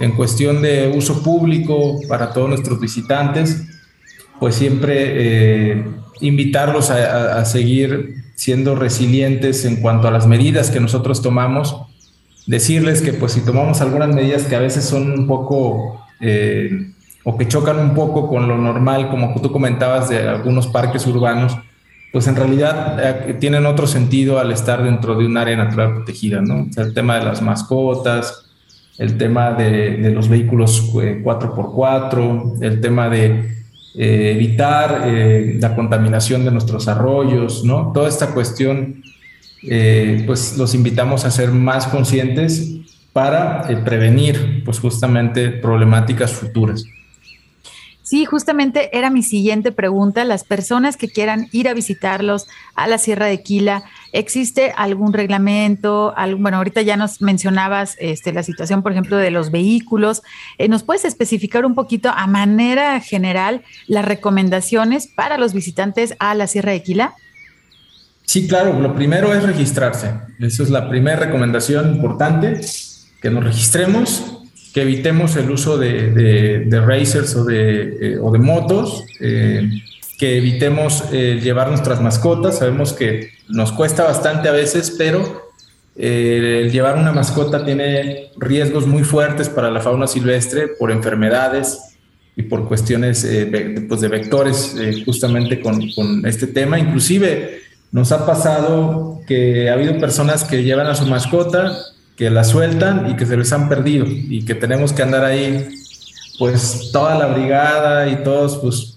en 0.00 0.12
cuestión 0.12 0.62
de 0.62 0.92
uso 0.94 1.22
público 1.22 2.00
para 2.08 2.32
todos 2.32 2.48
nuestros 2.48 2.80
visitantes, 2.80 3.64
pues 4.40 4.56
siempre 4.56 5.72
eh, 5.72 5.84
invitarlos 6.20 6.90
a, 6.90 7.44
seguir 7.44 8.24
siendo 8.34 8.74
resilientes 8.74 9.64
en 9.64 9.76
cuanto 9.76 10.08
a 10.08 10.10
las 10.10 10.26
medidas 10.26 10.70
que 10.70 10.80
nosotros 10.80 11.22
tomamos, 11.22 11.76
decirles 12.46 13.00
que 13.00 13.12
pues 13.12 13.32
si 13.32 13.40
tomamos 13.40 13.80
algunas 13.80 14.08
medidas 14.08 14.44
que 14.44 14.56
a 14.56 14.60
veces 14.60 14.84
son 14.84 15.12
un 15.12 15.26
poco 15.26 16.04
eh, 16.20 16.90
o 17.24 17.38
que 17.38 17.48
chocan 17.48 17.78
un 17.78 17.94
poco 17.94 18.28
con 18.28 18.48
lo 18.48 18.58
normal, 18.58 19.08
como 19.08 19.34
tú 19.40 19.50
comentabas 19.50 20.08
de 20.10 20.28
algunos 20.28 20.66
parques 20.66 21.06
urbanos, 21.06 21.56
pues 22.12 22.26
en 22.26 22.36
realidad 22.36 22.98
eh, 23.28 23.34
tienen 23.34 23.66
otro 23.66 23.86
sentido 23.86 24.38
al 24.38 24.52
estar 24.52 24.82
dentro 24.82 25.16
de 25.16 25.26
un 25.26 25.36
área 25.36 25.56
natural 25.56 25.94
protegida, 25.94 26.40
¿no? 26.40 26.68
el 26.76 26.94
tema 26.94 27.18
de 27.18 27.24
las 27.24 27.40
mascotas, 27.40 28.43
el 28.98 29.18
tema 29.18 29.52
de, 29.52 30.10
los 30.14 30.28
vehículos 30.28 30.92
4x4, 30.92 32.62
eh, 32.62 32.66
el 32.66 32.80
tema 32.80 33.08
de 33.08 33.26
eh, 33.96 34.32
evitar 34.34 35.02
eh, 35.06 35.56
la 35.60 35.74
contaminación 35.74 36.44
de 36.44 36.50
nuestros 36.50 36.88
arroyos, 36.88 37.64
¿no? 37.64 37.92
Toda 37.92 38.08
esta 38.08 38.28
cuestión, 38.28 39.02
pues 40.26 40.58
los 40.58 40.74
invitamos 40.74 41.24
a 41.24 41.30
ser 41.30 41.50
más 41.50 41.86
conscientes 41.86 42.70
para 43.14 43.62
prevenir, 43.82 44.62
pues 44.62 44.78
justamente 44.78 45.48
problemáticas 45.48 46.32
futuras. 46.32 46.84
Sí, 48.14 48.26
justamente 48.26 48.96
era 48.96 49.10
mi 49.10 49.24
siguiente 49.24 49.72
pregunta. 49.72 50.22
Las 50.22 50.44
personas 50.44 50.96
que 50.96 51.08
quieran 51.08 51.48
ir 51.50 51.66
a 51.68 51.74
visitarlos 51.74 52.46
a 52.76 52.86
la 52.86 52.98
Sierra 52.98 53.26
de 53.26 53.42
Quila, 53.42 53.82
¿existe 54.12 54.72
algún 54.76 55.12
reglamento? 55.12 56.14
bueno, 56.38 56.58
ahorita 56.58 56.82
ya 56.82 56.96
nos 56.96 57.20
mencionabas 57.20 57.96
este, 57.98 58.32
la 58.32 58.44
situación, 58.44 58.84
por 58.84 58.92
ejemplo, 58.92 59.16
de 59.16 59.32
los 59.32 59.50
vehículos. 59.50 60.22
Eh, 60.58 60.68
¿Nos 60.68 60.84
puedes 60.84 61.04
especificar 61.04 61.66
un 61.66 61.74
poquito 61.74 62.08
a 62.08 62.28
manera 62.28 63.00
general 63.00 63.64
las 63.88 64.04
recomendaciones 64.04 65.08
para 65.08 65.36
los 65.36 65.52
visitantes 65.52 66.14
a 66.20 66.36
la 66.36 66.46
Sierra 66.46 66.70
de 66.70 66.84
Quila? 66.84 67.14
Sí, 68.26 68.46
claro. 68.46 68.78
Lo 68.78 68.94
primero 68.94 69.34
es 69.34 69.42
registrarse. 69.42 70.12
Esa 70.38 70.62
es 70.62 70.70
la 70.70 70.88
primera 70.88 71.16
recomendación 71.16 71.96
importante, 71.96 72.60
que 73.20 73.30
nos 73.30 73.42
registremos 73.42 74.43
que 74.74 74.82
evitemos 74.82 75.36
el 75.36 75.52
uso 75.52 75.78
de, 75.78 76.10
de, 76.66 76.80
racers 76.80 77.36
o 77.36 77.44
de, 77.44 77.96
eh, 78.00 78.18
o 78.20 78.32
de 78.32 78.40
motos, 78.40 79.04
eh, 79.20 79.70
que 80.18 80.36
evitemos 80.36 81.04
eh, 81.12 81.38
llevar 81.40 81.68
nuestras 81.68 82.00
mascotas. 82.02 82.58
Sabemos 82.58 82.92
que 82.92 83.30
nos 83.48 83.70
cuesta 83.70 84.02
bastante 84.02 84.48
a 84.48 84.52
veces, 84.52 84.96
pero 84.98 85.44
el 85.96 86.72
llevar 86.72 86.98
una 86.98 87.12
mascota 87.12 87.64
tiene 87.64 88.32
riesgos 88.36 88.84
muy 88.84 89.04
fuertes 89.04 89.48
para 89.48 89.70
la 89.70 89.80
fauna 89.80 90.08
silvestre 90.08 90.66
por 90.76 90.90
enfermedades 90.90 91.78
y 92.34 92.42
por 92.42 92.66
cuestiones 92.66 93.24
pues 93.88 94.00
de 94.00 94.08
vectores 94.08 94.74
justamente 95.06 95.60
con, 95.60 95.88
con 95.92 96.26
este 96.26 96.48
tema. 96.48 96.80
Inclusive 96.80 97.60
nos 97.92 98.10
ha 98.10 98.26
pasado 98.26 99.20
que 99.28 99.70
ha 99.70 99.74
habido 99.74 99.96
personas 100.00 100.42
que 100.42 100.64
llevan 100.64 100.88
a 100.88 100.96
su 100.96 101.06
mascota 101.06 101.70
que 102.16 102.30
la 102.30 102.44
sueltan 102.44 103.10
y 103.10 103.16
que 103.16 103.26
se 103.26 103.36
les 103.36 103.52
han 103.52 103.68
perdido 103.68 104.06
y 104.06 104.44
que 104.44 104.54
tenemos 104.54 104.92
que 104.92 105.02
andar 105.02 105.24
ahí 105.24 105.68
pues 106.38 106.90
toda 106.92 107.16
la 107.16 107.26
brigada 107.26 108.08
y 108.08 108.22
todos 108.22 108.58
pues 108.58 108.94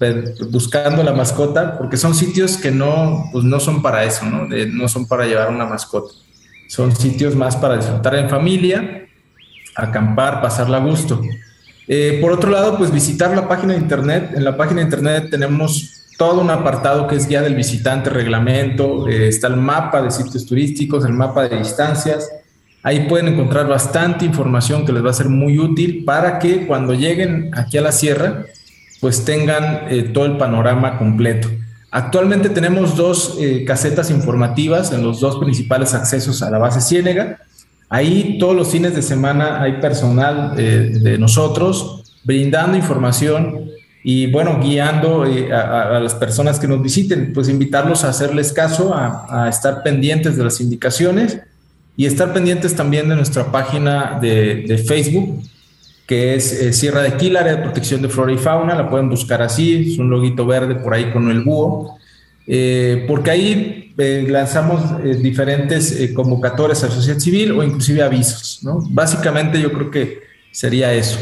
buscando 0.49 1.03
la 1.03 1.13
mascota 1.13 1.77
porque 1.77 1.97
son 1.97 2.15
sitios 2.15 2.57
que 2.57 2.71
no 2.71 3.29
pues 3.31 3.43
no 3.43 3.59
son 3.59 3.81
para 3.81 4.03
eso 4.03 4.25
no 4.25 4.47
no 4.47 4.87
son 4.87 5.07
para 5.07 5.25
llevar 5.25 5.49
una 5.49 5.65
mascota. 5.65 6.13
Son 6.67 6.93
sitios 6.95 7.35
más 7.35 7.55
para 7.55 7.77
disfrutar 7.77 8.15
en 8.15 8.29
familia 8.29 9.07
acampar 9.75 10.41
pasarla 10.41 10.77
a 10.77 10.81
gusto. 10.81 11.21
Eh, 11.87 12.17
por 12.21 12.31
otro 12.31 12.51
lado 12.51 12.77
pues 12.77 12.91
visitar 12.91 13.35
la 13.35 13.47
página 13.47 13.73
de 13.73 13.79
internet. 13.79 14.31
En 14.35 14.43
la 14.43 14.57
página 14.57 14.81
de 14.81 14.85
internet 14.85 15.27
tenemos 15.29 15.93
todo 16.17 16.41
un 16.41 16.49
apartado 16.49 17.07
que 17.07 17.15
es 17.15 17.27
guía 17.27 17.41
del 17.41 17.55
visitante 17.55 18.09
reglamento 18.09 19.07
eh, 19.07 19.27
está 19.27 19.47
el 19.47 19.57
mapa 19.57 20.01
de 20.01 20.09
sitios 20.09 20.47
turísticos 20.47 21.05
el 21.05 21.13
mapa 21.13 21.47
de 21.47 21.59
distancias 21.59 22.27
Ahí 22.87 23.01
pueden 23.01 23.27
encontrar 23.27 23.67
bastante 23.67 24.23
información 24.23 24.85
que 24.85 24.93
les 24.93 25.03
va 25.03 25.09
a 25.09 25.13
ser 25.13 25.27
muy 25.27 25.59
útil 25.59 26.05
para 26.05 26.39
que 26.39 26.65
cuando 26.65 26.93
lleguen 26.93 27.51
aquí 27.53 27.77
a 27.77 27.81
la 27.81 27.91
sierra, 27.91 28.45
pues 29.01 29.25
tengan 29.25 29.89
eh, 29.89 30.03
todo 30.13 30.23
el 30.25 30.37
panorama 30.37 30.97
completo. 30.97 31.49
Actualmente 31.91 32.47
tenemos 32.47 32.95
dos 32.95 33.39
eh, 33.41 33.65
casetas 33.65 34.09
informativas 34.09 34.93
en 34.93 35.03
los 35.03 35.19
dos 35.19 35.35
principales 35.35 35.93
accesos 35.93 36.41
a 36.41 36.49
la 36.49 36.59
base 36.59 36.79
Ciénega. 36.79 37.41
Ahí 37.89 38.37
todos 38.39 38.55
los 38.55 38.69
fines 38.69 38.95
de 38.95 39.01
semana 39.01 39.61
hay 39.61 39.81
personal 39.81 40.53
eh, 40.57 40.89
de 40.93 41.17
nosotros 41.17 42.13
brindando 42.23 42.77
información 42.77 43.69
y 44.01 44.31
bueno, 44.31 44.61
guiando 44.63 45.23
a, 45.23 45.99
las 45.99 46.15
personas 46.15 46.57
que 46.57 46.69
nos 46.69 46.81
visiten, 46.81 47.33
pues 47.33 47.49
invitarlos 47.49 48.05
a 48.05 48.09
hacerles 48.11 48.53
caso, 48.53 48.93
a, 48.93 49.43
a 49.43 49.49
estar 49.49 49.83
pendientes 49.83 50.37
de 50.37 50.45
las 50.45 50.61
indicaciones 50.61 51.41
y 51.97 52.05
estar 52.05 52.31
pendientes 52.31 52.75
también 52.75 53.09
de 53.09 53.15
nuestra 53.15 53.51
página 53.51 54.19
de, 54.21 54.83
Facebook, 54.87 55.41
que 56.05 56.35
es 56.35 56.53
eh, 56.53 56.71
Sierra 56.71 57.01
de 57.01 57.17
Quila, 57.17 57.39
área 57.39 57.55
de 57.55 57.63
protección 57.63 58.03
de 58.03 58.07
flora 58.07 58.31
y 58.31 58.37
fauna, 58.37 58.75
la 58.75 58.87
pueden 58.87 59.09
buscar 59.09 59.41
así, 59.41 59.93
es 59.93 59.97
un 59.97 60.09
loguito 60.09 60.45
verde 60.45 60.75
por 60.75 60.93
ahí 60.93 61.11
con 61.11 61.29
el 61.31 61.41
búho, 61.41 61.97
eh, 62.45 63.03
porque 63.07 63.31
ahí 63.31 63.93
eh, 63.97 64.27
lanzamos 64.29 65.03
diferentes 65.23 66.11
convocatorias 66.13 66.83
a 66.83 66.91
sociedad 66.91 67.19
civil 67.19 67.53
o 67.53 67.63
inclusive 67.63 68.03
avisos, 68.03 68.59
¿no? 68.61 68.79
Básicamente 68.91 69.59
yo 69.59 69.73
creo 69.73 69.89
que 69.89 70.19
sería 70.51 70.93
eso. 70.93 71.17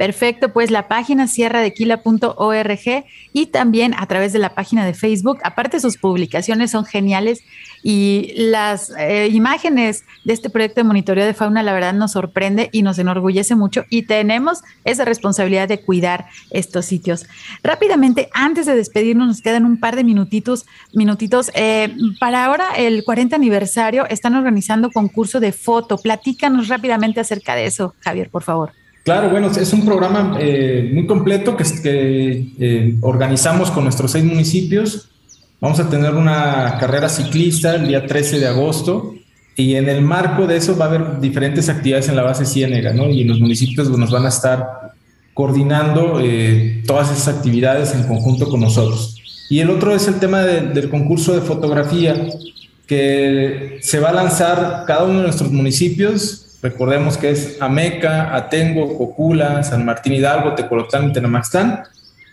Perfecto, 0.00 0.50
pues 0.54 0.70
la 0.70 0.88
página 0.88 1.28
sierradequila.org 1.28 3.04
y 3.34 3.46
también 3.48 3.92
a 3.98 4.06
través 4.06 4.32
de 4.32 4.38
la 4.38 4.54
página 4.54 4.86
de 4.86 4.94
Facebook. 4.94 5.40
Aparte, 5.44 5.78
sus 5.78 5.98
publicaciones 5.98 6.70
son 6.70 6.86
geniales 6.86 7.42
y 7.82 8.32
las 8.34 8.94
eh, 8.98 9.28
imágenes 9.30 10.04
de 10.24 10.32
este 10.32 10.48
proyecto 10.48 10.80
de 10.80 10.84
monitoreo 10.84 11.26
de 11.26 11.34
fauna, 11.34 11.62
la 11.62 11.74
verdad, 11.74 11.92
nos 11.92 12.12
sorprende 12.12 12.70
y 12.72 12.80
nos 12.80 12.98
enorgullece 12.98 13.56
mucho 13.56 13.84
y 13.90 14.04
tenemos 14.04 14.62
esa 14.86 15.04
responsabilidad 15.04 15.68
de 15.68 15.82
cuidar 15.82 16.28
estos 16.48 16.86
sitios. 16.86 17.26
Rápidamente, 17.62 18.30
antes 18.32 18.64
de 18.64 18.76
despedirnos, 18.76 19.28
nos 19.28 19.42
quedan 19.42 19.66
un 19.66 19.78
par 19.80 19.96
de 19.96 20.04
minutitos. 20.04 20.64
minutitos. 20.94 21.50
Eh, 21.52 21.94
para 22.18 22.46
ahora, 22.46 22.68
el 22.74 23.04
40 23.04 23.36
aniversario, 23.36 24.06
están 24.08 24.34
organizando 24.34 24.90
concurso 24.90 25.40
de 25.40 25.52
foto. 25.52 25.98
Platícanos 25.98 26.68
rápidamente 26.68 27.20
acerca 27.20 27.54
de 27.54 27.66
eso, 27.66 27.94
Javier, 28.00 28.30
por 28.30 28.44
favor. 28.44 28.79
Claro, 29.04 29.30
bueno, 29.30 29.50
es 29.50 29.72
un 29.72 29.84
programa 29.84 30.36
eh, 30.38 30.90
muy 30.92 31.06
completo 31.06 31.56
que, 31.56 32.52
eh, 32.58 32.96
organizamos 33.00 33.70
con 33.70 33.84
nuestros 33.84 34.12
seis 34.12 34.24
municipios. 34.24 35.08
Vamos 35.60 35.80
a 35.80 35.88
tener 35.88 36.14
una 36.14 36.76
carrera 36.78 37.08
ciclista 37.08 37.74
el 37.74 37.88
día 37.88 38.06
13 38.06 38.40
de 38.40 38.46
agosto 38.46 39.14
y 39.56 39.74
en 39.74 39.88
el 39.88 40.02
marco 40.02 40.46
de 40.46 40.56
eso 40.56 40.76
va 40.76 40.86
a 40.86 40.88
haber 40.88 41.20
diferentes 41.20 41.68
actividades 41.68 42.08
en 42.08 42.16
la 42.16 42.22
base 42.22 42.44
Ciénega, 42.44 42.92
¿no? 42.92 43.08
Y 43.08 43.24
los 43.24 43.40
municipios 43.40 43.88
nos 43.90 44.10
van 44.10 44.26
a 44.26 44.28
estar 44.28 44.92
coordinando 45.34 46.20
eh, 46.20 46.82
todas 46.86 47.10
esas 47.10 47.36
actividades 47.36 47.94
en 47.94 48.04
conjunto 48.04 48.48
con 48.48 48.60
nosotros. 48.60 49.16
Y 49.48 49.60
el 49.60 49.70
otro 49.70 49.94
es 49.94 50.06
el 50.08 50.16
tema 50.16 50.42
del 50.42 50.90
concurso 50.90 51.34
de 51.34 51.40
fotografía 51.40 52.28
que 52.86 53.78
se 53.82 53.98
va 53.98 54.10
a 54.10 54.12
lanzar 54.12 54.84
cada 54.86 55.04
uno 55.04 55.18
de 55.18 55.24
nuestros 55.24 55.50
municipios 55.50 56.39
recordemos 56.62 57.16
que 57.16 57.30
es 57.30 57.56
Ameca, 57.60 58.34
Atengo, 58.34 58.96
Cocula, 58.96 59.62
San 59.62 59.84
Martín 59.84 60.14
Hidalgo, 60.14 60.54
Tecolotlán 60.54 61.10
y 61.10 61.12
Tenamaxtán, 61.12 61.84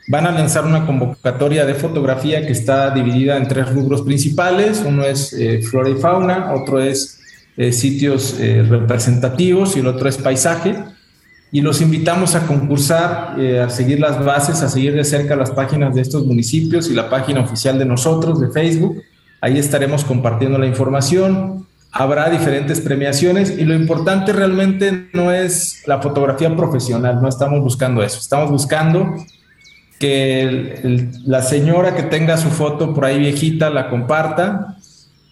van 0.07 0.25
a 0.25 0.31
lanzar 0.31 0.65
una 0.65 0.85
convocatoria 0.85 1.65
de 1.65 1.75
fotografía 1.75 2.45
que 2.45 2.53
está 2.53 2.91
dividida 2.91 3.37
en 3.37 3.47
tres 3.47 3.69
rubros 3.73 4.01
principales. 4.01 4.83
Uno 4.85 5.03
es 5.03 5.33
eh, 5.33 5.61
flora 5.61 5.89
y 5.89 5.95
fauna, 5.95 6.53
otro 6.53 6.79
es 6.79 7.19
eh, 7.57 7.71
sitios 7.71 8.37
eh, 8.39 8.63
representativos 8.67 9.75
y 9.75 9.81
el 9.81 9.87
otro 9.87 10.07
es 10.07 10.17
paisaje. 10.17 10.75
Y 11.51 11.61
los 11.61 11.81
invitamos 11.81 12.35
a 12.35 12.45
concursar, 12.45 13.37
a 13.39 13.69
seguir 13.69 14.01
las 14.01 14.23
bases, 14.23 14.61
a 14.63 14.67
seguir 14.67 14.93
de 14.93 15.05
cerca 15.05 15.33
las 15.37 15.51
páginas 15.51 15.95
de 15.95 16.01
estos 16.01 16.25
municipios 16.25 16.89
y 16.89 16.93
la 16.93 17.09
página 17.09 17.39
oficial 17.39 17.79
de 17.79 17.85
nosotros, 17.85 18.41
de 18.41 18.49
Facebook. 18.49 19.01
Ahí 19.39 19.57
estaremos 19.57 20.03
compartiendo 20.03 20.57
la 20.57 20.65
información. 20.65 21.66
Habrá 21.99 22.29
diferentes 22.29 22.79
premiaciones 22.79 23.57
y 23.57 23.65
lo 23.65 23.73
importante 23.73 24.31
realmente 24.31 25.09
no 25.13 25.31
es 25.31 25.81
la 25.87 25.99
fotografía 25.99 26.55
profesional, 26.55 27.19
no 27.21 27.27
estamos 27.27 27.59
buscando 27.61 28.03
eso, 28.03 28.19
estamos 28.19 28.51
buscando 28.51 29.15
que 29.99 31.09
la 31.25 31.41
señora 31.41 31.95
que 31.95 32.03
tenga 32.03 32.37
su 32.37 32.49
foto 32.49 32.93
por 32.93 33.05
ahí 33.05 33.17
viejita 33.17 33.71
la 33.71 33.89
comparta 33.89 34.77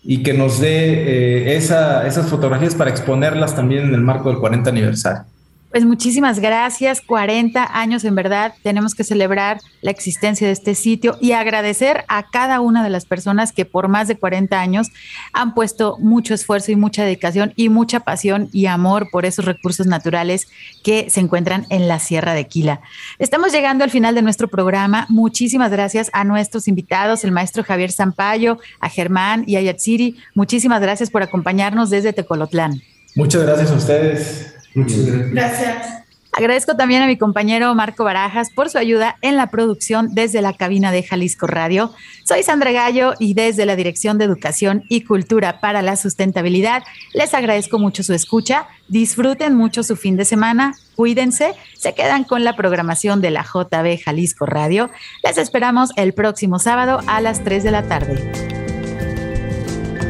y 0.03 0.23
que 0.23 0.33
nos 0.33 0.59
dé 0.59 1.49
eh, 1.49 1.55
esas 1.55 2.27
fotografías 2.27 2.73
para 2.73 2.89
exponerlas 2.89 3.55
también 3.55 3.85
en 3.85 3.93
el 3.93 4.01
marco 4.01 4.29
del 4.29 4.39
40 4.39 4.67
aniversario. 4.67 5.34
Pues 5.75 5.83
muchísimas 5.83 6.39
gracias. 6.39 7.01
40 7.01 7.77
años 7.77 8.05
en 8.05 8.15
verdad. 8.15 8.53
Tenemos 8.63 8.95
que 8.95 9.03
celebrar 9.03 9.59
la 9.81 9.91
existencia 9.91 10.47
de 10.47 10.53
este 10.53 10.73
sitio 10.73 11.17
y 11.19 11.33
agradecer 11.33 12.05
a 12.07 12.29
cada 12.29 12.61
una 12.61 12.81
de 12.81 12.89
las 12.89 13.03
personas 13.03 13.51
que 13.51 13.65
por 13.65 13.89
más 13.89 14.07
de 14.07 14.15
40 14.15 14.57
años 14.57 14.87
han 15.33 15.53
puesto 15.53 15.97
mucho 15.99 16.33
esfuerzo 16.33 16.71
y 16.71 16.77
mucha 16.77 17.03
dedicación 17.03 17.51
y 17.57 17.67
mucha 17.67 17.99
pasión 17.99 18.47
y 18.53 18.67
amor 18.67 19.09
por 19.11 19.25
esos 19.25 19.43
recursos 19.43 19.85
naturales 19.85 20.47
que 20.81 21.09
se 21.09 21.19
encuentran 21.19 21.65
en 21.69 21.89
la 21.89 21.99
Sierra 21.99 22.33
de 22.33 22.47
Quila. 22.47 22.79
Estamos 23.19 23.51
llegando 23.51 23.83
al 23.83 23.91
final 23.91 24.15
de 24.15 24.21
nuestro 24.21 24.47
programa. 24.47 25.07
Muchísimas 25.09 25.71
gracias 25.71 26.09
a 26.13 26.23
nuestros 26.23 26.69
invitados, 26.69 27.25
el 27.25 27.33
maestro 27.33 27.65
Javier 27.65 27.91
Zampayo, 27.91 28.59
a 28.79 28.87
Germán 28.87 29.43
y 29.45 29.57
a 29.57 29.61
Yatsiri. 29.61 30.15
Muchísimas 30.35 30.79
gracias 30.79 31.09
por 31.09 31.21
acompañarnos 31.21 31.89
desde 31.89 32.13
Tecolotlán. 32.13 32.81
Muchas 33.13 33.43
gracias 33.43 33.71
a 33.71 33.75
ustedes. 33.75 34.54
Muchas 34.75 35.31
gracias. 35.31 36.05
Agradezco 36.37 36.75
también 36.75 37.01
a 37.01 37.07
mi 37.07 37.17
compañero 37.17 37.73
Marco 37.75 38.03
Barajas 38.03 38.49
por 38.49 38.69
su 38.69 38.77
ayuda 38.77 39.15
en 39.21 39.37
la 39.37 39.47
producción 39.47 40.09
desde 40.13 40.41
la 40.41 40.51
cabina 40.51 40.91
de 40.91 41.01
Jalisco 41.01 41.47
Radio. 41.47 41.93
Soy 42.25 42.43
Sandra 42.43 42.73
Gallo 42.73 43.13
y 43.19 43.35
desde 43.35 43.65
la 43.65 43.77
Dirección 43.77 44.17
de 44.17 44.25
Educación 44.25 44.83
y 44.89 45.05
Cultura 45.05 45.61
para 45.61 45.81
la 45.81 45.95
Sustentabilidad 45.95 46.83
les 47.13 47.33
agradezco 47.33 47.79
mucho 47.79 48.03
su 48.03 48.13
escucha. 48.13 48.67
Disfruten 48.89 49.55
mucho 49.55 49.81
su 49.81 49.95
fin 49.95 50.17
de 50.17 50.25
semana, 50.25 50.75
cuídense, 50.97 51.53
se 51.77 51.93
quedan 51.93 52.25
con 52.25 52.43
la 52.43 52.57
programación 52.57 53.21
de 53.21 53.31
la 53.31 53.43
JB 53.43 54.03
Jalisco 54.03 54.45
Radio. 54.45 54.89
Les 55.23 55.37
esperamos 55.37 55.91
el 55.95 56.13
próximo 56.13 56.59
sábado 56.59 56.99
a 57.07 57.21
las 57.21 57.45
3 57.45 57.63
de 57.63 57.71
la 57.71 57.83
tarde. 57.83 58.31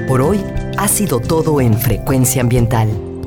Por 0.08 0.22
hoy 0.22 0.44
ha 0.80 0.88
sido 0.88 1.20
todo 1.20 1.62
en 1.62 1.78
Frecuencia 1.78 2.42
Ambiental. 2.42 3.15